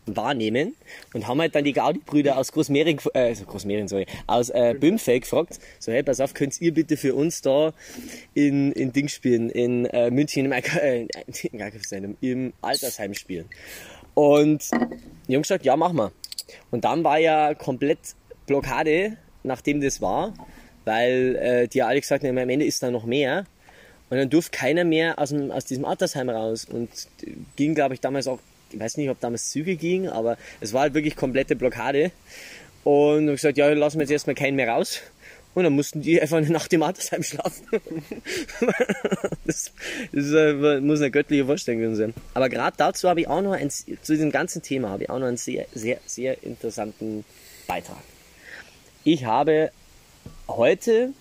wahrnehmen 0.06 0.74
und 1.14 1.28
haben 1.28 1.40
halt 1.40 1.54
dann 1.54 1.64
die 1.64 1.72
Gaudi-Brüder 1.72 2.36
aus 2.36 2.52
Großmering, 2.52 3.00
äh, 3.14 3.18
also 3.18 3.44
Großmering, 3.44 3.88
sorry, 3.88 4.06
aus 4.26 4.50
äh, 4.50 4.74
Bünfeld 4.78 5.22
gefragt, 5.22 5.60
so, 5.78 5.92
hey, 5.92 6.02
pass 6.02 6.20
auf, 6.20 6.34
könnt 6.34 6.60
ihr 6.60 6.74
bitte 6.74 6.96
für 6.96 7.14
uns 7.14 7.42
da 7.42 7.72
in, 8.34 8.72
in 8.72 8.92
Ding 8.92 9.08
spielen, 9.08 9.50
in 9.50 9.86
äh, 9.86 10.10
München 10.10 10.46
im, 10.46 10.52
äh, 10.52 11.06
im 12.20 12.52
Altersheim 12.60 13.14
spielen. 13.14 13.46
Und 14.14 14.70
die 15.28 15.32
Jungs 15.32 15.48
gesagt, 15.48 15.64
ja, 15.64 15.76
mach 15.76 15.92
mal. 15.92 16.10
Und 16.70 16.84
dann 16.84 17.04
war 17.04 17.18
ja 17.18 17.54
komplett 17.54 17.98
Blockade, 18.46 19.16
nachdem 19.44 19.80
das 19.80 20.00
war, 20.00 20.34
weil 20.84 21.36
äh, 21.36 21.68
die 21.68 21.82
alle 21.82 22.00
gesagt 22.00 22.24
haben, 22.24 22.36
am 22.36 22.48
Ende 22.48 22.64
ist 22.64 22.82
da 22.82 22.90
noch 22.90 23.04
mehr. 23.04 23.44
Und 24.10 24.16
dann 24.16 24.28
durfte 24.28 24.56
keiner 24.56 24.84
mehr 24.84 25.18
aus, 25.18 25.30
dem, 25.30 25.50
aus 25.50 25.64
diesem 25.64 25.84
Altersheim 25.84 26.28
raus. 26.28 26.66
Und 26.70 26.90
ging, 27.56 27.74
glaube 27.74 27.94
ich, 27.94 28.00
damals 28.00 28.26
auch, 28.26 28.40
ich 28.72 28.78
weiß 28.78 28.96
nicht, 28.96 29.08
ob 29.08 29.20
damals 29.20 29.50
Züge 29.50 29.76
ging, 29.76 30.08
aber 30.08 30.36
es 30.60 30.72
war 30.72 30.82
halt 30.82 30.94
wirklich 30.94 31.16
komplette 31.16 31.56
Blockade. 31.56 32.10
Und 32.84 33.28
ich 33.28 33.36
gesagt, 33.36 33.56
ja, 33.56 33.68
lassen 33.68 33.98
wir 33.98 34.02
jetzt 34.02 34.10
erstmal 34.10 34.34
keinen 34.34 34.56
mehr 34.56 34.68
raus. 34.68 35.00
Und 35.54 35.64
dann 35.64 35.72
mussten 35.72 36.02
die 36.02 36.20
einfach 36.22 36.36
eine 36.38 36.50
Nacht 36.50 36.72
im 36.72 36.82
Altersheim 36.82 37.22
schlafen. 37.22 37.66
das 39.46 39.72
das 40.12 40.24
ist, 40.26 40.82
muss 40.82 41.00
eine 41.00 41.10
göttliche 41.10 41.46
Vorstellung 41.46 41.94
sein. 41.94 42.14
Aber 42.34 42.48
gerade 42.48 42.76
dazu 42.76 43.08
habe 43.08 43.20
ich 43.20 43.28
auch 43.28 43.42
noch 43.42 43.52
ein, 43.52 43.70
zu 43.70 43.86
diesem 44.08 44.30
ganzen 44.30 44.62
Thema 44.62 44.90
habe 44.90 45.04
ich 45.04 45.10
auch 45.10 45.18
noch 45.18 45.26
einen 45.26 45.36
sehr, 45.36 45.66
sehr, 45.74 45.98
sehr 46.06 46.42
interessanten 46.42 47.24
Beitrag. 47.66 48.02
Ich 49.04 49.24
habe 49.24 49.70
heute, 50.48 51.12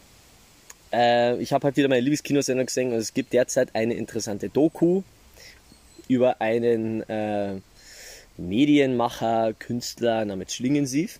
äh, 0.94 1.38
ich 1.42 1.54
habe 1.54 1.66
halt 1.66 1.78
wieder 1.78 1.88
meine 1.88 2.02
Lieblingskinosendung 2.02 2.66
gesehen 2.66 2.92
und 2.92 2.98
es 2.98 3.14
gibt 3.14 3.34
derzeit 3.34 3.76
eine 3.76 3.94
interessante 3.94 4.50
Doku 4.50 5.04
über 6.08 6.42
einen 6.42 7.08
äh, 7.10 7.56
Medienmacher, 8.38 9.54
Künstler 9.58 10.26
namens 10.26 10.54
Schlingensief. 10.54 11.20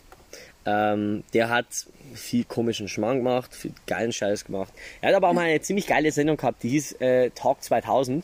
Ähm, 0.66 1.24
der 1.34 1.50
hat 1.50 1.68
viel 2.14 2.44
komischen 2.44 2.88
Schmarrn 2.88 3.18
gemacht, 3.18 3.56
viel 3.56 3.72
geilen 3.88 4.12
Scheiß 4.12 4.46
gemacht. 4.46 4.74
Er 5.02 5.10
hat 5.10 5.16
aber 5.16 5.30
auch 5.30 5.34
mal 5.34 5.46
eine 5.46 5.62
ziemlich 5.62 5.88
geile 5.88 6.12
Sendung 6.12 6.38
gehabt, 6.38 6.64
die 6.64 6.70
hieß 6.70 6.94
äh, 6.94 7.30
Talk 7.32 7.64
2000. 7.64 8.24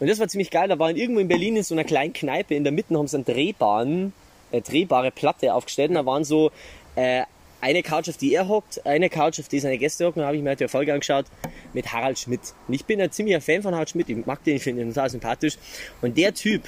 Und 0.00 0.10
das 0.10 0.18
war 0.18 0.28
ziemlich 0.28 0.50
geil. 0.50 0.68
Da 0.68 0.78
waren 0.78 0.96
irgendwo 0.96 1.20
in 1.20 1.28
Berlin 1.28 1.56
in 1.56 1.62
so 1.62 1.74
einer 1.74 1.84
kleinen 1.84 2.12
Kneipe, 2.12 2.54
in 2.54 2.64
der 2.64 2.72
Mitte 2.72 2.96
haben 2.96 3.06
sie 3.06 3.16
einen 3.16 3.24
drehbaren, 3.24 4.12
äh, 4.52 4.60
drehbare 4.60 5.10
Platte 5.10 5.54
aufgestellt. 5.54 5.90
Und 5.90 5.96
da 5.96 6.06
waren 6.06 6.24
so 6.24 6.50
äh, 6.96 7.22
eine 7.64 7.82
Couch, 7.82 8.10
auf 8.10 8.18
die 8.18 8.34
er 8.34 8.46
hockt, 8.46 8.84
eine 8.84 9.08
Couch, 9.08 9.40
auf 9.40 9.48
die 9.48 9.58
seine 9.58 9.78
Gäste 9.78 10.04
hocken. 10.04 10.22
Habe 10.22 10.36
ich 10.36 10.42
mir 10.42 10.50
halt 10.50 10.60
die 10.60 10.68
Folge 10.68 10.92
angeschaut 10.92 11.24
mit 11.72 11.90
Harald 11.90 12.18
Schmidt. 12.18 12.40
Und 12.68 12.74
ich 12.74 12.84
bin 12.84 13.00
ein 13.00 13.10
ziemlicher 13.10 13.40
Fan 13.40 13.62
von 13.62 13.72
Harald 13.72 13.88
Schmidt. 13.88 14.10
Ich 14.10 14.26
mag 14.26 14.44
den, 14.44 14.56
ich 14.56 14.62
finde 14.62 14.82
ihn 14.82 14.88
total 14.88 15.08
sympathisch. 15.08 15.56
Und 16.02 16.18
der 16.18 16.34
Typ, 16.34 16.62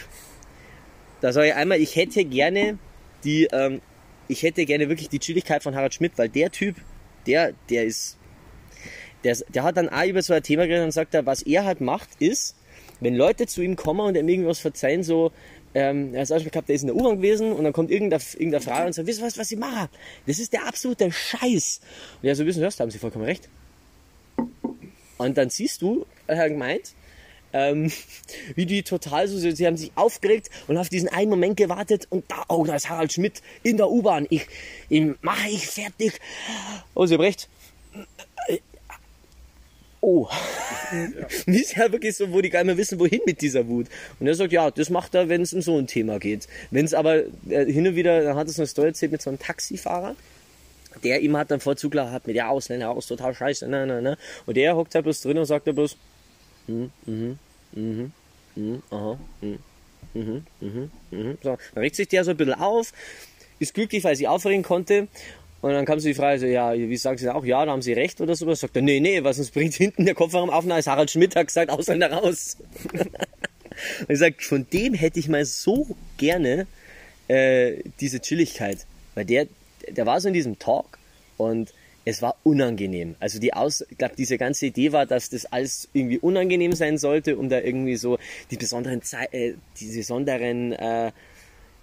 Da 1.20 1.32
sage 1.32 1.49
ich 1.49 1.55
einmal, 1.55 1.80
ich 1.80 1.97
hätte 1.97 2.24
gerne 2.24 2.78
die, 3.24 3.44
ähm, 3.53 3.82
ich 4.28 4.42
hätte 4.42 4.64
gerne 4.64 4.88
wirklich 4.88 5.11
die 5.11 5.18
Chilligkeit 5.18 5.62
von 5.62 5.74
Harald 5.74 5.92
Schmidt, 5.94 6.12
weil 6.16 6.30
der 6.30 6.51
Typ, 6.51 6.76
der, 7.26 7.53
der 7.68 7.84
ist, 7.84 8.16
der, 9.22 9.36
der 9.49 9.62
hat 9.64 9.76
dann 9.76 9.90
auch 9.90 10.05
über 10.05 10.22
so 10.22 10.32
ein 10.32 10.42
Thema 10.42 10.66
geredet 10.66 10.84
und 10.84 10.92
sagt, 10.92 11.14
was 11.26 11.42
er 11.42 11.64
halt 11.64 11.80
macht, 11.80 12.09
ist, 12.20 12.57
wenn 13.01 13.14
Leute 13.14 13.47
zu 13.47 13.61
ihm 13.61 13.76
kommen 13.76 14.01
und 14.01 14.16
ihm 14.16 14.28
irgendwas 14.28 14.61
verzeihen, 14.61 15.03
so, 15.03 15.32
ähm, 15.76 16.14
er 16.14 16.24
zum 16.24 16.36
Beispiel 16.36 16.50
gehabt, 16.50 16.68
der 16.70 16.76
ist 16.76 16.82
in 16.82 16.86
der 16.86 16.96
U-Bahn 16.96 17.16
gewesen 17.16 17.52
und 17.52 17.62
dann 17.62 17.74
kommt 17.74 17.90
irgendeine, 17.90 18.22
irgendeine 18.32 18.64
Frau 18.64 18.86
und 18.86 18.94
sagt, 18.94 19.06
wisst 19.06 19.20
ihr 19.20 19.26
was, 19.26 19.36
was 19.36 19.50
ich 19.50 19.58
mache? 19.58 19.90
Das 20.26 20.38
ist 20.38 20.54
der 20.54 20.66
absolute 20.66 21.12
Scheiß. 21.12 21.80
Und 22.22 22.28
er 22.28 22.34
so, 22.34 22.46
wissen 22.46 22.62
da 22.62 22.70
haben 22.78 22.90
Sie 22.90 22.98
vollkommen 22.98 23.26
recht. 23.26 23.46
Und 25.18 25.36
dann 25.36 25.50
siehst 25.50 25.82
du, 25.82 26.06
er 26.26 26.38
hat 26.38 26.48
gemeint, 26.48 26.94
ähm, 27.52 27.92
wie 28.54 28.64
die 28.64 28.84
total 28.84 29.28
so, 29.28 29.38
sie 29.38 29.66
haben 29.66 29.76
sich 29.76 29.92
aufgeregt 29.96 30.48
und 30.66 30.78
auf 30.78 30.88
diesen 30.88 31.10
einen 31.10 31.28
Moment 31.28 31.58
gewartet 31.58 32.06
und 32.08 32.24
da, 32.30 32.44
oh, 32.48 32.64
da 32.64 32.74
ist 32.76 32.88
Harald 32.88 33.12
Schmidt 33.12 33.42
in 33.62 33.76
der 33.76 33.90
U-Bahn, 33.90 34.26
ich, 34.30 34.46
ihn 34.88 35.16
mache 35.20 35.50
ich 35.50 35.66
fertig. 35.66 36.18
Oh, 36.94 37.04
sie 37.04 37.14
haben 37.14 37.20
recht. 37.20 37.50
Oh. 40.09 40.28
Wie 41.46 41.57
ist 41.61 41.74
ja 41.74 41.90
wirklich 41.90 42.16
so, 42.16 42.32
wo 42.32 42.40
die 42.40 42.48
gar 42.48 42.61
nicht 42.61 42.66
mehr 42.68 42.76
wissen, 42.76 43.00
wohin 43.00 43.22
mit 43.26 43.40
dieser 43.40 43.66
Wut. 43.66 43.88
Und 44.20 44.28
er 44.28 44.36
sagt, 44.36 44.52
ja, 44.52 44.70
das 44.70 44.88
macht 44.88 45.16
er, 45.16 45.28
wenn 45.28 45.42
es 45.42 45.52
um 45.52 45.62
so 45.62 45.76
ein 45.76 45.88
Thema 45.88 46.20
geht. 46.20 46.46
Wenn 46.70 46.84
es 46.84 46.94
aber 46.94 47.24
äh, 47.48 47.66
hin 47.66 47.88
und 47.88 47.96
wieder, 47.96 48.22
dann 48.22 48.36
hat 48.36 48.48
so 48.48 48.62
eine 48.62 48.68
Story 48.68 48.86
erzählt 48.86 49.11
mit 49.11 49.20
so 49.20 49.30
einem 49.30 49.40
Taxifahrer, 49.40 50.14
der 51.02 51.22
ihm 51.22 51.36
hat 51.36 51.50
dann 51.50 51.59
Vorzug 51.59 51.96
hat 51.96 52.28
mit 52.28 52.36
der 52.36 52.50
Ausländer 52.50 52.90
aus, 52.90 53.09
total 53.09 53.34
scheiße, 53.34 53.66
ne, 53.66 53.84
ne, 53.84 54.00
ne. 54.00 54.16
Und 54.46 54.57
der 54.57 54.76
hockt 54.76 54.94
halt 54.94 55.02
bloß 55.02 55.22
drin 55.22 55.38
und 55.38 55.46
sagt 55.46 55.66
er 55.66 55.72
bloß, 55.72 55.96
hm, 56.66 56.92
mhm, 57.04 57.38
mhm, 57.72 58.12
mhm, 58.54 58.82
aha, 58.90 59.18
mhm, 59.40 59.59
mhm, 60.14 60.46
mhm, 60.61 60.90
mhm. 61.11 61.38
So, 61.42 61.59
dann 61.74 61.82
regt 61.82 61.96
sich 61.96 62.07
der 62.07 62.22
so 62.22 62.30
ein 62.30 62.36
bisschen 62.36 62.54
auf, 62.54 62.92
ist 63.59 63.74
glücklich, 63.74 64.04
weil 64.04 64.14
sie 64.14 64.28
aufregen 64.28 64.62
konnte. 64.62 65.09
Und 65.62 65.72
dann 65.72 65.84
kam 65.84 65.98
so 65.98 66.09
die 66.09 66.14
Frage, 66.14 66.38
so, 66.38 66.46
ja, 66.46 66.74
wie 66.74 66.96
sagen 66.96 67.18
Sie 67.18 67.32
auch, 67.32 67.44
ja, 67.44 67.64
da 67.64 67.72
haben 67.72 67.82
Sie 67.82 67.92
recht 67.92 68.20
oder 68.20 68.36
sowas? 68.36 68.61
Sagt 68.61 68.76
er, 68.76 68.82
nee, 68.82 69.00
nee, 69.00 69.24
was 69.24 69.38
uns 69.38 69.50
bringt 69.50 69.74
hinten 69.74 70.04
der 70.04 70.14
Kopfhörer 70.14 70.52
auf, 70.52 70.70
als 70.70 70.86
Harald 70.86 71.11
Schmidt 71.11 71.34
hat 71.34 71.46
gesagt, 71.46 71.70
Ausländer 71.70 72.12
raus. 72.12 72.57
und 72.92 74.09
ich 74.09 74.18
sag, 74.18 74.42
von 74.42 74.66
dem 74.72 74.94
hätte 74.94 75.18
ich 75.18 75.28
mal 75.28 75.44
so 75.44 75.96
gerne 76.18 76.66
äh, 77.28 77.82
diese 78.00 78.20
Chilligkeit. 78.20 78.86
Weil 79.14 79.24
der, 79.24 79.46
der 79.88 80.07
war 80.07 80.20
so 80.20 80.28
in 80.28 80.34
diesem 80.34 80.59
Talk 80.59 80.98
und 81.36 81.72
es 82.04 82.22
war 82.22 82.36
unangenehm. 82.44 83.16
Also 83.18 83.40
die 83.40 83.52
Aus, 83.52 83.84
ich 83.90 83.98
glaube, 83.98 84.14
diese 84.16 84.38
ganze 84.38 84.66
Idee 84.66 84.92
war, 84.92 85.07
dass 85.07 85.28
das 85.28 85.44
alles 85.46 85.88
irgendwie 85.92 86.18
unangenehm 86.18 86.72
sein 86.72 86.98
sollte, 86.98 87.36
um 87.36 87.48
da 87.48 87.61
irgendwie 87.61 87.96
so 87.96 88.18
die 88.52 88.57
besonderen, 88.57 89.02
Ze 89.02 89.32
äh, 89.32 89.54
die 89.80 89.86
besonderen 89.86 90.72
äh, 90.72 91.11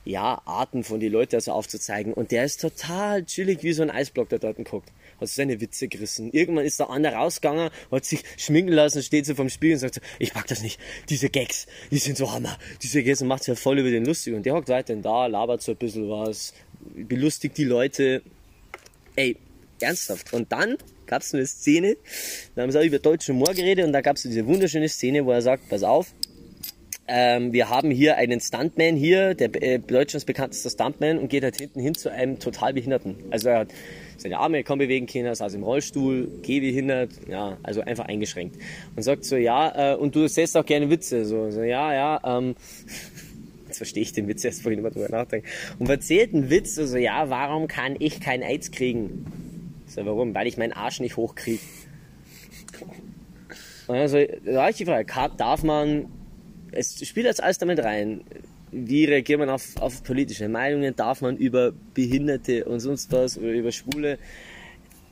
ja, 0.06 0.42
Arten 0.46 0.84
von 0.84 1.00
die 1.00 1.10
Leute 1.10 1.38
also 1.38 1.52
aufzuzeigen. 1.52 2.14
Und 2.14 2.32
der 2.32 2.44
ist 2.44 2.60
total 2.60 3.26
chillig 3.26 3.64
wie 3.64 3.74
so 3.74 3.84
ein 3.84 3.90
Eisblock, 3.90 4.30
der 4.30 4.40
dort 4.40 4.64
guckt. 4.66 4.92
Hat 5.20 5.28
seine 5.28 5.62
Witze 5.62 5.88
gerissen. 5.88 6.32
Irgendwann 6.32 6.66
ist 6.66 6.80
der 6.80 6.90
andere 6.90 7.16
rausgegangen, 7.16 7.70
hat 7.92 8.06
sich 8.06 8.24
schminken 8.38 8.74
lassen, 8.74 9.02
steht 9.02 9.26
so 9.26 9.36
vom 9.36 9.50
Spiegel 9.50 9.76
und 9.76 9.80
sagt 9.80 9.96
so, 9.96 10.02
ich 10.20 10.34
pack 10.34 10.48
das 10.48 10.62
nicht. 10.62 10.80
Diese 11.10 11.30
Gags, 11.30 11.68
die 11.92 11.98
sind 11.98 12.18
so 12.18 12.32
Hammer. 12.32 12.58
Diese 12.82 13.04
Gags 13.04 13.22
und 13.22 13.28
macht 13.28 13.44
sich 13.44 13.50
ja 13.50 13.56
voll 13.56 13.80
über 13.80 13.92
den 13.92 14.06
lustig. 14.06 14.34
Und 14.34 14.46
der 14.46 14.54
hockt 14.54 14.70
weiterhin 14.70 15.02
da, 15.02 15.28
labert 15.28 15.62
so 15.62 15.72
ein 15.72 15.78
bisschen 15.78 16.10
was, 16.10 16.54
belustigt 16.96 17.58
die 17.58 17.66
Leute. 17.66 18.22
Ey, 19.16 19.38
ernsthaft. 19.80 20.34
Und 20.34 20.52
dann 20.52 20.78
gab 21.06 21.22
es 21.22 21.34
eine 21.34 21.46
Szene, 21.46 21.98
da 22.56 22.64
haben 22.64 22.72
sie 22.72 22.80
auch 22.80 22.84
über 22.84 23.00
deutschen 23.00 23.36
Humor 23.36 23.54
geredet 23.54 23.86
und 23.86 23.94
da 23.94 24.02
gab 24.02 24.16
es 24.16 24.24
diese 24.24 24.46
wunderschöne 24.46 24.90
Szene, 24.90 25.26
wo 25.26 25.32
er 25.32 25.42
sagt, 25.42 25.70
pass 25.70 25.84
auf, 25.84 26.14
ähm, 27.08 27.52
wir 27.52 27.70
haben 27.70 27.92
hier 27.92 28.16
einen 28.16 28.40
Stuntman 28.40 28.96
hier, 28.96 29.34
der 29.34 29.50
äh, 29.62 29.80
Deutschlands 29.80 30.24
bekannteste 30.24 30.70
Stuntman 30.70 31.18
und 31.18 31.28
geht 31.28 31.44
halt 31.44 31.58
hinten 31.58 31.82
hin 31.82 31.96
zu 31.96 32.10
einem 32.10 32.40
total 32.40 32.74
Behinderten. 32.74 33.16
Also 33.30 33.50
er 33.50 33.60
hat 33.60 33.74
seine 34.18 34.38
Arme 34.40 34.64
kaum 34.64 34.80
bewegen 34.80 35.06
können, 35.06 35.36
saß 35.36 35.54
im 35.56 35.64
Rollstuhl, 35.64 36.30
gehbehindert, 36.44 37.12
ja, 37.28 37.58
also 37.62 37.82
einfach 37.82 38.06
eingeschränkt. 38.06 38.58
Und 38.96 39.04
sagt 39.04 39.26
so, 39.26 39.36
ja, 39.36 39.94
äh, 39.94 39.96
und 39.98 40.16
du 40.16 40.22
erzählst 40.22 40.56
auch 40.56 40.66
gerne 40.66 40.90
Witze. 40.90 41.26
So, 41.26 41.52
so 41.52 41.62
ja, 41.62 41.94
ja, 41.94 42.38
ähm, 42.38 42.56
jetzt 43.68 43.78
verstehe 43.78 44.04
ich 44.04 44.14
den 44.14 44.30
Witz 44.30 44.46
erst 44.46 44.62
vorhin 44.62 44.80
immer 44.80 44.92
drüber 44.92 45.10
nachdenken. 45.10 45.48
Und 45.80 45.90
erzählt 45.90 46.34
einen 46.34 46.50
Witz, 46.50 46.76
so, 46.76 46.86
so, 46.86 46.98
ja, 46.98 47.30
warum 47.30 47.68
kann 47.68 47.98
ich 48.00 48.22
kein 48.22 48.42
AIDS 48.42 48.72
kriegen? 48.72 49.26
So, 49.88 50.06
warum? 50.06 50.34
Weil 50.34 50.48
ich 50.48 50.56
meinen 50.58 50.72
Arsch 50.72 51.02
nicht 51.02 51.18
hochkriege. 51.18 51.60
Also, 53.90 54.20
da 54.46 54.62
habe 54.62 54.72
ich 54.72 54.78
die 54.78 54.86
Frage, 54.86 55.06
darf 55.38 55.64
man 55.64 56.06
es 56.76 57.06
spielt 57.08 57.26
jetzt 57.26 57.42
alles 57.42 57.58
damit 57.58 57.80
rein. 57.80 58.22
Wie 58.72 59.06
reagiert 59.06 59.40
man 59.40 59.50
auf, 59.50 59.78
auf 59.78 60.04
politische 60.04 60.50
Meinungen? 60.50 60.96
Darf 60.96 61.22
man 61.22 61.38
über 61.38 61.74
Behinderte 61.94 62.66
und 62.66 62.80
sonst 62.80 63.12
was 63.12 63.38
oder 63.38 63.52
über 63.52 63.72
Schwule 63.72 64.18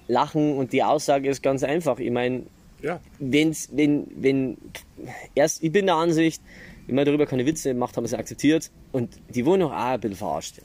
lachen? 0.08 0.58
Und 0.58 0.74
die 0.74 0.84
Aussage 0.84 1.30
ist 1.30 1.44
ganz 1.44 1.64
einfach. 1.64 2.00
Ich 2.00 2.12
meine, 2.12 2.44
ja. 2.82 3.00
wenn's, 3.20 3.70
wenn, 3.72 4.08
wenn, 4.16 4.58
erst, 5.36 5.64
ich 5.64 5.72
bin 5.72 5.86
der 5.86 5.96
Ansicht, 5.96 6.42
wenn 6.88 6.96
man 6.96 7.06
darüber 7.06 7.26
keine 7.28 7.46
Witze 7.46 7.74
macht, 7.74 7.96
haben 7.96 8.04
wir 8.04 8.10
sie 8.10 8.18
akzeptiert. 8.18 8.72
Und 8.92 9.20
die 9.30 9.46
wurden 9.46 9.62
auch 9.64 9.72
ein 9.72 10.00
bisschen 10.00 10.18
verarscht. 10.18 10.62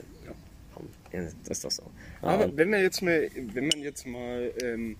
Ja. 1.13 1.21
das 1.43 1.57
ist 1.57 1.65
doch 1.65 1.71
so. 1.71 1.83
Aber 2.21 2.55
wenn 2.57 2.69
man 2.69 2.81
jetzt 2.81 3.01
mal, 3.01 3.29
wenn 3.53 3.67
man 3.67 3.79
jetzt 3.81 4.07
mal 4.07 4.51
ähm, 4.63 4.97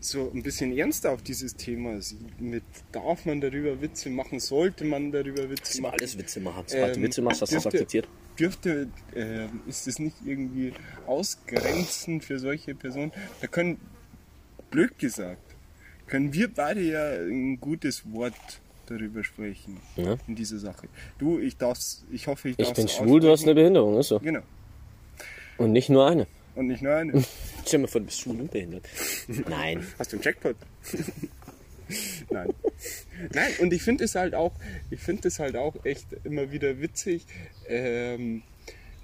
so 0.00 0.30
ein 0.32 0.42
bisschen 0.42 0.76
ernster 0.76 1.12
auf 1.12 1.22
dieses 1.22 1.56
Thema 1.56 1.98
mit 2.38 2.62
darf 2.92 3.26
man 3.26 3.40
darüber 3.40 3.80
Witze 3.80 4.10
machen, 4.10 4.40
sollte 4.40 4.84
man 4.84 5.12
darüber 5.12 5.48
Witze 5.50 5.82
machen. 5.82 5.96
alles 5.98 6.18
Witze 6.18 6.40
machen. 6.40 6.64
Sobald 6.66 6.96
ähm, 6.96 7.02
du 7.02 7.08
Witze 7.08 7.22
machst, 7.22 7.42
hast 7.42 7.52
du 7.52 7.56
das 7.56 7.66
akzeptiert. 7.66 8.08
Dürfte, 8.38 8.88
äh, 9.14 9.46
ist 9.66 9.86
das 9.86 9.98
nicht 9.98 10.16
irgendwie 10.24 10.72
ausgrenzend 11.06 12.24
für 12.24 12.38
solche 12.38 12.74
Personen? 12.74 13.12
Da 13.40 13.48
können, 13.48 13.78
blöd 14.70 14.98
gesagt, 14.98 15.42
können 16.06 16.32
wir 16.32 16.52
beide 16.52 16.80
ja 16.80 17.10
ein 17.10 17.60
gutes 17.60 18.02
Wort 18.12 18.34
darüber 18.86 19.22
sprechen 19.24 19.78
ja. 19.96 20.16
in 20.26 20.34
dieser 20.34 20.58
Sache. 20.58 20.88
Du, 21.18 21.38
ich 21.38 21.56
darf's, 21.56 22.04
ich 22.10 22.26
hoffe, 22.26 22.50
ich 22.50 22.56
darf 22.56 22.70
Ich 22.70 22.74
bin 22.74 22.88
schwul, 22.88 23.20
du 23.20 23.30
hast 23.30 23.44
eine 23.44 23.54
Behinderung, 23.54 23.98
ist 23.98 24.08
so. 24.08 24.18
Genau. 24.20 24.40
Und 25.58 25.72
nicht 25.72 25.90
nur 25.90 26.06
eine. 26.06 26.26
Und 26.58 26.66
nicht 26.66 26.82
nur 26.82 26.92
eine. 26.92 27.24
Stell 27.66 27.78
mir 27.78 27.86
vor, 27.86 28.00
du 28.00 28.06
bist 28.06 28.20
schwul 28.20 28.40
und 28.40 28.50
behindert. 28.50 28.84
Nein. 29.48 29.86
Hast 29.96 30.12
du 30.12 30.16
einen 30.16 30.24
Jackpot? 30.24 30.56
Nein. 32.30 32.48
Nein, 33.32 33.52
und 33.60 33.72
ich 33.72 33.80
finde 33.80 34.02
es 34.02 34.16
halt 34.16 34.34
auch, 34.34 34.52
ich 34.90 34.98
finde 34.98 35.28
es 35.28 35.38
halt 35.38 35.56
auch 35.56 35.76
echt 35.84 36.06
immer 36.24 36.50
wieder 36.50 36.80
witzig, 36.80 37.26
ähm, 37.68 38.42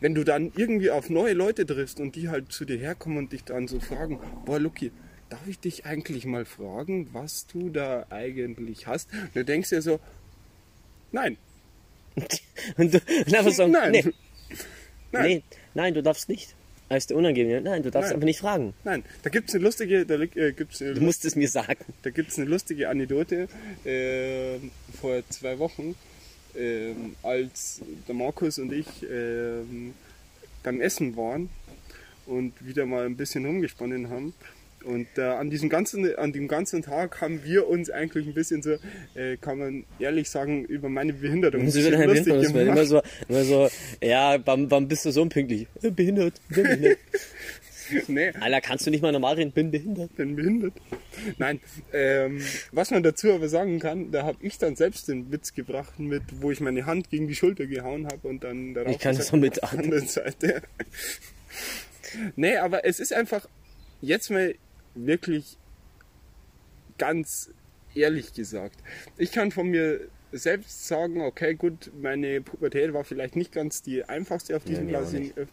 wenn 0.00 0.16
du 0.16 0.24
dann 0.24 0.50
irgendwie 0.56 0.90
auf 0.90 1.10
neue 1.10 1.32
Leute 1.32 1.64
triffst 1.64 2.00
und 2.00 2.16
die 2.16 2.28
halt 2.28 2.50
zu 2.50 2.64
dir 2.64 2.76
herkommen 2.76 3.18
und 3.18 3.32
dich 3.32 3.44
dann 3.44 3.68
so 3.68 3.78
fragen, 3.78 4.18
boah 4.44 4.58
Lucky, 4.58 4.90
darf 5.28 5.46
ich 5.46 5.60
dich 5.60 5.86
eigentlich 5.86 6.26
mal 6.26 6.44
fragen, 6.44 7.08
was 7.12 7.46
du 7.46 7.70
da 7.70 8.04
eigentlich 8.10 8.88
hast? 8.88 9.12
Und 9.12 9.36
du 9.36 9.44
denkst 9.44 9.70
dir 9.70 9.80
so, 9.80 10.00
nein. 11.12 11.36
und 12.76 12.94
du 12.94 12.98
und 12.98 13.34
einfach 13.34 13.52
so, 13.52 13.68
nein. 13.68 13.92
Nee. 13.92 14.04
Nein. 15.12 15.22
nee. 15.22 15.42
Nein, 15.74 15.94
du 15.94 16.02
darfst 16.02 16.28
nicht. 16.28 16.56
Als 16.88 17.06
der 17.06 17.16
Unangenehme. 17.16 17.60
Nein, 17.60 17.82
du 17.82 17.90
darfst 17.90 18.08
Nein. 18.08 18.16
einfach 18.16 18.26
nicht 18.26 18.40
fragen. 18.40 18.74
Nein, 18.84 19.04
da 19.22 19.30
gibt 19.30 19.48
es 19.48 19.54
eine 19.54 19.64
lustige, 19.64 20.04
da 20.04 20.14
äh, 20.14 20.52
gibt's 20.52 20.78
Du 20.78 21.00
musst 21.00 21.24
es 21.24 21.34
mir 21.34 21.48
sagen. 21.48 21.84
Da 22.02 22.10
gibt 22.10 22.30
es 22.30 22.38
eine 22.38 22.46
lustige 22.48 22.88
Anekdote 22.88 23.48
äh, 23.84 24.58
vor 25.00 25.22
zwei 25.30 25.58
Wochen, 25.58 25.94
äh, 26.54 26.92
als 27.22 27.80
der 28.06 28.14
Markus 28.14 28.58
und 28.58 28.72
ich 28.72 29.02
äh, 29.02 29.62
beim 30.62 30.80
Essen 30.80 31.16
waren 31.16 31.48
und 32.26 32.52
wieder 32.64 32.86
mal 32.86 33.06
ein 33.06 33.16
bisschen 33.16 33.44
rumgesponnen 33.46 34.10
haben 34.10 34.34
und 34.84 35.06
äh, 35.16 35.22
an, 35.22 35.50
diesem 35.50 35.68
ganzen, 35.68 36.14
an 36.16 36.32
dem 36.32 36.48
ganzen 36.48 36.82
Tag 36.82 37.20
haben 37.20 37.42
wir 37.44 37.68
uns 37.68 37.90
eigentlich 37.90 38.26
ein 38.26 38.34
bisschen 38.34 38.62
so, 38.62 38.76
äh, 39.14 39.36
kann 39.40 39.58
man 39.58 39.84
ehrlich 39.98 40.30
sagen, 40.30 40.64
über 40.64 40.88
meine 40.88 41.12
Behinderung 41.12 41.70
Sie 41.70 41.82
lustig 41.82 42.24
Behinderung, 42.24 42.42
gemacht. 42.42 42.66
Immer 42.66 42.84
so, 42.84 43.02
immer 43.28 43.44
so, 43.44 43.68
ja, 44.02 44.38
wann, 44.44 44.70
wann 44.70 44.88
bist 44.88 45.04
du 45.04 45.10
so 45.10 45.22
unpünktlich? 45.22 45.66
Äh, 45.82 45.90
behindert, 45.90 46.40
bin 46.48 46.62
behindert. 46.64 46.98
nee. 48.08 48.32
Alter, 48.40 48.60
kannst 48.60 48.86
du 48.86 48.90
nicht 48.90 49.02
mal 49.02 49.12
normal 49.12 49.34
reden? 49.34 49.52
Bin 49.52 49.70
behindert. 49.70 50.14
Bin 50.16 50.36
behindert. 50.36 50.74
Nein, 51.38 51.60
ähm, 51.92 52.40
was 52.72 52.90
man 52.90 53.02
dazu 53.02 53.32
aber 53.32 53.48
sagen 53.48 53.78
kann, 53.78 54.10
da 54.10 54.24
habe 54.24 54.38
ich 54.40 54.58
dann 54.58 54.76
selbst 54.76 55.08
den 55.08 55.30
Witz 55.32 55.54
gebracht, 55.54 55.98
mit, 55.98 56.22
wo 56.40 56.50
ich 56.50 56.60
meine 56.60 56.86
Hand 56.86 57.10
gegen 57.10 57.28
die 57.28 57.34
Schulter 57.34 57.66
gehauen 57.66 58.06
habe 58.06 58.28
und 58.28 58.44
dann 58.44 58.74
darauf 58.74 58.92
ich 58.92 58.98
kann 58.98 59.16
das 59.16 59.28
so 59.28 59.36
mit 59.36 59.56
der 59.56 59.72
anderen 59.72 60.06
Seite. 60.06 60.62
nee, 62.36 62.56
aber 62.56 62.84
es 62.84 63.00
ist 63.00 63.12
einfach 63.12 63.48
jetzt 64.00 64.30
mal 64.30 64.54
wirklich 64.94 65.56
ganz 66.98 67.50
ehrlich 67.94 68.32
gesagt. 68.34 68.76
Ich 69.18 69.32
kann 69.32 69.50
von 69.50 69.68
mir 69.68 70.00
selbst 70.32 70.88
sagen, 70.88 71.20
okay, 71.20 71.54
gut, 71.54 71.92
meine 72.00 72.40
Pubertät 72.40 72.92
war 72.92 73.04
vielleicht 73.04 73.36
nicht 73.36 73.52
ganz 73.52 73.82
die 73.82 74.04
einfachste 74.04 74.56
auf 74.56 74.64
diesem 74.64 74.88
ja, 74.88 75.00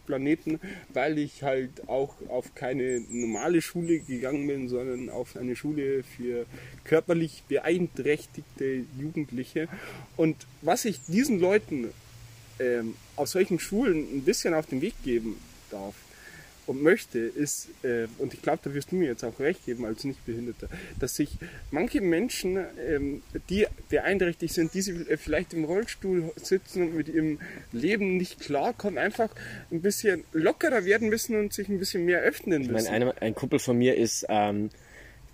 Planeten, 0.06 0.58
weil 0.92 1.18
ich 1.18 1.44
halt 1.44 1.88
auch 1.88 2.16
auf 2.28 2.54
keine 2.56 3.00
normale 3.08 3.62
Schule 3.62 4.00
gegangen 4.00 4.46
bin, 4.48 4.68
sondern 4.68 5.08
auf 5.08 5.36
eine 5.36 5.54
Schule 5.54 6.02
für 6.02 6.46
körperlich 6.82 7.44
beeinträchtigte 7.48 8.84
Jugendliche. 8.98 9.68
Und 10.16 10.36
was 10.62 10.84
ich 10.84 11.00
diesen 11.06 11.38
Leuten 11.38 11.90
ähm, 12.58 12.96
auf 13.14 13.28
solchen 13.28 13.60
Schulen 13.60 13.98
ein 14.12 14.22
bisschen 14.22 14.52
auf 14.52 14.66
den 14.66 14.82
Weg 14.82 14.94
geben 15.04 15.36
darf 15.70 15.94
und 16.72 16.82
möchte, 16.82 17.18
ist, 17.18 17.68
äh, 17.82 18.06
und 18.18 18.34
ich 18.34 18.42
glaube, 18.42 18.60
da 18.64 18.74
wirst 18.74 18.92
du 18.92 18.96
mir 18.96 19.08
jetzt 19.08 19.24
auch 19.24 19.38
recht 19.38 19.64
geben 19.64 19.84
als 19.84 20.04
Nichtbehinderter, 20.04 20.68
dass 20.98 21.16
sich 21.16 21.30
manche 21.70 22.00
Menschen, 22.00 22.58
ähm, 22.88 23.22
die 23.48 23.66
beeinträchtigt 23.88 24.54
sind, 24.54 24.74
die 24.74 24.80
äh, 24.80 25.16
vielleicht 25.16 25.54
im 25.54 25.64
Rollstuhl 25.64 26.32
sitzen 26.36 26.82
und 26.82 26.96
mit 26.96 27.08
ihrem 27.08 27.38
Leben 27.72 28.16
nicht 28.16 28.40
klarkommen, 28.40 28.98
einfach 28.98 29.30
ein 29.70 29.82
bisschen 29.82 30.24
lockerer 30.32 30.84
werden 30.84 31.08
müssen 31.08 31.36
und 31.38 31.52
sich 31.52 31.68
ein 31.68 31.78
bisschen 31.78 32.04
mehr 32.04 32.20
öffnen 32.20 32.62
Ich 32.62 32.70
müssen. 32.70 32.90
meine, 32.90 33.12
eine, 33.12 33.22
ein 33.22 33.34
Kumpel 33.34 33.58
von 33.58 33.76
mir 33.78 33.96
ist, 33.96 34.26
ähm, 34.28 34.70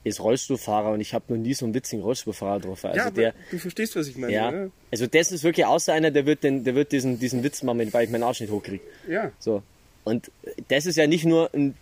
ist 0.04 0.20
Rollstuhlfahrer 0.20 0.92
und 0.92 1.00
ich 1.00 1.14
habe 1.14 1.24
noch 1.28 1.40
nie 1.40 1.54
so 1.54 1.64
einen 1.64 1.74
witzigen 1.74 2.02
Rollstuhlfahrer 2.02 2.60
drauf. 2.60 2.84
Also 2.84 2.98
ja, 2.98 3.10
der, 3.10 3.34
du 3.50 3.58
verstehst, 3.58 3.96
was 3.96 4.08
ich 4.08 4.16
meine, 4.16 4.32
ja, 4.32 4.48
oder? 4.48 4.70
also 4.90 5.06
das 5.06 5.32
ist 5.32 5.44
wirklich 5.44 5.66
außer 5.66 5.92
einer, 5.92 6.10
der 6.10 6.26
wird, 6.26 6.44
den, 6.44 6.64
der 6.64 6.74
wird 6.74 6.92
diesen, 6.92 7.18
diesen 7.18 7.42
Witz 7.42 7.62
machen, 7.62 7.92
weil 7.92 8.04
ich 8.04 8.10
meinen 8.10 8.22
Arsch 8.22 8.40
nicht 8.40 8.50
hochkriege. 8.50 8.82
Ja. 9.08 9.32
So. 9.38 9.62
Und 10.08 10.30
das 10.68 10.86
ist 10.86 10.96
ja 10.96 11.06
nicht 11.06 11.24
nur 11.24 11.50
ein, 11.54 11.74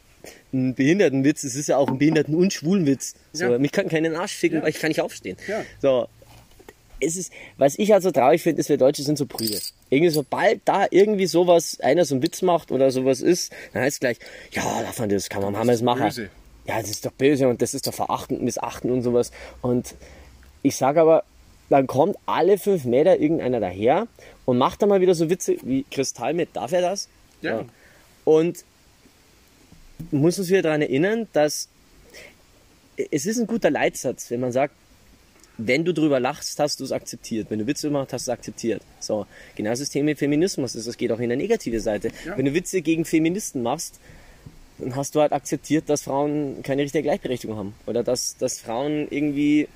ein 0.53 0.75
Behindertenwitz, 0.75 1.45
es 1.45 1.55
ist 1.55 1.69
ja 1.69 1.77
auch 1.77 1.89
ein 1.89 1.99
Behinderten- 1.99 2.35
und 2.35 2.53
Schwulenwitz. 2.53 3.15
So, 3.33 3.45
Ja. 3.45 3.59
Mich 3.59 3.73
kann 3.73 3.89
keinen 3.89 4.15
Arsch 4.17 4.35
ficken, 4.35 4.59
Ja. 4.59 4.63
weil 4.65 4.71
ich 4.71 4.79
kann 4.81 4.89
nicht 4.89 5.01
aufstehen. 5.01 5.37
Ja. 5.49 5.63
So. 5.81 6.09
Es 6.99 7.17
ist, 7.17 7.31
was 7.59 7.79
ich 7.79 7.93
halt 7.93 8.03
so 8.03 8.11
traurig 8.11 8.43
finde, 8.43 8.61
ist, 8.61 8.69
wir 8.71 8.79
Deutsche 8.79 9.03
sind 9.03 9.19
so 9.19 9.27
prüde. 9.27 9.59
Irgendwie 9.91 10.11
sobald 10.11 10.63
da 10.65 10.87
irgendwie 10.91 11.27
sowas, 11.27 11.79
einer 11.81 12.05
so 12.07 12.15
einen 12.15 12.23
Witz 12.23 12.41
macht 12.43 12.73
oder 12.73 12.91
sowas 12.91 13.21
ist, 13.21 13.53
dann 13.75 13.83
heißt 13.83 13.97
es 13.97 14.01
gleich, 14.01 14.19
ja, 14.53 14.63
darf 14.83 14.99
man 14.99 15.11
das, 15.11 15.29
kann 15.29 15.43
man, 15.43 15.57
haben 15.57 15.67
wir 15.67 15.73
das 15.73 15.83
machen. 15.83 16.05
böse. 16.05 16.31
Ja, 16.67 16.81
das 16.81 16.91
ist 16.91 17.05
doch 17.05 17.13
böse 17.13 17.49
und 17.49 17.61
das 17.63 17.75
ist 17.75 17.87
doch 17.87 17.95
verachten, 17.95 18.43
missachten 18.43 18.91
und 18.91 19.03
sowas. 19.03 19.31
Und 19.63 19.95
ich 20.63 20.75
sage 20.77 21.01
aber, 21.03 21.23
dann 21.69 21.87
kommt 21.87 22.17
alle 22.27 22.59
fünf 22.59 22.85
Meter 22.85 23.19
irgendeiner 23.21 23.61
daher 23.61 24.09
und 24.47 24.57
macht 24.57 24.81
dann 24.83 24.89
mal 24.89 25.01
wieder 25.01 25.15
so 25.15 25.29
Witze 25.29 25.57
wie 25.63 25.85
Kristall 25.91 26.33
mit, 26.33 26.57
darf 26.57 26.73
er 26.73 26.81
das? 26.81 27.09
Ja. 27.43 27.65
Und 28.27 28.65
muss 30.11 30.39
uns 30.39 30.49
wieder 30.49 30.63
daran 30.63 30.83
erinnern, 30.83 31.29
dass 31.33 31.69
es 33.11 33.25
ist 33.25 33.39
ein 33.39 33.47
guter 33.47 33.71
Leitsatz, 33.71 34.31
wenn 34.31 34.41
man 34.41 34.51
sagt, 34.51 34.75
wenn 35.59 35.85
du 35.85 35.95
drüber 35.95 36.19
lachst, 36.21 36.59
hast 36.59 36.81
du 36.81 36.85
es 36.85 36.93
akzeptiert. 36.93 37.47
Wenn 37.51 37.61
du 37.61 37.67
Witze 37.67 37.89
gemacht 37.89 38.13
hast, 38.13 38.27
du 38.27 38.33
es 38.33 38.35
akzeptiert. 38.37 38.83
So, 39.01 39.27
genau 39.55 39.71
das 39.71 39.89
Thema 39.89 40.15
Feminismus 40.17 40.75
ist. 40.75 40.89
Das 40.89 40.99
geht 40.99 41.13
auch 41.13 41.21
in 41.21 41.29
der 41.29 41.39
negative 41.39 41.81
Seite. 41.81 42.11
Ja. 42.27 42.37
Wenn 42.37 42.47
du 42.47 42.53
Witze 42.53 42.83
gegen 42.83 43.05
Feministen 43.05 43.63
machst, 43.63 44.01
dann 44.79 44.97
hast 44.97 45.15
du 45.15 45.21
halt 45.21 45.33
akzeptiert, 45.33 45.89
dass 45.89 46.03
Frauen 46.03 46.63
keine 46.63 46.83
richtige 46.83 47.05
Gleichberechtigung 47.05 47.57
haben. 47.57 47.75
Oder 47.87 48.03
dass, 48.03 48.37
dass 48.37 48.59
Frauen 48.59 49.07
irgendwie 49.09 49.69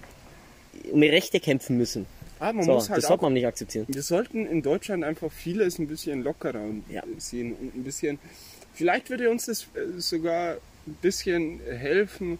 um 0.90 1.02
ihre 1.02 1.14
Rechte 1.14 1.40
kämpfen 1.40 1.78
müssen. 1.78 2.04
Aber 2.40 2.54
man 2.54 2.64
so, 2.64 2.72
muss 2.72 2.88
halt 2.90 2.98
das 2.98 3.06
sollte 3.08 3.22
man 3.22 3.34
nicht 3.34 3.46
akzeptieren. 3.46 3.86
Wir 3.88 4.02
sollten 4.02 4.46
in 4.46 4.62
Deutschland 4.62 5.04
einfach 5.04 5.30
vieles 5.30 5.78
ein 5.78 5.86
bisschen 5.86 6.22
lockerer 6.24 6.64
Ja. 6.88 7.02
sehen 7.18 7.54
und 7.54 7.76
ein 7.76 7.84
bisschen. 7.84 8.18
Vielleicht 8.74 9.10
würde 9.10 9.30
uns 9.30 9.46
das 9.46 9.64
äh, 9.74 10.00
sogar 10.00 10.54
ein 10.86 10.94
bisschen 11.02 11.60
helfen, 11.68 12.38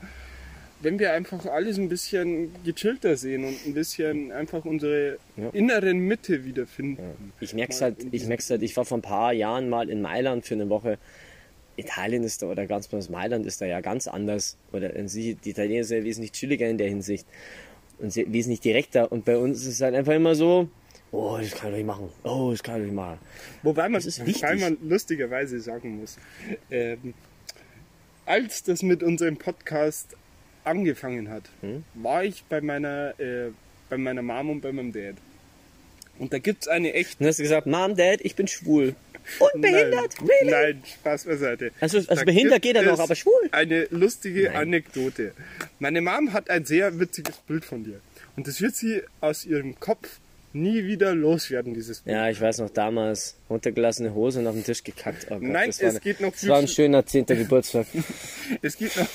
wenn 0.81 0.99
wir 0.99 1.13
einfach 1.13 1.45
alles 1.45 1.77
ein 1.79 1.91
bisschen 1.91 2.51
gechillter 2.65 3.17
sehen 3.19 3.45
und 3.45 3.55
ein 3.67 3.75
bisschen 3.75 4.33
einfach 4.33 4.65
unsere 4.65 5.19
Ja. 5.37 5.51
inneren 5.53 5.99
Mitte 5.99 6.45
wiederfinden. 6.47 7.03
Ich 7.41 7.53
merk's 7.53 7.83
halt, 7.83 8.03
in 8.03 8.09
ich 8.13 8.27
merk's 8.27 8.49
halt, 8.49 8.63
ich 8.63 8.75
war 8.79 8.87
vor 8.87 8.97
ein 8.99 9.03
paar 9.03 9.35
Jahren 9.35 9.69
mal 9.69 9.91
in 9.91 10.01
Mailand 10.01 10.47
für 10.47 10.55
eine 10.55 10.71
Woche. 10.71 10.97
Italien 11.77 12.25
ist 12.25 12.41
da, 12.43 12.47
oder 12.47 12.67
ganz 12.67 12.87
besonders 12.89 13.11
Mailand 13.11 13.45
ist 13.47 13.61
da 13.61 13.67
ja 13.67 13.81
ganz 13.83 14.09
anders. 14.09 14.57
Oder 14.73 14.95
in 14.97 15.09
sich, 15.09 15.37
die 15.45 15.51
Italiener 15.51 15.85
sind 15.85 15.99
ja 15.99 16.05
wesentlich 16.05 16.33
chilliger 16.33 16.69
in 16.69 16.79
der 16.79 16.89
Hinsicht. 16.89 17.27
Und 18.01 18.15
wesentlich 18.17 18.61
direkter. 18.61 19.11
Und 19.13 19.25
bei 19.25 19.37
uns 19.37 19.61
ist 19.63 19.67
es 19.75 19.81
halt 19.81 19.95
einfach 19.95 20.15
immer 20.15 20.35
so, 20.35 20.69
oh, 21.13 21.37
das 21.41 21.51
kann 21.53 21.71
ich 21.71 21.79
nicht 21.79 21.87
machen. 21.87 22.09
Oh, 22.25 22.51
das 22.51 22.63
kann 22.63 22.77
ich 22.81 22.87
nicht 22.87 22.95
machen. 22.95 23.19
Wobei 23.63 23.85
man, 23.89 23.95
Das 23.95 24.07
ist 24.07 24.25
wichtig. 24.25 24.43
wobei 24.43 24.57
man 24.57 24.77
lustigerweise 24.83 25.61
sagen 25.61 26.01
muss, 26.01 26.17
ähm, 26.71 27.15
als 28.27 28.63
das 28.63 28.83
mit 28.83 29.03
unserem 29.03 29.37
Podcast 29.37 30.17
angefangen 30.65 31.29
hat, 31.29 31.45
Hm? 31.63 31.85
war 31.95 32.25
ich 32.25 32.45
bei 32.49 32.61
meiner, 32.61 33.19
äh, 33.19 33.51
bei 33.89 33.99
meiner 33.99 34.23
Mom 34.23 34.51
und 34.51 34.61
bei 34.61 34.73
meinem 34.73 34.93
Dad. 34.93 35.17
Und 36.21 36.33
da 36.33 36.39
gibt's 36.39 36.69
eine 36.69 36.93
echt 36.95 37.21
Und 37.21 37.27
hast 37.27 37.39
du 37.39 37.43
gesagt, 37.43 37.67
Mom, 37.67 37.97
Dad, 37.97 38.21
ich 38.23 38.37
bin 38.37 38.47
schwul. 38.47 38.95
Und 39.39 39.61
behindert? 39.63 40.15
Nein, 40.21 40.29
Really? 40.41 40.51
nein, 40.51 40.83
Spaß 41.01 41.25
beiseite. 41.25 41.71
Also- 41.81 41.99
also 41.99 42.15
Da 42.15 42.25
behindert 42.25 42.63
gibt 42.63 42.75
geht 42.75 42.77
er 42.77 42.83
noch, 42.83 42.95
es 42.95 43.01
aber 43.01 43.15
schwul? 43.15 43.49
Eine 43.53 43.87
lustige 43.91 44.45
Nein. 44.45 44.57
Anekdote. 44.57 45.33
Meine 45.79 46.01
Mom 46.01 46.33
hat 46.33 46.51
ein 46.51 46.65
sehr 46.65 46.99
witziges 47.01 47.37
Bild 47.39 47.65
von 47.65 47.85
dir. 47.85 48.01
Und 48.37 48.47
das 48.47 48.61
wird 48.61 48.77
sie 48.77 49.03
aus 49.21 49.45
ihrem 49.45 49.79
Kopf 49.81 50.21
nie 50.53 50.85
wieder 50.85 51.15
loswerden, 51.15 51.75
dieses 51.75 52.01
Bild. 52.01 52.17
Ja, 52.17 52.29
ich 52.29 52.41
weiß 52.41 52.59
noch 52.59 52.71
damals, 52.71 53.37
runtergelassene 53.49 54.13
Hose 54.15 54.41
und 54.41 54.47
auf 54.49 54.55
den 54.55 54.65
Tisch 54.65 54.83
gekackt. 54.83 55.27
Oh 55.31 55.35
Gott, 55.35 55.43
Nein, 55.43 55.69
das 55.69 55.81
es 55.81 55.91
eine- 55.91 56.01
geht 56.01 56.21
noch 56.21 56.31
Das 56.33 56.41
viel 56.41 56.49
war 56.49 56.59
ein 56.59 56.65
sch- 56.67 56.75
schöner 56.75 57.07
10. 57.07 57.27
Geburtstag. 57.27 57.87
Es 58.63 58.77
geht 58.77 58.97
noch, 58.97 59.07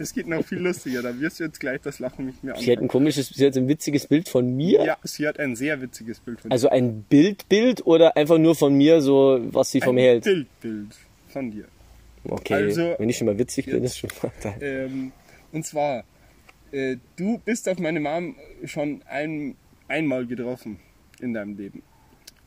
es 0.00 0.14
geht 0.14 0.26
noch 0.26 0.44
viel 0.44 0.58
lustiger. 0.58 1.02
Da 1.02 1.18
wirst 1.20 1.38
du 1.38 1.44
jetzt 1.44 1.60
gleich 1.60 1.80
das 1.82 1.98
Lachen 1.98 2.26
nicht 2.26 2.42
mehr 2.42 2.56
Sie 2.56 2.72
hat 2.72 2.78
ein 2.78 2.88
komisches, 2.88 3.28
sie 3.28 3.46
hat 3.46 3.54
ein 3.56 3.68
witziges 3.68 4.06
Bild 4.06 4.28
von 4.28 4.56
mir. 4.56 4.82
Ja, 4.84 4.96
sie 5.04 5.28
hat 5.28 5.38
ein 5.38 5.54
sehr 5.54 5.80
witziges 5.82 6.18
Bild 6.20 6.40
von 6.40 6.48
dir. 6.48 6.52
Also 6.52 6.70
ein 6.70 7.02
Bildbild 7.02 7.84
oder 7.86 8.16
einfach 8.16 8.38
nur 8.38 8.54
von 8.54 8.72
mir, 8.74 9.02
so 9.02 9.38
was 9.52 9.70
sie 9.70 9.80
von 9.82 9.94
mir 9.94 10.02
ein 10.04 10.08
hält? 10.22 10.24
Bildbild 10.24 10.96
von 11.28 11.50
dir. 11.50 11.64
Okay, 12.24 12.54
Also, 12.54 12.94
wenn 12.98 13.08
ich 13.08 13.18
schon 13.18 13.26
mal 13.26 13.38
witzig 13.38 13.66
bin, 13.66 13.82
jetzt- 13.82 13.92
ist 13.92 13.98
schon 13.98 14.10
mal 14.22 14.32
da. 14.42 14.54
Ähm, 14.60 15.12
und 15.52 15.64
zwar, 15.66 16.04
äh, 16.72 16.96
du 17.16 17.38
bist 17.44 17.68
auf 17.68 17.78
meine 17.78 18.00
Mom 18.00 18.34
schon 18.64 19.02
ein, 19.06 19.56
einmal 19.90 20.26
getroffen 20.26 20.78
in 21.20 21.34
deinem 21.34 21.56
Leben. 21.56 21.82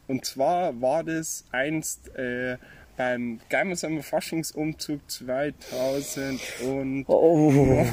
Und 0.07 0.25
zwar 0.25 0.81
war 0.81 1.03
das 1.03 1.45
einst 1.51 2.15
äh, 2.15 2.57
beim 2.97 3.39
Geimersheimer 3.49 4.03
Faschingsumzug 4.03 4.99
2019. 5.07 7.05
Oh, 7.07 7.85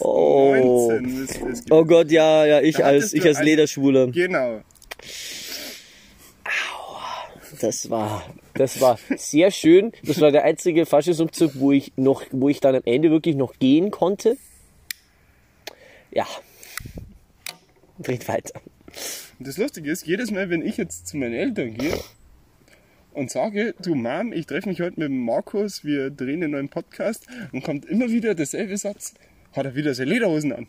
oh. 0.00 0.92
oh 1.70 1.84
Gott, 1.84 2.10
ja, 2.10 2.44
ja, 2.46 2.60
ich 2.60 2.76
Da 2.76 2.84
als, 2.84 3.12
ich 3.12 3.24
als 3.24 3.40
Lederschwuler. 3.42 4.08
Genau. 4.08 4.62
Das 7.60 7.88
war, 7.88 8.24
das 8.54 8.80
war 8.80 8.98
sehr 9.16 9.50
schön. 9.50 9.92
Das 10.02 10.20
war 10.20 10.30
der 10.30 10.44
einzige 10.44 10.84
Faschisumzug, 10.84 11.52
wo 11.54 11.72
ich 11.72 11.92
noch, 11.96 12.22
wo 12.30 12.48
ich 12.48 12.60
dann 12.60 12.74
am 12.74 12.82
Ende 12.84 13.10
wirklich 13.10 13.36
noch 13.36 13.58
gehen 13.58 13.90
konnte. 13.90 14.36
Ja. 16.10 16.26
Dreht 17.98 18.28
weiter. 18.28 18.60
Und 19.38 19.46
das 19.46 19.58
Lustige 19.58 19.90
ist, 19.90 20.06
jedes 20.06 20.30
Mal, 20.30 20.50
wenn 20.50 20.62
ich 20.62 20.76
jetzt 20.76 21.06
zu 21.06 21.16
meinen 21.16 21.34
Eltern 21.34 21.74
gehe 21.74 21.98
und 23.12 23.30
sage, 23.30 23.74
du 23.82 23.94
Mom, 23.94 24.32
ich 24.32 24.46
treffe 24.46 24.68
mich 24.68 24.80
heute 24.80 25.00
mit 25.00 25.10
Markus, 25.10 25.84
wir 25.84 26.10
drehen 26.10 26.42
einen 26.42 26.52
neuen 26.52 26.68
Podcast, 26.68 27.26
und 27.52 27.64
kommt 27.64 27.86
immer 27.86 28.08
wieder 28.08 28.34
derselbe 28.34 28.76
Satz, 28.76 29.14
hat 29.52 29.64
er 29.64 29.74
wieder 29.74 29.94
seine 29.94 30.10
Lederhosen 30.10 30.52
an. 30.52 30.66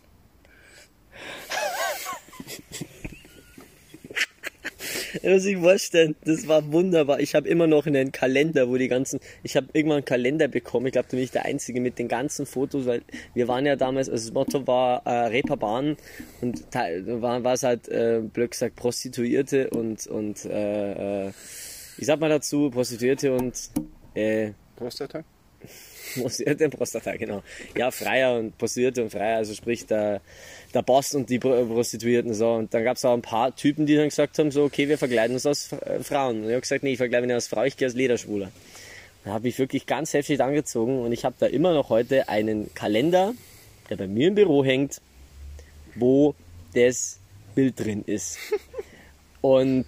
Ja, 5.22 5.34
muss 5.34 5.45
ich 5.45 5.57
vorstellen, 5.57 6.15
das 6.24 6.47
war 6.47 6.72
wunderbar. 6.72 7.20
Ich 7.20 7.36
habe 7.36 7.47
immer 7.47 7.68
noch 7.68 7.86
einen 7.86 8.11
Kalender, 8.11 8.70
wo 8.70 8.78
die 8.78 8.88
ganzen, 8.88 9.20
ich 9.43 9.55
habe 9.55 9.68
irgendwann 9.74 9.97
einen 9.97 10.05
Kalender 10.05 10.47
bekommen. 10.47 10.88
Ich 10.88 10.93
glaube, 10.93 11.07
da 11.09 11.15
bin 11.15 11.24
ich 11.24 11.32
der 11.32 11.45
Einzige 11.45 11.82
mit 11.82 11.99
den 11.99 12.07
ganzen 12.07 12.45
Fotos, 12.45 12.86
weil 12.86 13.01
wir 13.34 13.47
waren 13.47 13.65
ja 13.65 13.76
damals, 13.76 14.09
also 14.09 14.26
das 14.26 14.34
Motto 14.34 14.68
war 14.68 15.05
äh, 15.05 15.28
Reeperbahn 15.28 15.97
und 16.41 16.63
war, 16.74 17.43
war 17.43 17.53
es 17.53 17.63
halt, 17.63 17.88
äh, 17.88 18.22
blöd 18.22 18.51
gesagt, 18.51 18.76
Prostituierte 18.76 19.70
und, 19.70 20.07
und 20.07 20.45
äh, 20.45 21.28
äh, 21.28 21.32
ich 21.97 22.05
sag 22.05 22.20
mal 22.20 22.30
dazu, 22.30 22.70
Prostituierte 22.70 23.34
und 23.34 23.70
äh, 24.13 24.51
Prostata? 24.76 25.24
Prostituierte 26.22 26.66
und 26.66 26.72
Prostata, 26.72 27.16
genau. 27.16 27.43
Ja, 27.76 27.91
Freier 27.91 28.38
und 28.38 28.58
Prostituierte 28.58 29.03
und 29.03 29.10
Freier, 29.12 29.38
also 29.38 29.53
sprich 29.53 29.86
der, 29.86 30.22
der 30.74 30.82
Boss 30.82 31.14
und 31.16 31.30
die 31.30 31.39
Pro- 31.39 31.66
Prostituierten 31.66 32.34
so. 32.34 32.53
Und 32.53 32.74
dann 32.74 32.84
gab 32.84 32.97
es 32.97 33.05
auch 33.05 33.14
ein 33.14 33.22
paar 33.22 33.55
Typen, 33.55 33.86
die 33.86 33.95
dann 33.95 34.10
gesagt 34.10 34.38
haben, 34.39 34.51
so, 34.51 34.64
okay, 34.64 34.88
wir 34.89 34.97
verkleiden 34.97 35.36
uns 35.36 35.45
als 35.45 35.72
äh, 35.74 36.01
Frauen. 36.03 36.38
Und 36.38 36.45
ich 36.45 36.51
habe 36.51 36.62
gesagt, 36.62 36.84
nee, 36.84 36.91
ich 36.91 36.97
verkleide 36.97 37.22
mich 37.22 37.28
nicht 37.30 37.36
als 37.36 37.47
Frau, 37.47 37.64
ich 37.64 37.78
gehe 37.78 37.88
als 37.88 37.95
Lederschwuler. 37.95 38.51
Da 39.26 39.32
habe 39.34 39.47
ich 39.47 39.60
wirklich 39.60 39.86
ganz 39.86 40.14
heftig 40.14 40.41
angezogen 40.41 41.01
und 41.01 41.12
ich 41.12 41.26
habe 41.26 41.36
da 41.38 41.47
immer 41.47 41.74
noch 41.74 41.89
heute 41.89 42.30
einen 42.30 42.74
Kalender, 42.74 43.34
der 43.89 43.97
bei 43.97 44.08
mir 44.08 44.30
im 44.30 44.36
Büro 44.36 44.64
hängt, 44.64 45.01
wo 45.95 46.34
das 46.74 47.20
Bild 47.55 47.80
drin 47.80 48.03
ist. 48.05 48.38
Und 49.41 49.86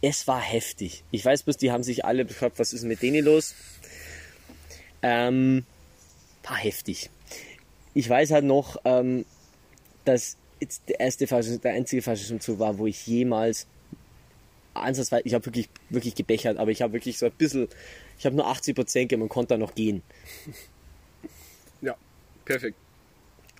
es 0.00 0.26
war 0.26 0.40
heftig. 0.40 1.04
Ich 1.10 1.24
weiß 1.24 1.44
bloß, 1.44 1.56
die 1.56 1.70
haben 1.70 1.82
sich 1.82 2.04
alle 2.04 2.24
gefragt, 2.24 2.58
was 2.58 2.72
ist 2.72 2.84
mit 2.84 3.02
denen 3.02 3.24
los? 3.24 3.54
Ähm, 5.02 5.64
war 6.44 6.56
heftig. 6.56 7.10
Ich 7.94 8.08
weiß 8.08 8.30
halt 8.30 8.44
noch, 8.44 8.76
ähm, 8.84 9.24
dass 10.04 10.36
jetzt 10.60 10.82
der 10.88 11.00
erste 11.00 11.26
Faschismus, 11.26 11.60
der 11.60 11.72
einzige 11.72 12.02
Faschismusumzug 12.02 12.58
war, 12.58 12.78
wo 12.78 12.86
ich 12.86 13.06
jemals 13.06 13.66
ansatzweise, 14.74 15.22
ich 15.24 15.34
habe 15.34 15.44
wirklich, 15.46 15.68
wirklich 15.90 16.14
gebechert, 16.14 16.58
aber 16.58 16.70
ich 16.70 16.82
habe 16.82 16.92
wirklich 16.94 17.18
so 17.18 17.26
ein 17.26 17.32
bisschen, 17.32 17.68
ich 18.18 18.24
habe 18.24 18.36
nur 18.36 18.46
80 18.46 18.74
Prozent 18.74 19.08
gegeben 19.08 19.22
und 19.22 19.28
konnte 19.28 19.50
dann 19.50 19.60
noch 19.60 19.74
gehen. 19.74 20.02
Ja, 21.84 21.96
perfekt. 22.44 22.76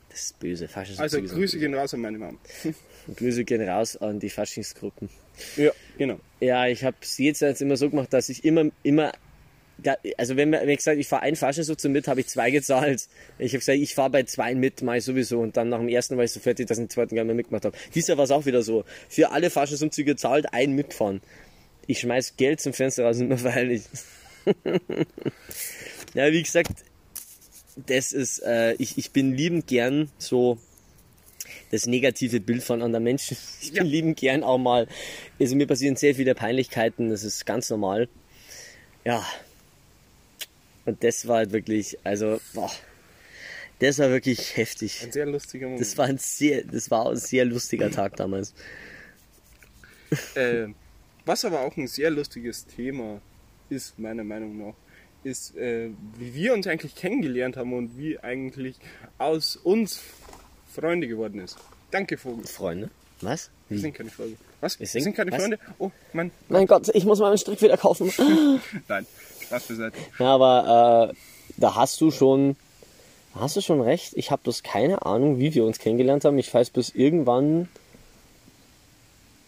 das 0.09 0.23
ist 0.23 0.39
böse. 0.39 0.69
Also 0.73 1.21
Grüße 1.21 1.59
gehen 1.59 1.75
raus 1.75 1.93
an 1.93 2.03
meine 2.03 2.19
Mom. 2.19 2.39
Grüße 3.17 3.43
gehen 3.43 3.69
raus 3.69 3.97
an 3.97 4.21
die 4.21 4.31
Faschingsgruppen. 4.31 5.09
Ja, 5.57 5.73
genau. 5.99 6.21
Ja, 6.39 6.69
ich 6.69 6.85
habe 6.85 6.97
es 7.01 7.19
jetzt, 7.19 7.43
immer 7.43 7.77
so 7.77 7.91
gemacht, 7.91 8.13
dass 8.13 8.29
ich 8.29 8.45
immer, 8.45 8.67
immer, 8.85 9.11
da, 9.11 9.19
also 10.17 10.37
wenn, 10.37 10.53
wenn 10.53 10.69
ich 10.69 10.79
gesagt, 10.79 10.99
ich 10.99 11.09
fahre 11.09 11.23
ein 11.23 11.37
Faschingszug 11.37 11.83
mit, 11.91 12.07
habe 12.09 12.21
ich 12.21 12.29
zwei 12.29 12.51
gezahlt. 12.51 13.09
Ich 13.39 13.53
habe 13.53 13.59
gesagt, 13.59 13.79
ich 13.79 13.95
fahre 13.95 14.11
bei 14.11 14.23
zwei 14.25 14.55
mit, 14.55 14.83
ich 14.83 15.05
sowieso. 15.05 15.41
Und 15.41 15.57
dann 15.57 15.71
nach 15.71 15.79
dem 15.79 15.89
ersten 15.89 16.17
war 16.17 16.25
ich 16.25 16.33
so 16.33 16.41
fertig, 16.41 16.69
dass 16.69 16.79
ich 16.79 16.85
den 16.85 16.91
zweiten 16.91 17.17
gar 17.17 17.23
nicht 17.25 17.29
mehr 17.29 17.37
mitgemacht 17.37 17.65
habe. 17.65 17.77
Dieser 17.95 18.17
war 18.17 18.25
es 18.25 18.31
auch 18.31 18.47
wieder 18.47 18.63
so. 18.63 18.85
Für 19.09 19.33
alle 19.33 19.51
Faschingsumzüge 19.51 20.17
zahlt 20.17 20.53
ein 20.53 20.73
mitfahren. 20.73 21.21
Ich 21.87 22.01
schmeiß 22.01 22.37
Geld 22.37 22.61
zum 22.61 22.73
Fenster 22.73 23.05
raus, 23.05 23.17
nicht 23.17 23.29
mehr 23.29 23.39
feierlich. 23.39 23.83
ja, 26.15 26.31
wie 26.33 26.43
gesagt, 26.43 26.71
das 27.87 28.13
ist, 28.13 28.39
äh, 28.41 28.75
ich, 28.75 28.99
ich 28.99 29.11
bin 29.13 29.35
liebend 29.35 29.67
gern 29.67 30.11
so 30.19 30.59
das 31.71 31.87
negative 31.87 32.41
Bild 32.41 32.63
von 32.63 32.83
anderen 32.83 33.05
Menschen. 33.05 33.37
Ich 33.63 33.73
bin 33.73 33.87
Ja. 33.87 33.91
liebend 33.91 34.19
gern 34.19 34.43
auch 34.45 34.59
mal, 34.59 34.87
also 35.41 35.57
mir 35.57 35.67
passieren 35.67 35.97
sehr 35.97 36.15
viele 36.15 36.35
Peinlichkeiten, 36.35 37.11
das 37.11 37.25
ist 37.25 37.47
ganz 37.47 37.71
normal. 37.71 38.09
Ja. 39.05 39.27
Und 40.85 41.03
das 41.05 41.27
war 41.29 41.37
halt 41.39 41.53
wirklich, 41.53 41.99
also, 42.05 42.41
boah, 42.55 42.71
das 43.79 43.99
war 43.99 44.11
wirklich 44.11 44.57
heftig. 44.57 45.03
Ein 45.05 45.13
sehr 45.13 45.27
lustiger 45.27 45.67
Moment. 45.67 45.81
Das 45.81 45.97
war 45.97 46.07
ein 46.07 46.19
sehr, 46.19 46.63
das 46.65 46.91
war 46.91 47.11
ein 47.11 47.17
sehr 47.17 47.45
lustiger 47.45 47.91
Tag 47.91 48.17
damals. 48.17 48.55
Äh, 50.35 50.67
was 51.25 51.43
aber 51.47 51.61
auch 51.61 51.75
ein 51.79 51.87
sehr 51.87 52.11
lustiges 52.11 52.67
Thema 52.67 53.23
ist, 53.71 53.99
meiner 53.99 54.25
Meinung 54.25 54.59
nach, 54.59 54.75
ist, 55.25 55.57
äh, 55.57 55.89
wie 56.19 56.35
wir 56.35 56.53
uns 56.53 56.67
eigentlich 56.67 56.95
kennengelernt 56.95 57.57
haben 57.57 57.73
und 57.73 57.97
wie 57.97 58.19
eigentlich 58.19 58.77
aus 59.17 59.57
uns 59.57 60.01
Freunde 60.75 61.09
geworden 61.09 61.41
ist. 61.41 61.57
Danke, 61.91 62.19
Vogel. 62.19 62.45
Freunde? 62.47 62.91
Was? 63.23 63.51
Wir 63.71 63.79
sind 63.79 63.95
keine 63.95 64.11
Freunde. 64.11 64.37
Was? 64.61 64.79
Wir 64.79 64.87
sind- 64.87 65.03
sind, 65.03 65.15
keine 65.15 65.31
was? 65.33 65.41
Freunde? 65.41 65.59
Oh, 65.79 65.91
Mann. 66.13 66.31
Mein 66.49 66.67
Gott, 66.67 66.91
ich 66.93 67.05
muss 67.07 67.19
meinen 67.21 67.39
Strick 67.39 67.63
wieder 67.63 67.79
kaufen. 67.79 68.13
Nein, 68.89 69.07
Spaß 69.43 69.69
beiseite. 69.69 69.97
Ja, 70.19 70.27
aber 70.35 71.11
äh, 71.13 71.15
da 71.57 71.75
hast 71.75 72.01
du 72.01 72.11
schon, 72.11 72.57
hast 73.35 73.57
du 73.57 73.61
schon 73.61 73.81
recht. 73.81 74.13
Ich 74.17 74.31
habe 74.31 74.43
bloß 74.43 74.63
keine 74.63 75.05
Ahnung, 75.05 75.39
wie 75.39 75.55
wir 75.55 75.65
uns 75.65 75.79
kennengelernt 75.79 76.25
haben. 76.25 76.39
Ich 76.39 76.53
weiß 76.53 76.71
bis 76.71 76.91
irgendwann, 76.91 77.69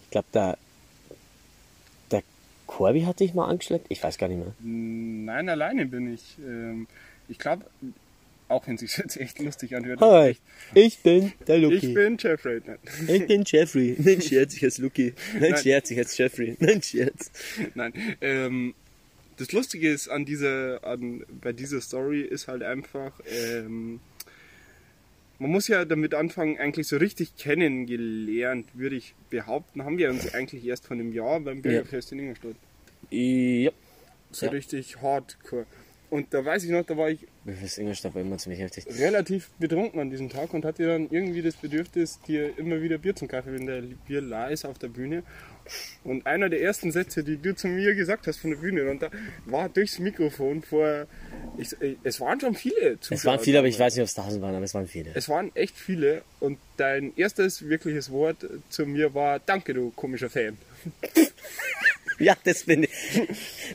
ich 0.04 0.10
glaube, 0.10 0.28
der, 0.34 0.58
der 2.10 2.22
Corby 2.66 3.02
hat 3.02 3.20
dich 3.20 3.34
mal 3.34 3.46
angeschleppt. 3.48 3.86
Ich 3.88 4.02
weiß 4.02 4.18
gar 4.18 4.28
nicht 4.28 4.38
mehr. 4.38 4.54
Nein, 4.60 5.48
alleine 5.48 5.86
bin 5.86 6.12
ich. 6.12 6.36
Ähm, 6.38 6.86
ich 7.28 7.38
glaube, 7.38 7.64
auch 8.48 8.66
wenn 8.66 8.76
sich 8.76 8.96
jetzt 8.96 9.16
echt 9.16 9.38
lustig 9.38 9.74
anhört. 9.74 10.00
Hi, 10.00 10.36
ich 10.74 10.98
bin 10.98 11.32
der 11.46 11.58
Ich 11.58 11.94
bin 11.94 12.16
Jeffrey. 12.18 12.62
Ich 13.08 13.26
bin 13.26 13.44
Jeffrey. 13.46 13.96
Nein, 13.98 14.20
Scherz, 14.28 14.54
ich 14.54 14.62
heiße 14.62 14.82
Lucky. 14.82 15.14
Nein, 15.32 15.50
Nein. 15.52 15.62
Scherz, 15.62 15.90
ich 15.90 15.98
heiße 15.98 16.22
Jeffrey. 16.22 16.56
Nein, 16.60 16.82
Scherz. 16.82 17.30
Nein. 17.74 17.92
Ähm, 18.20 18.74
das 19.36 19.52
Lustige 19.52 19.90
ist 19.90 20.08
an 20.08 20.24
dieser, 20.24 20.84
an, 20.84 21.24
bei 21.40 21.52
dieser 21.52 21.80
Story 21.80 22.22
ist 22.22 22.48
halt 22.48 22.62
einfach, 22.62 23.12
ähm, 23.26 24.00
man 25.38 25.50
muss 25.50 25.68
ja 25.68 25.84
damit 25.84 26.14
anfangen, 26.14 26.58
eigentlich 26.58 26.86
so 26.86 26.96
richtig 26.96 27.36
kennengelernt, 27.36 28.68
würde 28.74 28.96
ich 28.96 29.14
behaupten, 29.30 29.84
haben 29.84 29.98
wir 29.98 30.10
uns 30.10 30.32
eigentlich 30.34 30.64
erst 30.64 30.86
von 30.86 31.00
einem 31.00 31.12
Jahr 31.12 31.40
beim 31.40 31.60
Bürgerfest 31.62 32.12
in 32.12 32.20
Ingolstadt. 32.20 32.56
Ja. 33.10 33.70
So 34.30 34.46
Ja. 34.46 34.52
richtig 34.52 35.00
hardcore. 35.02 35.66
Und 36.10 36.32
da 36.32 36.44
weiß 36.44 36.62
ich 36.64 36.70
noch, 36.70 36.84
da 36.84 36.96
war 36.96 37.10
ich 37.10 37.26
viel 37.44 37.82
Ingolstadt 37.82 38.14
war 38.14 38.22
immer 38.22 38.38
ziemlich 38.38 38.60
heftig. 38.60 38.86
relativ 38.86 39.50
betrunken 39.58 39.98
an 40.00 40.10
diesem 40.10 40.28
Tag 40.28 40.54
und 40.54 40.64
hatte 40.64 40.86
dann 40.86 41.08
irgendwie 41.10 41.42
das 41.42 41.56
Bedürfnis, 41.56 42.20
dir 42.20 42.56
immer 42.56 42.80
wieder 42.80 42.98
Bier 42.98 43.16
zum 43.16 43.26
Kaffee, 43.26 43.52
wenn 43.52 43.66
der 43.66 43.82
Bier 44.06 44.20
la 44.20 44.46
ist 44.46 44.64
auf 44.64 44.78
der 44.78 44.88
Bühne. 44.88 45.24
Und 46.04 46.26
einer 46.26 46.48
der 46.48 46.60
ersten 46.60 46.92
Sätze, 46.92 47.24
die 47.24 47.36
du 47.36 47.54
zu 47.54 47.68
mir 47.68 47.94
gesagt 47.94 48.26
hast 48.26 48.38
von 48.38 48.50
der 48.50 48.58
Bühne 48.58 48.86
runter, 48.86 49.10
war 49.46 49.68
durchs 49.68 49.98
Mikrofon 49.98 50.62
vor. 50.62 51.06
Ich, 51.56 51.74
es 52.02 52.20
waren 52.20 52.40
schon 52.40 52.54
viele 52.54 53.00
Zuschauer. 53.00 53.18
Es 53.18 53.24
waren 53.24 53.40
viele, 53.40 53.58
aber 53.58 53.68
ich 53.68 53.78
weiß 53.78 53.94
nicht, 53.94 54.02
ob 54.02 54.08
es 54.08 54.14
tausend 54.14 54.42
waren, 54.42 54.54
aber 54.54 54.64
es 54.64 54.74
waren 54.74 54.88
viele. 54.88 55.10
Es 55.14 55.28
waren 55.28 55.54
echt 55.54 55.76
viele 55.76 56.22
und 56.40 56.58
dein 56.76 57.12
erstes 57.16 57.68
wirkliches 57.68 58.10
Wort 58.10 58.36
zu 58.68 58.86
mir 58.86 59.14
war 59.14 59.38
Danke, 59.38 59.74
du 59.74 59.90
komischer 59.90 60.30
Fan. 60.30 60.58
Ja, 62.18 62.36
das 62.44 62.64
bin 62.64 62.84
ich. 62.84 62.90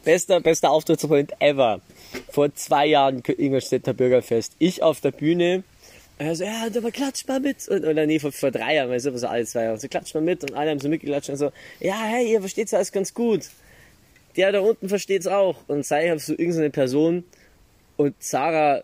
Bester, 0.04 0.40
bester 0.40 0.72
Auftrittspoint 0.72 1.34
ever. 1.40 1.82
Vor 2.32 2.54
zwei 2.56 2.86
Jahren 2.86 3.22
Ingolstädter 3.26 3.94
Bürgerfest. 3.94 4.54
Ich 4.60 4.82
auf 4.82 5.02
der 5.02 5.12
Bühne. 5.12 5.64
Also, 6.20 6.44
ja, 6.44 6.68
aber 6.76 6.92
klatscht 6.92 7.28
mal 7.28 7.40
mit. 7.40 7.68
Und, 7.70 7.86
oder 7.86 8.06
nee, 8.06 8.20
vor, 8.20 8.32
vor 8.32 8.52
drei 8.52 8.76
Jahren, 8.76 8.92
du, 8.92 9.18
so 9.18 9.28
alle 9.28 9.46
zwei 9.46 9.64
Jahre. 9.64 9.80
So, 9.80 9.88
klatscht 9.88 10.14
mal 10.14 10.22
mit. 10.22 10.44
Und 10.44 10.54
alle 10.54 10.70
haben 10.70 10.80
so 10.80 10.90
mitgeklatscht 10.90 11.30
und 11.30 11.38
so, 11.38 11.52
ja, 11.80 12.04
hey, 12.04 12.32
ihr 12.32 12.42
versteht's 12.42 12.74
alles 12.74 12.92
ganz 12.92 13.14
gut. 13.14 13.50
Der 14.36 14.52
da 14.52 14.60
unten 14.60 14.90
versteht's 14.90 15.28
auch. 15.28 15.58
Und 15.68 15.86
sei 15.86 16.14
ich 16.14 16.24
so 16.24 16.34
irgendeine 16.34 16.70
Person. 16.70 17.24
Und 17.96 18.16
Sarah, 18.20 18.82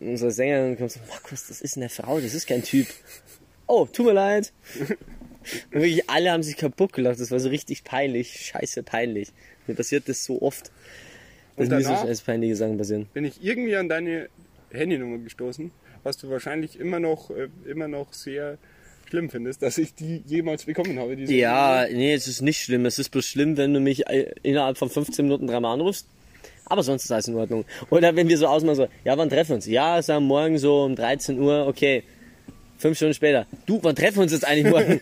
unsere 0.00 0.32
Sängerin, 0.32 0.76
kommt 0.76 0.90
so, 0.92 1.00
Markus, 1.08 1.46
das 1.46 1.60
ist 1.60 1.76
eine 1.76 1.88
Frau, 1.88 2.20
das 2.20 2.34
ist 2.34 2.46
kein 2.46 2.62
Typ. 2.62 2.88
Oh, 3.66 3.86
tut 3.86 4.06
mir 4.06 4.12
leid. 4.12 4.52
Und 5.72 5.80
wirklich 5.80 6.10
alle 6.10 6.32
haben 6.32 6.42
sich 6.42 6.56
kaputt 6.56 6.92
gelacht. 6.92 7.20
Das 7.20 7.30
war 7.30 7.40
so 7.40 7.48
richtig 7.48 7.84
peinlich. 7.84 8.52
Scheiße 8.52 8.82
peinlich. 8.82 9.32
Mir 9.66 9.74
passiert 9.74 10.08
das 10.08 10.24
so 10.24 10.42
oft. 10.42 10.70
Dass 11.56 11.68
Und 11.68 11.76
mir 11.76 11.82
so 11.82 11.90
danach? 11.90 12.24
peinliche 12.24 12.56
Sachen 12.56 12.76
passieren. 12.76 13.06
Bin 13.14 13.24
ich 13.24 13.42
irgendwie 13.42 13.76
an 13.76 13.88
deine 13.88 14.28
Handynummer 14.70 15.18
gestoßen, 15.18 15.70
was 16.02 16.16
du 16.18 16.30
wahrscheinlich 16.30 16.78
immer 16.78 17.00
noch, 17.00 17.30
äh, 17.30 17.48
immer 17.68 17.88
noch 17.88 18.12
sehr 18.12 18.58
schlimm 19.08 19.28
findest, 19.28 19.62
dass 19.62 19.76
ich 19.78 19.94
die 19.94 20.22
jemals 20.26 20.64
bekommen 20.64 20.98
habe. 20.98 21.16
Diese 21.16 21.34
Ja, 21.34 21.86
nee, 21.90 22.14
es 22.14 22.26
ist 22.28 22.40
nicht 22.42 22.60
schlimm. 22.60 22.86
Es 22.86 22.98
ist 22.98 23.10
bloß 23.10 23.26
schlimm, 23.26 23.56
wenn 23.56 23.74
du 23.74 23.80
mich 23.80 24.06
äh, 24.06 24.32
innerhalb 24.42 24.78
von 24.78 24.88
15 24.88 25.24
Minuten 25.24 25.46
dreimal 25.46 25.74
anrufst. 25.74 26.06
Aber 26.64 26.84
sonst 26.84 27.04
ist 27.04 27.10
alles 27.10 27.26
in 27.26 27.34
Ordnung. 27.34 27.64
Oder 27.90 28.14
wenn 28.14 28.28
wir 28.28 28.38
so 28.38 28.46
ausmachen, 28.46 28.76
so, 28.76 28.88
ja, 29.04 29.18
wann 29.18 29.28
treffen 29.28 29.50
wir 29.50 29.54
uns? 29.56 29.66
Ja, 29.66 30.00
sagen 30.02 30.26
morgen 30.26 30.56
so 30.56 30.84
um 30.84 30.94
13 30.94 31.38
Uhr, 31.40 31.66
okay. 31.66 32.04
Fünf 32.78 32.96
Stunden 32.96 33.14
später. 33.14 33.46
Du, 33.66 33.80
wann 33.82 33.96
treffen 33.96 34.18
wir 34.18 34.22
uns 34.22 34.32
jetzt 34.32 34.46
eigentlich 34.46 34.72
morgen? 34.72 35.00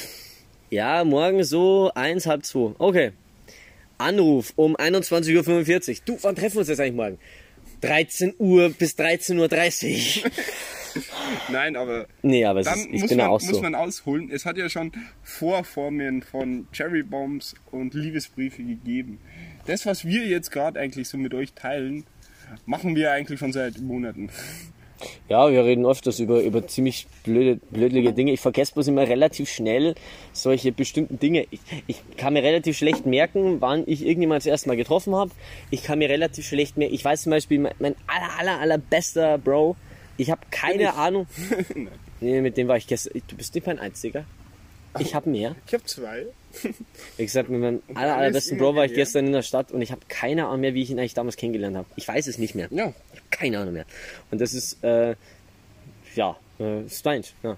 ja, 0.70 1.02
morgen 1.04 1.42
so 1.42 1.90
eins, 1.94 2.26
halb 2.26 2.46
zwei. 2.46 2.72
Okay. 2.78 3.12
Anruf 3.98 4.52
um 4.56 4.76
21.45 4.76 5.90
Uhr. 5.90 5.96
Du, 6.04 6.18
wann 6.22 6.36
treffen 6.36 6.54
wir 6.54 6.60
uns 6.60 6.68
jetzt 6.68 6.80
eigentlich 6.80 6.94
morgen? 6.94 7.18
13 7.82 8.34
Uhr 8.38 8.70
bis 8.70 8.96
13.30 8.98 10.24
Uhr. 10.24 10.30
Nein, 11.48 11.76
aber 11.76 12.06
nee, 12.22 12.44
aber 12.44 12.60
es 12.60 12.66
dann 12.66 12.78
ist, 12.78 12.88
ich 12.92 13.00
muss, 13.00 13.08
bin 13.08 13.18
man, 13.18 13.26
auch 13.28 13.40
muss 13.40 13.56
so. 13.56 13.62
man 13.62 13.74
ausholen. 13.74 14.30
Es 14.30 14.44
hat 14.44 14.56
ja 14.56 14.68
schon 14.68 14.92
Vorformen 15.22 16.22
von 16.22 16.66
Cherry 16.72 17.02
Bombs 17.02 17.54
und 17.70 17.94
Liebesbriefe 17.94 18.62
gegeben. 18.62 19.18
Das, 19.66 19.86
was 19.86 20.04
wir 20.04 20.26
jetzt 20.26 20.50
gerade 20.50 20.80
eigentlich 20.80 21.08
so 21.08 21.16
mit 21.16 21.34
euch 21.34 21.52
teilen, 21.54 22.04
machen 22.66 22.94
wir 22.94 23.12
eigentlich 23.12 23.38
schon 23.38 23.52
seit 23.52 23.78
Monaten. 23.78 24.30
Ja, 25.28 25.50
wir 25.50 25.64
reden 25.64 25.86
öfters 25.86 26.18
über, 26.18 26.40
über 26.42 26.66
ziemlich 26.66 27.06
blöde, 27.24 27.60
blödlige 27.70 28.12
Dinge. 28.12 28.32
Ich 28.32 28.40
vergesse 28.40 28.74
bloß 28.74 28.88
immer 28.88 29.02
relativ 29.02 29.50
schnell 29.50 29.94
solche 30.32 30.72
bestimmten 30.72 31.18
Dinge. 31.18 31.46
Ich, 31.50 31.60
ich 31.86 32.02
kann 32.16 32.34
mir 32.34 32.42
relativ 32.42 32.76
schlecht 32.76 33.06
merken, 33.06 33.60
wann 33.60 33.84
ich 33.86 34.04
irgendjemand 34.04 34.40
das 34.40 34.46
erste 34.46 34.68
Mal 34.68 34.76
getroffen 34.76 35.14
habe. 35.14 35.30
Ich 35.70 35.82
kann 35.82 35.98
mir 35.98 36.08
relativ 36.08 36.46
schlecht 36.46 36.76
merken, 36.76 36.94
ich 36.94 37.04
weiß 37.04 37.22
zum 37.22 37.30
Beispiel, 37.30 37.58
mein, 37.58 37.74
mein 37.78 37.94
aller, 38.06 38.38
aller, 38.38 38.60
aller 38.60 38.78
bester 38.78 39.38
Bro, 39.38 39.76
ich 40.16 40.30
habe 40.30 40.42
keine 40.50 40.82
ich? 40.82 40.88
Ahnung. 40.90 41.26
nee, 42.20 42.40
mit 42.40 42.56
dem 42.56 42.68
war 42.68 42.76
ich 42.76 42.86
gestern. 42.86 43.22
Du 43.28 43.36
bist 43.36 43.54
nicht 43.54 43.66
mein 43.66 43.78
Einziger. 43.78 44.24
Ich 44.98 45.14
habe 45.14 45.30
mehr. 45.30 45.56
Ich 45.66 45.72
habe 45.72 45.84
zwei. 45.84 46.26
Wie 47.16 47.24
gesagt, 47.24 47.48
mit 47.48 47.60
meinem 47.60 47.82
aller, 47.94 48.16
allerbesten 48.16 48.58
Bro 48.58 48.74
war 48.74 48.84
ich 48.84 48.94
gestern 48.94 49.26
in 49.26 49.32
der 49.32 49.42
Stadt 49.42 49.72
und 49.72 49.82
ich 49.82 49.90
habe 49.90 50.02
keine 50.08 50.46
Ahnung 50.46 50.60
mehr, 50.60 50.74
wie 50.74 50.82
ich 50.82 50.90
ihn 50.90 50.98
eigentlich 50.98 51.14
damals 51.14 51.36
kennengelernt 51.36 51.76
habe. 51.76 51.88
Ich 51.96 52.06
weiß 52.06 52.26
es 52.26 52.38
nicht 52.38 52.54
mehr. 52.54 52.68
Ja. 52.70 52.92
Ich 53.12 53.20
habe 53.20 53.28
keine 53.30 53.58
Ahnung 53.58 53.74
mehr. 53.74 53.86
Und 54.30 54.40
das 54.40 54.54
ist, 54.54 54.82
äh, 54.84 55.14
ja, 56.14 56.36
äh, 56.58 56.88
strange. 56.88 57.24
Ja. 57.42 57.56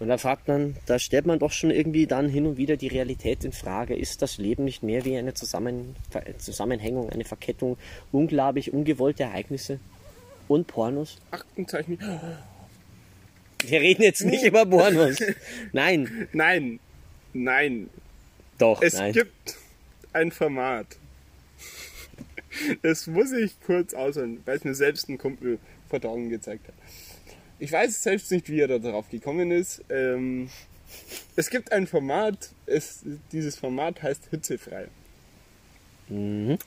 Und 0.00 0.08
da 0.08 0.16
fragt 0.16 0.48
man, 0.48 0.76
da 0.86 0.98
stellt 0.98 1.26
man 1.26 1.38
doch 1.38 1.52
schon 1.52 1.70
irgendwie 1.70 2.06
dann 2.06 2.28
hin 2.28 2.46
und 2.46 2.56
wieder 2.56 2.78
die 2.78 2.88
Realität 2.88 3.44
in 3.44 3.52
Frage. 3.52 3.94
Ist 3.94 4.22
das 4.22 4.38
Leben 4.38 4.64
nicht 4.64 4.82
mehr 4.82 5.04
wie 5.04 5.16
eine 5.16 5.34
Zusammen 5.34 5.94
Zusammenhängung, 6.38 7.10
eine 7.10 7.24
Verkettung 7.24 7.76
unglaublich 8.10 8.72
ungewollte 8.72 9.24
Ereignisse 9.24 9.78
und 10.48 10.66
Pornos? 10.66 11.18
Aktenzeichen. 11.30 11.98
Wir 13.66 13.80
reden 13.80 14.02
jetzt 14.02 14.24
nicht 14.24 14.42
über 14.46 14.64
Pornos. 14.64 15.18
Nein, 15.72 16.28
Nein, 16.32 16.80
nein. 17.34 17.90
Doch, 18.60 18.82
Es 18.82 18.94
nein. 18.94 19.12
gibt 19.12 19.56
ein 20.12 20.30
Format. 20.32 20.86
Das 22.82 23.06
muss 23.06 23.32
ich 23.32 23.60
kurz 23.60 23.94
ausholen, 23.94 24.42
weil 24.44 24.56
es 24.56 24.64
mir 24.64 24.74
selbst 24.74 25.08
ein 25.08 25.18
Kumpel 25.18 25.58
vor 25.88 26.00
Tagen 26.00 26.30
gezeigt 26.30 26.66
hat. 26.66 26.74
Ich 27.58 27.70
weiß 27.70 28.02
selbst 28.02 28.30
nicht, 28.32 28.48
wie 28.48 28.60
er 28.60 28.68
da 28.68 28.78
drauf 28.78 29.08
gekommen 29.08 29.50
ist. 29.50 29.84
Ähm, 29.88 30.50
es 31.36 31.50
gibt 31.50 31.72
ein 31.72 31.86
Format, 31.86 32.50
es, 32.66 33.00
dieses 33.32 33.56
Format 33.56 34.02
heißt 34.02 34.22
Hitzefrei. 34.30 34.88
Mhm. 36.08 36.58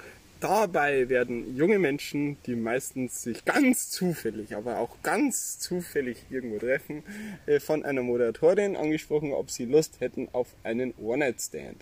Dabei 0.44 1.08
werden 1.08 1.56
junge 1.56 1.80
Menschen, 1.80 2.38
die 2.46 2.56
meistens 2.56 3.24
sich 3.24 3.46
ganz 3.46 3.90
zufällig, 3.90 4.56
aber 4.56 4.80
auch 4.80 5.02
ganz 5.02 5.58
zufällig 5.60 6.18
irgendwo 6.30 6.60
treffen, 6.60 7.04
äh, 7.46 7.60
von 7.60 7.86
einer 7.86 8.04
Moderatorin 8.04 8.76
angesprochen, 8.76 9.32
ob 9.32 9.50
sie 9.50 9.66
Lust 9.66 10.02
hätten 10.02 10.28
auf 10.34 10.48
einen 10.64 10.94
One-Night-Stand. 11.02 11.78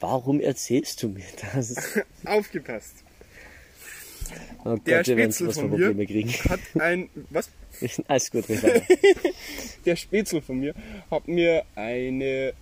Warum 0.00 0.40
erzählst 0.40 1.02
du 1.02 1.08
mir 1.08 1.24
das? 1.52 1.76
Aufgepasst. 2.24 2.96
Oh 4.64 4.76
Der 4.76 4.98
Gott, 4.98 5.08
werden 5.08 5.32
Spätzle 5.32 5.52
von 5.52 5.70
mir 5.70 5.94
hat 6.48 6.60
ein, 6.78 7.10
was? 7.30 7.50
Alles 8.08 8.30
gut. 8.30 8.44
Der 9.86 9.96
Spätzle 9.96 10.42
von 10.42 10.58
mir 10.58 10.74
hat 11.10 11.28
mir 11.28 11.64
eine, 11.74 12.54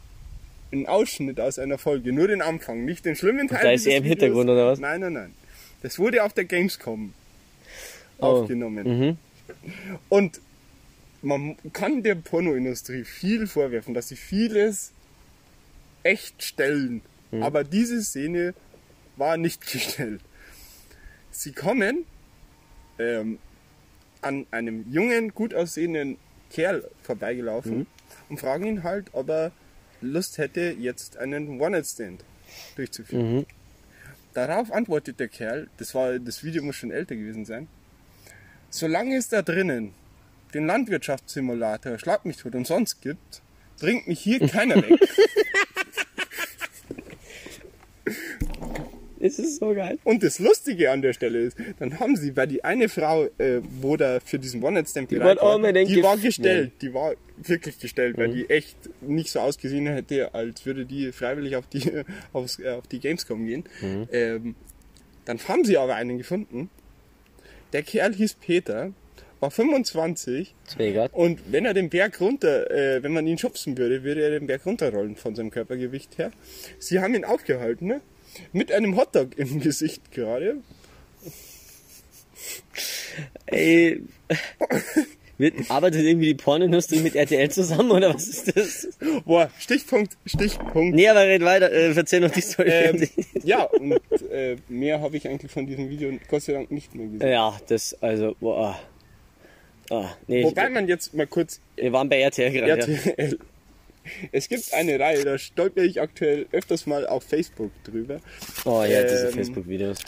einen 0.72 0.86
Ausschnitt 0.86 1.38
aus 1.40 1.58
einer 1.58 1.78
Folge, 1.78 2.12
nur 2.12 2.28
den 2.28 2.42
Anfang, 2.42 2.84
nicht 2.84 3.04
den 3.04 3.14
schlimmen 3.16 3.48
Teil. 3.48 3.62
da 3.62 3.70
ist 3.72 3.86
er 3.86 3.98
im 3.98 4.04
Videos. 4.04 4.20
Hintergrund, 4.20 4.50
oder 4.50 4.66
was? 4.66 4.78
Nein, 4.80 5.00
nein, 5.00 5.12
nein. 5.12 5.34
Das 5.82 5.98
wurde 5.98 6.22
auf 6.24 6.32
der 6.32 6.44
Gamescom 6.44 7.12
Oh. 8.18 8.24
aufgenommen. 8.26 8.86
Mhm. 9.08 9.16
Und 10.08 10.40
man 11.22 11.56
kann 11.72 12.02
der 12.02 12.14
Pornoindustrie 12.14 13.04
viel 13.04 13.46
vorwerfen, 13.46 13.94
dass 13.94 14.08
sie 14.08 14.16
vieles 14.16 14.92
echt 16.04 16.42
stellen. 16.42 17.00
Mhm. 17.32 17.42
Aber 17.42 17.64
diese 17.64 18.02
Szene 18.02 18.54
war 19.16 19.36
nicht 19.36 19.60
gestellt. 19.72 20.20
Sie 21.30 21.52
kommen 21.52 22.04
ähm, 22.98 23.38
an 24.20 24.46
einem 24.52 24.84
jungen, 24.92 25.34
gut 25.34 25.52
aussehenden 25.54 26.16
Kerl 26.50 26.88
vorbeigelaufen 27.02 27.78
Mhm. 27.78 27.86
und 28.28 28.40
fragen 28.40 28.66
ihn 28.66 28.82
halt, 28.84 29.06
ob 29.12 29.28
er 29.30 29.52
Lust 30.02 30.38
hätte, 30.38 30.74
jetzt 30.78 31.16
einen 31.16 31.60
One-Night-Stand 31.60 32.24
durchzuführen. 32.76 33.36
Mhm. 33.36 33.46
Darauf 34.34 34.72
antwortet 34.72 35.20
der 35.20 35.28
Kerl, 35.28 35.68
das 35.76 35.94
war 35.94 36.18
das 36.18 36.42
Video 36.42 36.62
muss 36.62 36.76
schon 36.76 36.90
älter 36.90 37.14
gewesen 37.16 37.44
sein, 37.44 37.68
solange 38.70 39.16
es 39.16 39.28
da 39.28 39.42
drinnen 39.42 39.94
den 40.54 40.66
Landwirtschaftssimulator 40.66 41.98
Schlag 41.98 42.24
mich 42.24 42.36
tot 42.36 42.54
umsonst 42.54 43.00
gibt, 43.00 43.42
bringt 43.80 44.06
mich 44.06 44.20
hier 44.20 44.46
keiner 44.46 44.76
weg. 44.82 45.00
Es 49.24 49.38
ist 49.38 49.60
so 49.60 49.72
geil. 49.72 49.98
Und 50.04 50.22
das 50.24 50.38
Lustige 50.40 50.90
an 50.90 51.00
der 51.00 51.12
Stelle 51.12 51.38
ist, 51.40 51.56
dann 51.78 52.00
haben 52.00 52.16
sie, 52.16 52.36
weil 52.36 52.48
die 52.48 52.64
eine 52.64 52.88
Frau, 52.88 53.24
äh, 53.38 53.60
wo 53.80 53.96
da 53.96 54.18
für 54.20 54.38
diesen 54.38 54.62
One-Night-Stand 54.62 55.08
bereit 55.08 55.38
war 55.40 55.54
die 55.86 56.02
war 56.02 56.16
gestellt, 56.18 56.72
die 56.82 56.92
war 56.92 57.14
wirklich 57.36 57.78
gestellt, 57.78 58.16
Mhm. 58.16 58.20
weil 58.20 58.32
die 58.34 58.50
echt 58.50 58.76
nicht 59.00 59.30
so 59.30 59.38
ausgesehen 59.40 59.86
hätte, 59.86 60.34
als 60.34 60.66
würde 60.66 60.84
die 60.86 61.12
freiwillig 61.12 61.54
auf 61.56 61.66
die, 61.68 61.82
aufs, 62.32 62.58
äh, 62.58 62.70
auf 62.70 62.86
die 62.88 62.98
Gamescom 62.98 63.46
gehen. 63.46 63.64
Mhm. 63.80 64.08
Ähm, 64.12 64.54
dann 65.24 65.38
haben 65.46 65.64
sie 65.64 65.76
aber 65.78 65.94
einen 65.94 66.18
gefunden. 66.18 66.68
Der 67.72 67.82
Kerl 67.84 68.12
hieß 68.14 68.34
Peter, 68.34 68.92
war 69.40 69.50
25 69.50 70.54
Zwegert. 70.66 71.12
und 71.14 71.40
wenn 71.50 71.64
er 71.64 71.74
den 71.74 71.90
Berg 71.90 72.20
runter, 72.20 72.70
äh, 72.70 73.02
wenn 73.02 73.12
man 73.12 73.26
ihn 73.26 73.38
schubsen 73.38 73.76
würde, 73.78 74.02
würde 74.04 74.22
er 74.22 74.30
den 74.30 74.46
Berg 74.46 74.66
runterrollen 74.66 75.16
von 75.16 75.34
seinem 75.34 75.50
Körpergewicht 75.50 76.18
her. 76.18 76.32
Sie 76.78 77.00
haben 77.00 77.14
ihn 77.14 77.24
aufgehalten, 77.24 77.86
ne? 77.86 78.00
Mit 78.52 78.72
einem 78.72 78.96
Hotdog 78.96 79.36
im 79.38 79.60
Gesicht 79.60 80.12
gerade. 80.12 80.56
Ey. 83.46 84.02
Wird, 85.38 85.70
arbeitet 85.70 86.02
irgendwie 86.02 86.26
die 86.26 86.34
Pornindustrie 86.34 87.00
mit 87.00 87.16
RTL 87.16 87.50
zusammen 87.50 87.90
oder 87.90 88.14
was 88.14 88.28
ist 88.28 88.56
das? 88.56 88.88
Boah, 89.24 89.50
Stichpunkt, 89.58 90.16
Stichpunkt. 90.24 90.94
Nee, 90.94 91.08
aber 91.08 91.26
red 91.26 91.42
weiter, 91.42 91.72
äh, 91.72 91.92
erzähl 91.92 92.20
noch 92.20 92.30
die 92.30 92.42
Story. 92.42 92.68
Ähm, 92.70 93.08
ja, 93.42 93.64
und 93.64 94.00
äh, 94.30 94.56
mehr 94.68 95.00
habe 95.00 95.16
ich 95.16 95.26
eigentlich 95.26 95.50
von 95.50 95.66
diesem 95.66 95.88
Video 95.88 96.12
Gott 96.28 96.42
sei 96.42 96.52
Dank 96.52 96.70
nicht 96.70 96.94
mehr 96.94 97.06
gesehen. 97.06 97.28
ja, 97.28 97.58
das, 97.66 98.00
also, 98.00 98.36
boah. 98.38 98.78
Ah, 99.90 100.10
nee, 100.28 100.44
Wobei 100.44 100.68
ich, 100.68 100.72
man 100.72 100.86
jetzt 100.86 101.12
mal 101.12 101.26
kurz 101.26 101.60
wir 101.76 101.92
waren 101.92 102.08
bei 102.08 102.20
RTL 102.20 102.52
gerade. 102.52 103.00
Ja. 103.18 103.28
Es 104.32 104.48
gibt 104.48 104.72
eine 104.74 104.98
Reihe, 104.98 105.24
da 105.24 105.38
stolper 105.38 105.82
ich 105.82 106.00
aktuell 106.00 106.46
öfters 106.52 106.86
mal 106.86 107.06
auf 107.06 107.24
Facebook 107.24 107.70
drüber. 107.84 108.20
Oh 108.64 108.82
ja, 108.82 109.02
diese 109.02 109.28
Ähm, 109.28 109.32
Facebook-Videos. 109.32 109.98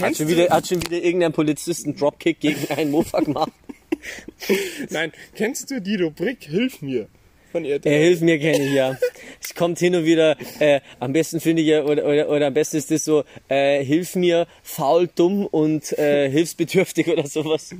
Hat 0.00 0.16
schon, 0.16 0.28
wieder, 0.28 0.48
hat 0.50 0.66
schon 0.66 0.82
wieder 0.82 1.02
irgendein 1.02 1.32
Polizist 1.32 1.86
einen 1.86 1.96
Dropkick 1.96 2.40
gegen 2.40 2.68
einen 2.70 2.90
Mofa 2.90 3.20
gemacht. 3.20 3.52
Nein, 4.90 5.12
kennst 5.34 5.70
du 5.70 5.80
die 5.80 5.96
Rubrik 5.96 6.44
Hilf 6.44 6.82
mir 6.82 7.08
von 7.52 7.64
Er 7.64 7.74
RTL? 7.74 7.98
hilft 7.98 8.22
mir 8.22 8.36
ich 8.36 8.72
ja. 8.72 8.96
Es 9.42 9.54
kommt 9.54 9.78
hin 9.78 9.94
und 9.94 10.04
wieder, 10.04 10.36
äh, 10.60 10.80
am 10.98 11.12
besten 11.12 11.40
finde 11.40 11.62
ich 11.62 11.68
ja, 11.68 11.84
oder, 11.84 12.04
oder, 12.06 12.28
oder 12.28 12.46
am 12.48 12.54
besten 12.54 12.76
ist 12.78 12.90
das 12.90 13.04
so, 13.04 13.24
äh, 13.48 13.84
hilf 13.84 14.14
mir, 14.16 14.46
faul, 14.62 15.08
dumm 15.14 15.46
und 15.46 15.92
äh, 15.98 16.28
hilfsbedürftig 16.30 17.08
oder 17.12 17.26
sowas. 17.26 17.74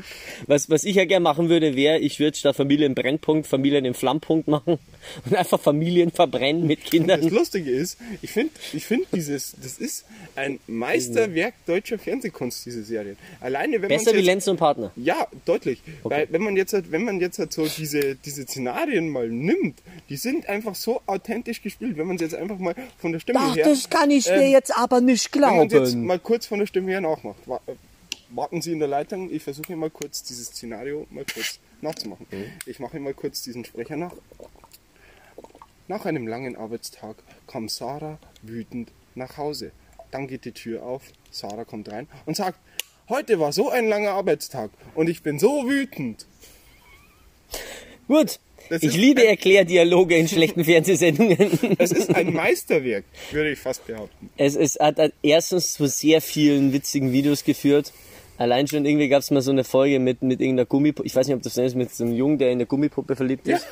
Was, 0.46 0.70
was 0.70 0.84
ich 0.84 0.96
ja 0.96 1.04
gern 1.04 1.22
machen 1.22 1.48
würde, 1.48 1.74
wäre, 1.76 1.98
ich 1.98 2.18
würde 2.20 2.36
statt 2.36 2.56
Familie 2.56 2.86
im 2.86 2.94
Brennpunkt, 2.94 3.46
Familien 3.46 3.84
im 3.84 3.94
Flammpunkt 3.94 4.48
machen 4.48 4.78
und 5.24 5.34
einfach 5.34 5.60
Familien 5.60 6.10
verbrennen 6.10 6.66
mit 6.66 6.82
Das 6.84 6.90
Kindern. 6.90 7.22
Lustige 7.28 7.70
ist, 7.70 7.98
ich 8.22 8.30
finde, 8.30 8.52
ich 8.72 8.84
finde 8.84 9.06
dieses, 9.14 9.54
das 9.62 9.78
ist 9.78 10.04
ein 10.36 10.58
Meisterwerk 10.66 11.54
deutscher 11.66 11.98
Fernsehkunst, 11.98 12.64
diese 12.66 12.82
Serie. 12.84 13.16
Alleine 13.40 13.80
wenn 13.82 13.88
Besser 13.88 14.12
wie 14.12 14.16
jetzt, 14.18 14.26
Lenz 14.26 14.48
und 14.48 14.56
Partner. 14.56 14.92
Ja, 14.96 15.26
deutlich. 15.44 15.80
Weil 16.04 16.28
wenn 16.30 16.42
man 16.42 16.56
jetzt, 16.56 16.72
halt- 16.72 16.92
wenn 16.92 17.04
man 17.04 17.20
jetzt 17.20 17.38
halt 17.38 17.52
so 17.52 17.66
diese, 17.66 18.14
diese 18.16 18.42
Szenarien 18.44 19.08
mal 19.08 19.28
nimmt, 19.28 19.65
die 20.08 20.16
sind 20.16 20.48
einfach 20.48 20.74
so 20.74 21.00
authentisch 21.06 21.62
gespielt, 21.62 21.96
wenn 21.96 22.06
man 22.06 22.16
es 22.16 22.22
jetzt 22.22 22.34
einfach 22.34 22.58
mal 22.58 22.74
von 22.98 23.12
der 23.12 23.20
Stimme 23.20 23.54
her. 23.54 23.76
kann 23.90 24.10
ich 24.10 24.24
dir 24.24 24.48
jetzt 24.48 24.76
aber 24.76 25.00
nicht 25.00 25.32
wenn 25.34 25.40
man 25.40 25.68
jetzt 25.68 25.94
mal 25.96 26.18
kurz 26.18 26.46
von 26.46 26.58
der 26.58 26.66
Stimme 26.66 26.90
her 26.90 27.00
nachmacht. 27.00 27.38
Äh, 27.66 27.72
Warten 28.30 28.60
Sie 28.60 28.72
in 28.72 28.80
der 28.80 28.88
Leitung, 28.88 29.30
ich 29.32 29.42
versuche 29.42 29.76
mal 29.76 29.90
kurz 29.90 30.22
dieses 30.24 30.48
Szenario 30.48 31.06
mal 31.10 31.24
kurz 31.32 31.60
nachzumachen. 31.80 32.26
Ich 32.66 32.80
mache 32.80 32.98
mal 32.98 33.14
kurz 33.14 33.42
diesen 33.42 33.64
Sprecher 33.64 33.96
nach. 33.96 34.12
Nach 35.88 36.04
einem 36.04 36.26
langen 36.26 36.56
Arbeitstag 36.56 37.16
kam 37.46 37.68
Sarah 37.68 38.18
wütend 38.42 38.90
nach 39.14 39.36
Hause. 39.36 39.70
Dann 40.10 40.26
geht 40.26 40.44
die 40.44 40.52
Tür 40.52 40.82
auf, 40.82 41.02
Sarah 41.30 41.64
kommt 41.64 41.90
rein 41.90 42.08
und 42.26 42.36
sagt, 42.36 42.58
heute 43.08 43.38
war 43.38 43.52
so 43.52 43.70
ein 43.70 43.88
langer 43.88 44.10
Arbeitstag 44.10 44.70
und 44.96 45.08
ich 45.08 45.22
bin 45.22 45.38
so 45.38 45.68
wütend. 45.68 46.26
Gut. 48.08 48.40
Ich 48.70 48.96
liebe 48.96 49.26
Erklärdialoge 49.26 50.16
in 50.16 50.28
schlechten 50.28 50.64
Fernsehsendungen. 50.64 51.76
Es 51.78 51.92
ist 51.92 52.14
ein 52.14 52.32
Meisterwerk, 52.32 53.04
würde 53.30 53.52
ich 53.52 53.58
fast 53.58 53.86
behaupten. 53.86 54.30
Es, 54.36 54.56
es 54.56 54.78
hat 54.80 54.96
erstens 55.22 55.74
zu 55.74 55.86
sehr 55.86 56.20
vielen 56.20 56.72
witzigen 56.72 57.12
Videos 57.12 57.44
geführt. 57.44 57.92
Allein 58.38 58.66
schon 58.66 58.84
irgendwie 58.84 59.08
gab 59.08 59.20
es 59.20 59.30
mal 59.30 59.40
so 59.40 59.50
eine 59.50 59.64
Folge 59.64 59.98
mit, 59.98 60.22
mit 60.22 60.40
irgendeiner 60.40 60.66
Gummipuppe. 60.66 61.06
Ich 61.06 61.16
weiß 61.16 61.26
nicht, 61.26 61.36
ob 61.36 61.42
das 61.42 61.56
ist, 61.56 61.74
mit 61.74 61.94
so 61.94 62.04
einem 62.04 62.14
Jungen, 62.14 62.38
der 62.38 62.48
in 62.48 62.58
eine 62.58 62.66
Gummipuppe 62.66 63.16
verliebt 63.16 63.48
ist. 63.48 63.66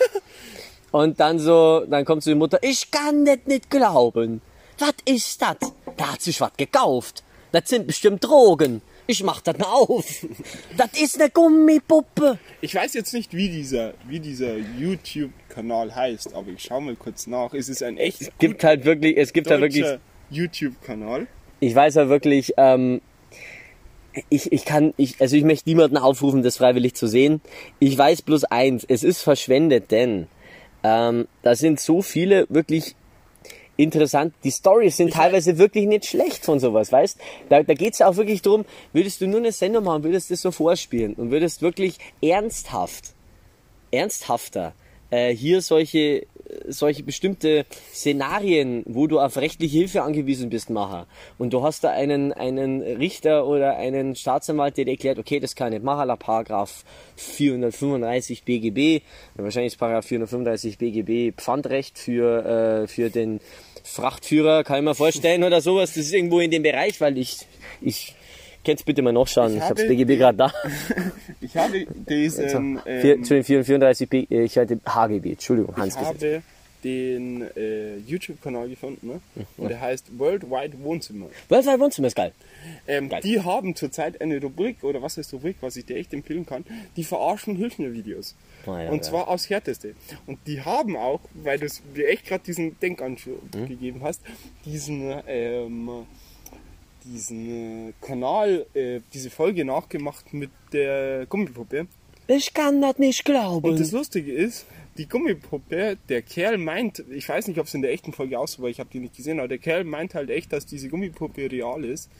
Und 0.90 1.20
dann 1.20 1.38
so, 1.38 1.84
dann 1.88 2.04
kommt 2.04 2.22
so 2.22 2.30
die 2.30 2.36
Mutter, 2.36 2.58
ich 2.62 2.90
kann 2.90 3.24
das 3.24 3.38
nicht 3.46 3.68
glauben. 3.68 4.40
Was 4.78 4.94
ist 5.04 5.42
das? 5.42 5.56
Da 5.96 6.12
hat 6.12 6.22
sich 6.22 6.40
was 6.40 6.52
gekauft. 6.56 7.22
Das 7.52 7.68
sind 7.68 7.86
bestimmt 7.86 8.24
Drogen. 8.24 8.80
Ich 9.06 9.22
mach 9.22 9.40
das 9.40 9.58
mal 9.58 9.66
auf. 9.66 10.26
Das 10.76 11.00
ist 11.00 11.20
eine 11.20 11.30
Gummipuppe. 11.30 12.38
Ich 12.60 12.74
weiß 12.74 12.94
jetzt 12.94 13.12
nicht, 13.12 13.34
wie 13.34 13.48
dieser, 13.48 13.94
wie 14.08 14.18
dieser 14.18 14.56
YouTube-Kanal 14.56 15.94
heißt, 15.94 16.34
aber 16.34 16.50
ich 16.50 16.62
schaue 16.62 16.82
mal 16.82 16.96
kurz 16.96 17.26
nach. 17.26 17.54
Es 17.54 17.68
ist 17.68 17.82
ein 17.82 17.96
echt 17.96 18.36
Gibt 18.38 18.64
halt 18.64 18.84
wirklich, 18.84 19.16
es 19.16 19.32
gibt 19.32 19.50
da 19.50 19.60
wirklich 19.60 19.86
YouTube-Kanal. 20.30 21.26
ich 21.60 21.74
weiß 21.74 21.94
ja 21.96 22.08
wirklich, 22.08 22.54
ähm, 22.56 23.00
ich, 24.28 24.52
ich 24.52 24.64
kann, 24.64 24.94
ich, 24.96 25.20
also 25.20 25.36
ich 25.36 25.44
möchte 25.44 25.68
niemanden 25.68 25.96
aufrufen, 25.96 26.42
das 26.42 26.56
freiwillig 26.56 26.94
zu 26.94 27.06
sehen. 27.06 27.40
Ich 27.78 27.96
weiß 27.96 28.22
bloß 28.22 28.44
eins, 28.44 28.84
es 28.88 29.02
ist 29.02 29.22
verschwendet, 29.22 29.90
denn 29.90 30.28
ähm, 30.82 31.26
da 31.42 31.54
sind 31.54 31.80
so 31.80 32.02
viele 32.02 32.46
wirklich 32.48 32.94
interessant. 33.76 34.34
Die 34.44 34.50
Stories 34.50 34.96
sind 34.96 35.12
teilweise 35.12 35.58
wirklich 35.58 35.86
nicht 35.86 36.06
schlecht 36.06 36.44
von 36.44 36.60
sowas, 36.60 36.92
weißt? 36.92 37.18
Da, 37.48 37.62
da 37.62 37.74
geht's 37.74 38.00
auch 38.02 38.16
wirklich 38.16 38.42
drum, 38.42 38.64
würdest 38.92 39.20
du 39.20 39.26
nur 39.26 39.40
eine 39.40 39.52
Sendung 39.52 39.84
machen, 39.84 40.04
würdest 40.04 40.30
das 40.30 40.40
so 40.42 40.50
vorspielen 40.50 41.14
und 41.14 41.30
würdest 41.30 41.62
wirklich 41.62 41.98
ernsthaft, 42.22 43.14
ernsthafter 43.90 44.74
äh, 45.10 45.34
hier 45.34 45.60
solche 45.60 46.26
solche 46.66 47.02
bestimmte 47.02 47.66
Szenarien, 47.92 48.82
wo 48.86 49.06
du 49.06 49.20
auf 49.20 49.36
rechtliche 49.36 49.78
Hilfe 49.78 50.02
angewiesen 50.02 50.50
bist, 50.50 50.70
machen. 50.70 51.06
Und 51.38 51.52
du 51.52 51.62
hast 51.62 51.84
da 51.84 51.90
einen, 51.90 52.32
einen 52.32 52.82
Richter 52.82 53.46
oder 53.46 53.76
einen 53.76 54.14
Staatsanwalt, 54.16 54.76
der 54.76 54.84
dir 54.84 54.92
erklärt, 54.92 55.18
okay, 55.18 55.40
das 55.40 55.54
kann 55.54 55.68
ich 55.68 55.74
nicht 55.74 55.84
machen, 55.84 56.08
nach 56.08 56.18
Paragraph 56.18 56.84
435 57.16 58.44
BGB, 58.44 59.02
wahrscheinlich 59.36 59.72
ist 59.72 59.78
Paragraph 59.78 60.06
435 60.06 60.78
BGB 60.78 61.32
Pfandrecht 61.36 61.98
für, 61.98 62.84
äh, 62.84 62.86
für 62.86 63.10
den 63.10 63.40
Frachtführer, 63.82 64.64
kann 64.64 64.78
ich 64.78 64.84
mir 64.84 64.94
vorstellen, 64.94 65.44
oder 65.44 65.60
sowas. 65.60 65.94
Das 65.94 66.06
ist 66.06 66.14
irgendwo 66.14 66.40
in 66.40 66.50
dem 66.50 66.62
Bereich, 66.62 67.00
weil 67.00 67.18
ich, 67.18 67.38
ich, 67.82 68.14
Kannst 68.64 68.84
bitte 68.86 69.02
mal 69.02 69.12
nachschauen, 69.12 69.50
ich, 69.52 69.56
Ich 69.58 69.62
habe 69.62 69.74
das 69.74 69.86
BGB 69.88 70.16
gerade 70.18 70.38
da. 70.38 70.52
Ich 71.40 71.56
habe 71.56 71.86
diesen, 72.08 72.48
Vier- 72.80 72.86
ähm, 72.86 73.18
Entschuldigung, 73.18 73.64
34, 73.64 74.08
B- 74.08 74.26
äh, 74.30 74.44
ich 74.44 74.56
hatte 74.58 74.80
HGB, 74.86 75.32
Entschuldigung, 75.32 75.74
ich 75.76 75.82
Hansgesetz. 75.82 76.08
habe 76.08 76.42
den 76.82 77.42
äh, 77.56 77.96
YouTube-Kanal 78.06 78.68
gefunden, 78.68 79.06
ne? 79.08 79.20
Und 79.56 79.70
der 79.70 79.80
heißt 79.80 80.18
Worldwide 80.18 80.78
Wohnzimmer. 80.82 81.26
Worldwide 81.48 81.80
Wohnzimmer 81.80 82.08
ist 82.08 82.14
geil. 82.16 82.32
Ähm, 82.86 83.08
Geil. 83.08 83.22
die 83.22 83.40
haben 83.40 83.74
zurzeit 83.74 84.20
eine 84.20 84.38
Rubrik, 84.40 84.84
oder 84.84 85.00
was 85.00 85.16
heißt 85.16 85.32
Rubrik, 85.32 85.56
was 85.62 85.76
ich 85.76 85.86
dir 85.86 85.96
echt 85.96 86.12
empfehlen 86.12 86.44
kann, 86.44 86.64
die 86.96 87.04
verarschen 87.04 87.56
Hilf 87.56 87.78
mir 87.78 87.92
Videos. 87.94 88.34
Ah, 88.66 88.82
ja, 88.82 88.90
und 88.90 88.96
ja. 88.98 89.02
zwar 89.02 89.28
aufs 89.28 89.48
Härteste. 89.48 89.94
Und 90.26 90.38
die 90.46 90.60
haben 90.60 90.94
auch, 90.96 91.20
weil 91.32 91.58
du 91.58 91.66
mir 91.94 92.08
echt 92.08 92.26
gerade 92.26 92.44
diesen 92.44 92.78
Denkanschub 92.80 93.40
Hm? 93.54 93.66
gegeben 93.68 94.00
hast, 94.02 94.20
diesen, 94.66 95.10
ähm, 95.26 95.88
diesen 97.04 97.88
äh, 97.88 97.92
Kanal, 98.00 98.66
äh, 98.74 99.00
diese 99.12 99.30
Folge 99.30 99.64
nachgemacht 99.64 100.32
mit 100.32 100.50
der 100.72 101.26
Gummipuppe. 101.26 101.86
Ich 102.26 102.54
kann 102.54 102.80
das 102.80 102.98
nicht 102.98 103.24
glauben. 103.24 103.68
Und 103.68 103.80
das 103.80 103.92
Lustige 103.92 104.32
ist, 104.32 104.66
die 104.96 105.08
Gummipuppe, 105.08 105.98
der 106.08 106.22
Kerl 106.22 106.56
meint, 106.56 107.04
ich 107.10 107.28
weiß 107.28 107.48
nicht, 107.48 107.58
ob 107.58 107.66
es 107.66 107.74
in 107.74 107.82
der 107.82 107.92
echten 107.92 108.12
Folge 108.12 108.38
auch 108.38 108.48
so 108.48 108.62
war, 108.62 108.70
ich 108.70 108.80
habe 108.80 108.90
die 108.92 109.00
nicht 109.00 109.16
gesehen, 109.16 109.38
aber 109.38 109.48
der 109.48 109.58
Kerl 109.58 109.84
meint 109.84 110.14
halt 110.14 110.30
echt, 110.30 110.52
dass 110.52 110.66
diese 110.66 110.88
Gummipuppe 110.88 111.50
real 111.50 111.84
ist 111.84 112.10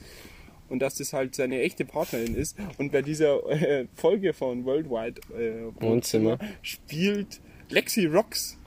und 0.69 0.79
dass 0.79 0.95
das 0.95 1.13
halt 1.13 1.35
seine 1.35 1.61
echte 1.61 1.85
Partnerin 1.85 2.35
ist. 2.35 2.57
Und 2.77 2.91
bei 2.91 3.01
dieser 3.01 3.47
äh, 3.49 3.87
Folge 3.95 4.33
von 4.33 4.65
Worldwide 4.65 5.21
äh, 5.37 5.81
Wohnzimmer. 5.81 6.37
spielt 6.61 7.39
Lexi 7.69 8.05
Rocks 8.05 8.57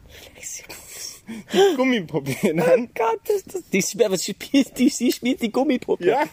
die 1.53 1.77
Gummipuppe 1.77 2.35
dann. 2.55 2.89
Gott, 2.95 3.21
das, 3.27 3.45
das, 3.45 3.63
die, 3.71 3.81
sie 3.81 4.33
spielt, 4.33 4.79
die, 4.79 4.89
sie 4.89 5.13
spielt 5.13 5.43
die 5.43 5.53
Gummipuppe. 5.53 6.07
Ja, 6.07 6.25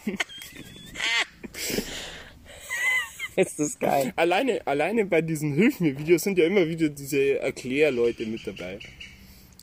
Ist 3.36 3.58
das 3.58 3.78
geil. 3.78 4.14
alleine, 4.16 4.66
alleine 4.66 5.04
bei 5.04 5.20
diesen 5.20 5.52
Hilf 5.54 5.78
mir 5.80 5.98
Videos 5.98 6.22
sind 6.22 6.38
ja 6.38 6.46
immer 6.46 6.66
wieder 6.66 6.88
diese 6.88 7.38
Erklärleute 7.38 8.24
mit 8.24 8.46
dabei. 8.46 8.78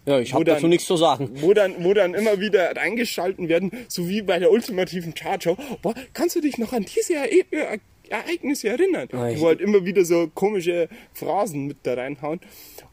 Ja, 0.05 0.19
ich 0.19 0.33
habe 0.33 0.43
dazu 0.43 0.67
nichts 0.67 0.85
zu 0.85 0.97
sagen. 0.97 1.29
wo 1.35 1.53
dann, 1.53 1.83
wo 1.83 1.93
dann 1.93 2.13
immer 2.13 2.39
wieder 2.39 2.75
reingeschalten 2.75 3.49
werden, 3.49 3.71
so 3.87 4.07
wie 4.09 4.21
bei 4.21 4.37
der 4.37 4.51
ultimativen 4.51 5.15
Chartshow. 5.15 5.57
Boah, 5.81 5.95
kannst 6.13 6.35
du 6.35 6.41
dich 6.41 6.57
noch 6.57 6.73
an 6.73 6.85
diese 6.85 7.15
äh, 7.15 7.79
Ereignisse 8.13 8.69
erinnern? 8.69 9.07
Ich- 9.31 9.39
wo 9.41 9.47
halt 9.47 9.59
immer 9.61 9.83
wieder 9.85 10.05
so 10.05 10.27
komische 10.33 10.87
Phrasen 11.13 11.65
mit 11.67 11.77
da 11.83 11.95
reinhauen. 11.95 12.39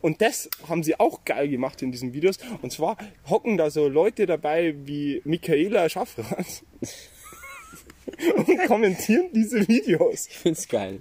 Und 0.01 0.21
das 0.23 0.49
haben 0.69 0.83
sie 0.83 0.99
auch 0.99 1.25
geil 1.25 1.49
gemacht 1.49 1.83
in 1.83 1.93
diesen 1.93 2.13
Videos. 2.15 2.39
Und 2.63 2.73
zwar 2.73 2.97
hocken 3.29 3.57
da 3.57 3.71
so 3.71 3.87
Leute 3.89 4.27
dabei 4.27 4.75
wie 4.85 5.21
Michaela 5.25 5.89
Schaffrath 5.89 6.63
und 8.37 8.67
kommentieren 8.67 9.29
diese 9.33 9.67
Videos. 9.69 10.27
Ich 10.29 10.39
find's 10.39 10.69
geil. 10.69 11.01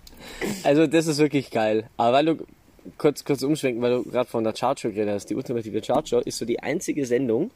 Also 0.63 0.87
das 0.87 1.07
ist 1.07 1.17
wirklich 1.17 1.49
geil. 1.51 1.89
Aber 1.97 2.13
weil 2.17 2.25
du 2.25 2.37
kurz 2.97 3.23
kurz 3.23 3.43
umschwenken, 3.43 3.81
weil 3.81 3.91
du 3.91 4.03
gerade 4.03 4.29
von 4.29 4.43
der 4.43 4.53
Chartshow 4.53 4.89
geredet 4.89 5.15
hast, 5.15 5.29
die 5.29 5.35
ultimative 5.35 5.81
Chartshow 5.81 6.19
ist 6.19 6.37
so 6.37 6.45
die 6.45 6.59
einzige 6.59 7.05
Sendung, 7.05 7.51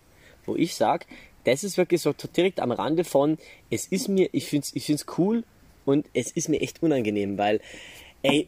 wo 0.46 0.56
ich 0.56 0.76
sag, 0.76 1.06
das 1.46 1.64
ist 1.64 1.78
wirklich 1.78 2.02
so 2.02 2.14
direkt 2.36 2.60
am 2.60 2.72
Rande 2.72 3.04
von, 3.04 3.38
es 3.70 3.88
ist 3.88 4.08
mir, 4.10 4.30
ich 4.32 4.46
find's, 4.48 4.72
ich 4.76 4.86
find's 4.86 5.06
cool 5.18 5.44
und 5.86 6.08
es 6.14 6.32
ist 6.32 6.50
mir 6.50 6.62
echt 6.62 6.82
unangenehm, 6.84 7.38
weil, 7.38 7.60
ey, 8.22 8.48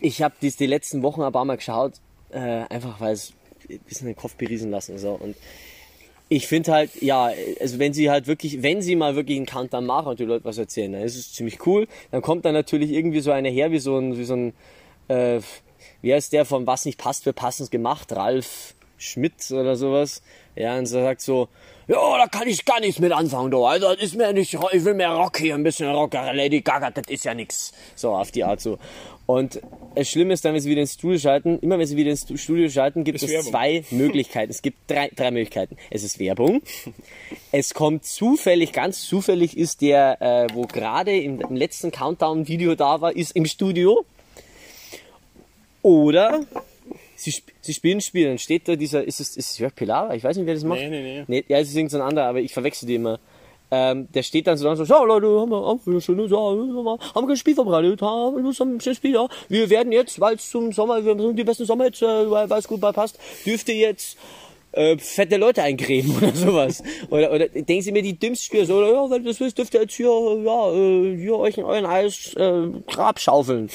ich 0.00 0.22
habe 0.22 0.34
dies 0.40 0.56
die 0.56 0.66
letzten 0.66 1.02
Wochen 1.02 1.22
ein 1.22 1.32
paar 1.32 1.44
Mal 1.44 1.56
geschaut, 1.56 1.94
äh, 2.30 2.38
einfach 2.38 3.00
weil 3.00 3.12
es 3.12 3.32
ein 3.68 3.80
bisschen 3.80 4.06
den 4.06 4.16
Kopf 4.16 4.36
beriesen 4.36 4.70
lassen 4.70 4.98
so 4.98 5.12
und 5.12 5.36
ich 6.30 6.46
finde 6.46 6.72
halt, 6.72 6.90
ja, 7.00 7.30
also 7.60 7.78
wenn 7.78 7.94
sie 7.94 8.10
halt 8.10 8.26
wirklich, 8.26 8.62
wenn 8.62 8.82
sie 8.82 8.96
mal 8.96 9.16
wirklich 9.16 9.38
einen 9.38 9.46
Countdown 9.46 9.86
machen 9.86 10.08
und 10.08 10.20
die 10.20 10.24
Leute 10.24 10.44
was 10.44 10.58
erzählen, 10.58 10.92
dann 10.92 11.02
ist 11.02 11.16
es 11.16 11.32
ziemlich 11.32 11.66
cool. 11.66 11.88
Dann 12.10 12.20
kommt 12.20 12.44
dann 12.44 12.52
natürlich 12.52 12.92
irgendwie 12.92 13.20
so 13.20 13.32
einer 13.32 13.48
her, 13.48 13.70
wie 13.70 13.78
so 13.78 13.96
ein, 13.96 14.18
wie 14.18 14.24
so 14.24 14.34
ein, 14.34 14.52
äh, 15.08 15.40
wie 16.02 16.12
heißt 16.12 16.32
der 16.32 16.44
von 16.44 16.66
Was 16.66 16.84
nicht 16.84 16.98
passt, 16.98 17.24
wird 17.24 17.36
passend 17.36 17.70
gemacht, 17.70 18.12
Ralf 18.12 18.74
Schmidt 18.98 19.50
oder 19.50 19.76
sowas. 19.76 20.22
Ja, 20.54 20.76
und 20.76 20.86
so 20.86 21.00
sagt 21.00 21.22
so, 21.22 21.48
ja, 21.88 22.18
da 22.18 22.26
kann 22.28 22.46
ich 22.46 22.64
gar 22.64 22.80
nichts 22.80 23.00
mit 23.00 23.12
anfangen, 23.12 23.50
du. 23.50 23.64
Also, 23.64 23.92
das 23.94 24.02
ist 24.02 24.14
mir 24.14 24.32
nicht, 24.32 24.54
ich 24.54 24.84
will 24.84 24.94
mehr 24.94 25.10
Rock 25.10 25.38
hier, 25.38 25.54
ein 25.54 25.62
bisschen 25.64 25.90
Rocker, 25.90 26.32
Lady 26.34 26.60
Gaga, 26.60 26.90
das 26.90 27.04
ist 27.08 27.24
ja 27.24 27.34
nix. 27.34 27.72
So, 27.96 28.14
auf 28.14 28.30
die 28.30 28.44
Art 28.44 28.60
so. 28.60 28.78
Und 29.26 29.60
das 29.94 30.08
Schlimme 30.08 30.32
ist 30.32 30.44
dann, 30.44 30.54
wenn 30.54 30.60
sie 30.62 30.70
wieder 30.70 30.80
ins 30.80 30.94
Studio 30.94 31.18
schalten, 31.18 31.58
immer 31.60 31.78
wenn 31.78 31.86
sie 31.86 31.96
wieder 31.96 32.10
ins 32.10 32.22
Stu- 32.22 32.36
Studio 32.38 32.68
schalten, 32.70 33.04
gibt 33.04 33.22
es 33.22 33.28
Werbung. 33.30 33.50
zwei 33.50 33.84
Möglichkeiten. 33.90 34.50
Es 34.50 34.62
gibt 34.62 34.78
drei, 34.90 35.10
drei 35.14 35.30
Möglichkeiten. 35.30 35.76
Es 35.90 36.02
ist 36.02 36.18
Werbung. 36.18 36.62
Es 37.52 37.74
kommt 37.74 38.06
zufällig, 38.06 38.72
ganz 38.72 39.02
zufällig 39.02 39.56
ist 39.56 39.82
der, 39.82 40.22
äh, 40.22 40.46
wo 40.54 40.62
gerade 40.62 41.14
im, 41.18 41.40
im 41.42 41.56
letzten 41.56 41.90
Countdown-Video 41.90 42.74
da 42.74 43.02
war, 43.02 43.14
ist 43.14 43.32
im 43.36 43.44
Studio. 43.44 44.04
Oder 45.82 46.40
sie, 47.18 47.30
sp- 47.34 47.52
sie 47.60 47.74
spielen 47.74 47.98
ein 47.98 48.00
Spiel, 48.00 48.28
dann 48.28 48.38
steht 48.38 48.68
da 48.68 48.76
dieser, 48.76 49.04
ist 49.04 49.20
es, 49.20 49.36
ist 49.36 49.50
es 49.50 49.58
Jörg 49.58 49.74
Pilawa? 49.74 50.14
Ich 50.14 50.24
weiß 50.24 50.36
nicht, 50.36 50.46
wer 50.46 50.54
das 50.54 50.64
macht. 50.64 50.80
Nee, 50.80 50.88
nee, 50.88 51.02
nee. 51.02 51.24
nee 51.26 51.44
ja, 51.48 51.58
es 51.58 51.68
ist 51.68 51.74
irgendein 51.74 51.90
so 51.90 51.98
ein 51.98 52.08
anderer, 52.08 52.26
aber 52.26 52.40
ich 52.40 52.52
verwechsel 52.52 52.86
die 52.86 52.94
immer. 52.94 53.18
Ähm, 53.70 54.08
der 54.14 54.22
steht 54.22 54.46
dann 54.46 54.56
so, 54.56 54.66
und 54.68 54.76
so, 54.76 54.84
ja 54.84 55.02
Leute, 55.02 55.26
haben 55.26 55.50
wir, 55.50 55.66
haben 55.66 55.80
wir, 55.84 56.00
schöne, 56.00 56.22
haben 56.30 56.86
wir 56.86 57.26
kein 57.26 57.36
Spiel 57.36 57.54
vorbereitet, 57.54 58.00
haben 58.00 58.36
wir 58.36 58.48
ein 58.48 58.54
schönes 58.54 58.96
Spiel, 58.96 59.12
ja. 59.12 59.28
Wir 59.50 59.68
werden 59.68 59.92
jetzt, 59.92 60.18
weil 60.20 60.36
es 60.36 60.48
zum 60.48 60.72
Sommer, 60.72 61.04
wir 61.04 61.10
haben 61.10 61.36
die 61.36 61.44
besten 61.44 61.66
Sommer 61.66 61.84
jetzt, 61.86 62.00
äh, 62.00 62.30
weil 62.30 62.50
es 62.50 62.66
gut 62.66 62.80
passt, 62.80 63.18
dürft 63.44 63.68
ihr 63.68 63.74
jetzt 63.74 64.16
äh, 64.72 64.98
fette 64.98 65.36
Leute 65.36 65.62
eincremen 65.62 66.16
oder 66.18 66.32
sowas. 66.34 66.82
Oder, 67.10 67.32
oder 67.32 67.48
denken 67.48 67.82
Sie 67.82 67.92
mir 67.92 68.02
die 68.02 68.18
dümmsten 68.18 68.44
Spiele 68.46 68.66
so, 68.66 68.82
ja, 68.82 69.10
wenn 69.10 69.22
ihr 69.22 69.28
das 69.30 69.40
wisst, 69.40 69.58
dürft 69.58 69.74
ihr 69.74 69.82
jetzt 69.82 69.94
hier, 69.94 70.06
ja, 70.44 70.72
äh, 70.72 71.16
hier 71.16 71.36
euch 71.38 71.58
in 71.58 71.64
euren 71.64 71.86
Eis 71.86 72.34
äh, 72.34 72.68
Grab 72.86 73.18
schaufeln. 73.20 73.70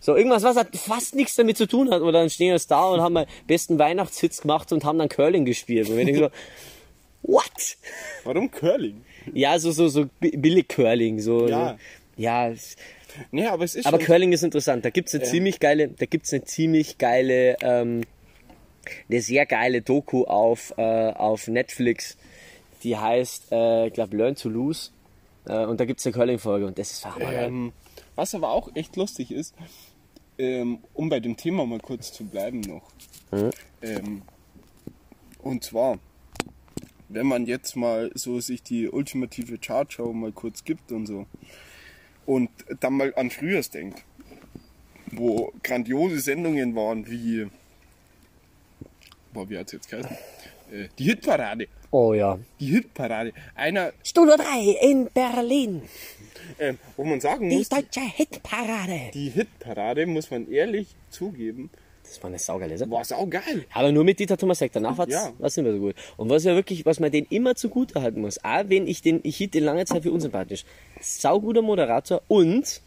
So, 0.00 0.16
irgendwas, 0.16 0.42
was 0.42 0.56
hat 0.56 0.76
fast 0.76 1.14
nichts 1.14 1.34
damit 1.36 1.56
zu 1.56 1.66
tun 1.66 1.90
hat. 1.90 2.02
Oder 2.02 2.20
dann 2.20 2.30
stehen 2.30 2.48
wir 2.48 2.54
jetzt 2.54 2.70
da 2.70 2.84
und 2.90 3.00
haben 3.00 3.14
mal 3.14 3.26
besten 3.46 3.78
Weihnachtshits 3.78 4.42
gemacht 4.42 4.70
und 4.72 4.84
haben 4.84 4.98
dann 4.98 5.08
Curling 5.08 5.44
gespielt. 5.44 5.88
Und 5.88 5.96
wir 5.96 6.04
denken 6.04 6.20
so, 6.24 6.30
what? 7.22 7.76
Warum 8.24 8.50
Curling? 8.50 9.02
Ja, 9.32 9.58
so, 9.58 9.70
so, 9.70 9.88
so 9.88 10.06
bi- 10.20 10.36
billig 10.36 10.68
Curling, 10.68 11.20
so. 11.20 11.48
Ja. 11.48 11.78
Ja, 12.16 12.52
Nee, 13.30 13.46
aber 13.46 13.64
es 13.64 13.74
ist 13.76 13.86
aber 13.86 13.98
Curling 13.98 14.32
ist 14.32 14.42
interessant. 14.42 14.84
Da 14.84 14.90
gibt's 14.90 15.14
eine 15.14 15.22
ziemlich 15.24 15.60
geile, 15.60 15.88
da 15.88 16.04
gibt's 16.06 16.32
eine 16.32 16.44
ziemlich 16.44 16.98
geile, 16.98 17.56
ähm, 17.62 18.02
eine 19.08 19.20
sehr 19.20 19.46
geile 19.46 19.82
Doku 19.82 20.24
auf, 20.24 20.74
äh, 20.76 21.10
auf 21.12 21.48
Netflix. 21.48 22.16
Die 22.82 22.96
heißt, 22.96 23.52
äh, 23.52 23.86
ich 23.86 23.92
glaube, 23.92 24.16
Learn 24.16 24.36
to 24.36 24.48
Lose. 24.48 24.90
Äh, 25.46 25.64
und 25.66 25.80
da 25.80 25.84
gibt's 25.84 26.06
eine 26.06 26.14
Curling-Folge 26.14 26.66
und 26.66 26.78
das 26.78 26.92
ist 26.92 27.04
hammergeil. 27.04 27.48
Ähm, 27.48 27.72
was 28.14 28.34
aber 28.34 28.50
auch 28.50 28.74
echt 28.74 28.96
lustig 28.96 29.30
ist, 29.30 29.54
ähm, 30.38 30.78
um 30.94 31.08
bei 31.08 31.20
dem 31.20 31.36
Thema 31.36 31.66
mal 31.66 31.80
kurz 31.80 32.12
zu 32.12 32.24
bleiben 32.24 32.60
noch. 32.60 32.82
Ähm, 33.82 34.22
und 35.42 35.64
zwar, 35.64 35.98
wenn 37.08 37.26
man 37.26 37.46
jetzt 37.46 37.76
mal 37.76 38.10
so 38.14 38.40
sich 38.40 38.62
die 38.62 38.88
ultimative 38.88 39.58
Chartshow 39.58 40.12
mal 40.12 40.32
kurz 40.32 40.64
gibt 40.64 40.92
und 40.92 41.06
so 41.06 41.26
und 42.26 42.50
dann 42.80 42.94
mal 42.94 43.12
an 43.16 43.30
Frühers 43.30 43.70
denkt, 43.70 44.04
wo 45.12 45.52
grandiose 45.62 46.20
Sendungen 46.20 46.74
waren 46.74 47.10
wie, 47.10 47.48
boah, 49.34 49.48
wie 49.50 49.58
hat's 49.58 49.72
jetzt 49.72 49.88
geheißen? 49.90 50.10
Äh, 50.72 50.88
die 50.98 51.04
Hitparade. 51.04 51.68
Oh 51.90 52.14
ja. 52.14 52.38
Die 52.58 52.66
Hitparade. 52.66 53.32
Einer, 53.54 53.92
Studio 54.02 54.36
3 54.36 54.78
in 54.90 55.08
Berlin. 55.12 55.82
ähm, 56.58 56.78
wo 56.96 57.04
man 57.04 57.20
sagen 57.20 57.50
Die 57.50 57.56
muss, 57.58 57.68
deutsche 57.68 58.00
Hitparade. 58.00 59.10
die 59.12 59.28
Hitparade, 59.28 60.06
muss 60.06 60.30
man 60.30 60.50
ehrlich 60.50 60.88
zugeben, 61.10 61.70
Das 62.02 62.22
war 62.22 62.28
eine 62.28 62.38
saugeile 62.38 62.76
Sache. 62.78 62.90
war 62.90 63.04
saugeil. 63.04 63.64
Aber 63.72 63.92
nur 63.92 64.04
mit 64.04 64.18
Dieter 64.18 64.36
Thomas 64.36 64.60
Heck. 64.60 64.72
Danach 64.72 64.96
war's, 64.98 65.08
Ja. 65.10 65.32
war's 65.38 65.56
nicht 65.56 65.64
mehr 65.64 65.72
so 65.74 65.78
gut. 65.80 65.94
Und 66.16 66.28
was 66.30 66.44
ja 66.44 66.54
wirklich, 66.54 66.84
was 66.86 66.98
man 67.00 67.10
den 67.12 67.26
immer 67.30 67.54
zugute 67.56 68.00
halten 68.02 68.20
muss, 68.20 68.42
auch 68.44 68.64
wenn 68.68 68.86
ich 68.86 69.02
den, 69.02 69.20
ich 69.22 69.36
hielt 69.36 69.54
den 69.54 69.64
lange 69.64 69.84
Zeit 69.84 70.02
für 70.02 70.12
unsympathisch. 70.12 70.64
Sauguter 71.00 71.62
Moderator 71.62 72.22
und, 72.28 72.80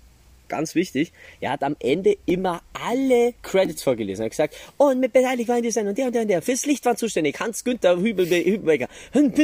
ganz 0.49 0.75
wichtig, 0.75 1.11
er 1.41 1.51
hat 1.51 1.63
am 1.63 1.75
Ende 1.79 2.17
immer 2.25 2.61
alle 2.73 3.33
Credits 3.41 3.83
vorgelesen. 3.83 4.23
Er 4.23 4.25
hat 4.25 4.31
gesagt, 4.31 4.55
und 4.77 4.99
mit 4.99 5.13
beteiligt 5.13 5.49
waren 5.49 5.61
die 5.61 5.71
sein 5.71 5.87
und 5.87 5.97
der 5.97 6.07
und 6.07 6.15
der 6.15 6.21
und 6.23 6.27
der. 6.29 6.41
Fürs 6.41 6.65
Licht 6.65 6.85
waren 6.85 6.97
zuständig. 6.97 7.39
Hans 7.39 7.63
Günther 7.63 7.97
Hübel, 7.97 8.27
Hübelbecker. 8.27 8.87
Und 9.13 9.37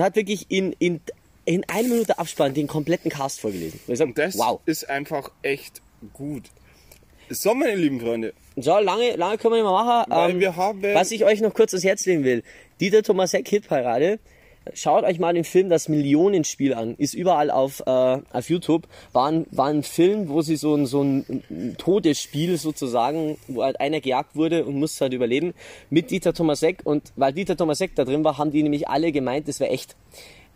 hat 0.00 0.16
wirklich 0.16 0.46
in, 0.50 0.72
in, 0.78 1.00
in 1.44 1.64
einer 1.68 1.88
Minute 1.88 2.18
Abspann 2.18 2.54
den 2.54 2.66
kompletten 2.66 3.10
Cast 3.10 3.40
vorgelesen. 3.40 3.80
Und 3.86 3.96
sag, 3.96 4.08
Und 4.08 4.18
das 4.18 4.38
wow. 4.38 4.60
ist 4.66 4.88
einfach 4.88 5.30
echt 5.42 5.80
gut. 6.12 6.44
So, 7.30 7.54
meine 7.54 7.74
lieben 7.74 8.00
Freunde, 8.00 8.32
So, 8.56 8.78
lange, 8.78 9.14
lange 9.16 9.36
können 9.36 9.54
wir 9.54 9.62
nicht 9.62 9.70
mehr 9.70 9.84
machen. 9.84 10.32
Ähm, 10.34 10.40
wir 10.40 10.56
haben- 10.56 10.82
was 10.82 11.10
ich 11.10 11.24
euch 11.24 11.40
noch 11.42 11.52
kurz 11.52 11.74
ans 11.74 11.84
Herz 11.84 12.06
legen 12.06 12.24
will. 12.24 12.42
Dieter 12.80 13.02
Thomas 13.02 13.32
Heck 13.32 13.48
Hitparade. 13.48 14.18
Schaut 14.74 15.04
euch 15.04 15.18
mal 15.18 15.34
den 15.34 15.44
Film 15.44 15.68
Das 15.68 15.88
Millionenspiel 15.88 16.74
an. 16.74 16.94
Ist 16.96 17.14
überall 17.14 17.50
auf, 17.50 17.80
äh, 17.86 18.18
auf 18.32 18.48
YouTube. 18.48 18.86
War 19.12 19.30
ein, 19.30 19.46
war 19.50 19.66
ein 19.66 19.82
Film, 19.82 20.28
wo 20.28 20.42
sie 20.42 20.56
so 20.56 20.74
ein, 20.74 20.86
so 20.86 21.02
ein, 21.02 21.76
Todesspiel 21.78 22.56
sozusagen, 22.56 23.38
wo 23.46 23.62
halt 23.62 23.80
einer 23.80 24.00
gejagt 24.00 24.36
wurde 24.36 24.64
und 24.64 24.78
musste 24.78 25.04
halt 25.04 25.14
überleben, 25.14 25.54
mit 25.90 26.10
Dieter 26.10 26.32
Thomas 26.32 26.62
Heck. 26.62 26.80
Und 26.84 27.12
weil 27.16 27.32
Dieter 27.32 27.56
Thomas 27.56 27.80
Heck 27.80 27.94
da 27.94 28.04
drin 28.04 28.24
war, 28.24 28.38
haben 28.38 28.50
die 28.50 28.62
nämlich 28.62 28.88
alle 28.88 29.12
gemeint, 29.12 29.48
das 29.48 29.60
wäre 29.60 29.70
echt. 29.70 29.96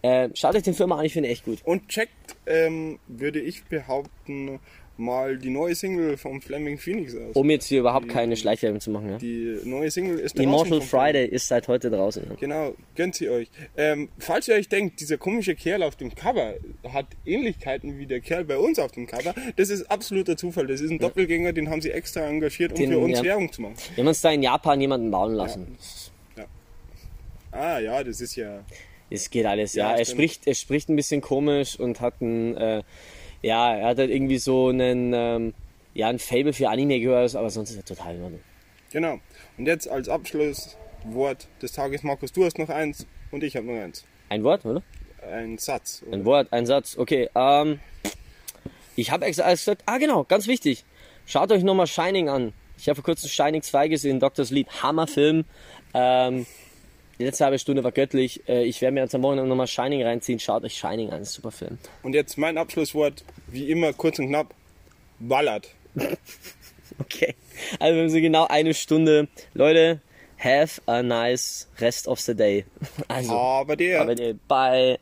Äh, 0.03 0.31
schaut 0.35 0.57
euch 0.57 0.65
den 0.65 0.75
Film 0.75 0.91
an, 0.91 1.05
ich 1.05 1.13
finde 1.13 1.29
echt 1.29 1.45
gut. 1.45 1.59
und 1.65 1.89
checkt, 1.89 2.37
ähm, 2.47 2.99
würde 3.07 3.41
ich 3.41 3.65
behaupten, 3.65 4.59
mal 5.03 5.37
die 5.37 5.51
neue 5.51 5.75
Single 5.75 6.17
vom 6.17 6.41
Flaming 6.41 6.79
Phoenix 6.79 7.15
aus. 7.15 7.37
Um 7.37 7.51
jetzt 7.51 7.67
hier 7.67 7.81
überhaupt 7.81 8.09
keine 8.09 8.37
Schleichwerbung 8.37 8.81
zu 8.81 8.91
machen. 8.91 9.11
Ja. 9.11 9.19
Die 9.19 9.59
neue 9.65 9.91
Single 9.91 10.19
ist 10.19 10.39
draußen 10.39 10.45
Immortal 10.45 10.81
Friday 10.81 11.27
ist 11.27 11.49
seit 11.49 11.69
heute 11.69 11.91
draußen. 11.91 12.25
Ja. 12.29 12.37
Genau, 12.39 12.75
gönnt 12.95 13.15
sie 13.15 13.29
euch. 13.29 13.49
Ähm, 13.77 14.09
falls 14.19 14.49
ihr 14.49 14.55
euch 14.55 14.69
denkt, 14.69 15.01
dieser 15.01 15.19
komische 15.19 15.55
Kerl 15.55 15.83
auf 15.83 15.97
dem 15.97 16.15
Cover 16.15 16.55
hat 16.93 17.07
Ähnlichkeiten 17.27 17.99
wie 17.99 18.07
der 18.07 18.21
Kerl 18.21 18.45
bei 18.45 18.57
uns 18.57 18.79
auf 18.79 18.93
dem 18.93 19.07
Cover, 19.07 19.35
das 19.57 19.69
ist 19.71 19.91
absoluter 19.91 20.37
Zufall. 20.37 20.67
Das 20.67 20.81
ist 20.81 20.91
ein 20.91 20.99
Doppelgänger, 20.99 21.53
den 21.53 21.69
haben 21.69 21.83
sie 21.83 21.91
extra 21.91 22.27
engagiert, 22.27 22.73
um 22.73 22.79
Den, 22.79 22.91
für 22.93 22.99
uns 22.99 23.19
ja. 23.19 23.25
Werbung 23.25 23.53
zu 23.53 23.63
machen. 23.63 23.75
Wir 23.95 24.03
haben 24.03 24.09
uns 24.09 24.21
da 24.21 24.31
in 24.31 24.43
Japan 24.43 24.81
jemanden 24.81 25.11
bauen 25.11 25.35
lassen. 25.35 25.77
Ah 27.53 27.79
ja, 27.79 28.03
das 28.03 28.21
ist 28.21 28.35
ja. 28.37 28.65
Es 29.11 29.29
geht 29.29 29.45
alles, 29.45 29.75
Ja, 29.75 29.91
ja. 29.93 29.99
Er 29.99 30.05
stimmt. 30.05 30.17
spricht, 30.17 30.47
er 30.47 30.55
spricht 30.55 30.89
ein 30.89 30.97
bisschen 30.97 31.21
komisch 31.21 31.79
und 31.79 32.01
hat 32.01 32.21
ein, 32.23 32.57
äh, 32.57 32.83
ja, 33.43 33.75
er 33.75 33.89
hat 33.89 33.99
halt 33.99 34.11
irgendwie 34.11 34.39
so 34.39 34.69
einen, 34.69 35.13
ähm, 35.15 35.55
ja, 35.95 36.09
ein 36.09 36.19
Fable 36.19 36.53
für 36.53 36.69
Anime 36.69 37.01
gehört, 37.01 37.35
aber 37.35 37.51
sonst 37.51 37.71
ist 37.71 37.77
er 37.77 37.85
total 37.85 38.17
in 38.17 38.23
Ordnung. 38.23 38.41
Genau. 38.93 39.19
Und 39.59 39.67
jetzt 39.67 39.89
als 39.89 40.09
Abschlusswort 40.09 41.49
des 41.61 41.73
Tages, 41.73 42.03
Markus, 42.03 42.33
du 42.33 42.45
hast 42.45 42.59
noch 42.59 42.69
eins 42.69 43.07
und 43.31 43.43
ich 43.43 43.57
habe 43.57 43.67
noch 43.67 43.81
eins. 43.81 44.05
Ein 44.29 44.45
Wort, 44.45 44.65
oder? 44.65 44.83
Ein 45.31 45.59
Satz. 45.59 46.03
Ein 46.11 46.25
Wort, 46.25 46.53
ein 46.53 46.67
Satz. 46.67 46.97
Okay, 46.97 47.29
ähm, 47.35 47.81
ich 48.97 49.11
habe 49.11 49.25
extra 49.25 49.45
alles 49.45 49.61
gesagt, 49.61 49.83
ah 49.87 49.99
genau, 49.99 50.25
ganz 50.25 50.47
wichtig. 50.47 50.85
Schaut 51.27 51.53
euch 51.53 51.63
nochmal 51.63 51.87
Shining 51.87 52.29
an. 52.29 52.53
Ich 52.77 52.89
habe 52.89 52.97
vor 52.97 53.05
kurzem 53.05 53.31
Shining 53.31 53.63
2 53.63 53.89
gesehen, 53.89 54.21
Doctor's 54.21 54.51
Lead, 54.51 54.83
Hammerfilm. 54.83 55.45
Ähm, 55.95 56.47
die 57.23 57.27
letzte 57.27 57.45
halbe 57.45 57.59
Stunde 57.59 57.85
war 57.85 57.93
göttlich. 57.93 58.43
Äh, 58.49 58.65
ich 58.65 58.81
werde 58.83 58.95
mir 58.95 59.01
jetzt 59.01 59.15
am 59.15 59.23
Wochenende 59.23 59.49
nochmal 59.49 59.69
Shining 59.69 60.03
reinziehen. 60.03 60.41
Schaut 60.41 60.65
euch 60.65 60.75
Shining 60.75 61.11
an, 61.11 61.25
super 61.25 61.53
Film. 61.53 61.79
Und 62.03 62.15
jetzt 62.15 62.37
mein 62.37 62.59
Abschlusswort, 62.59 63.25
wie 63.47 63.71
immer 63.71 63.93
kurz 63.93 64.19
und 64.19 64.29
knapp, 64.29 64.55
ballert. 65.19 65.69
Okay, 66.99 67.35
also 67.81 67.95
wir 67.97 68.03
haben 68.03 68.11
so 68.11 68.21
genau 68.21 68.47
eine 68.49 68.75
Stunde. 68.75 69.27
Leute, 69.55 70.03
have 70.37 70.81
a 70.85 71.03
nice 71.03 71.67
rest 71.81 72.07
of 72.07 72.21
the 72.21 72.35
day. 72.35 72.67
Also, 73.09 73.33
Aber 73.33 73.77
der. 73.77 74.03
aber, 74.03 74.15
bye. 74.47 74.99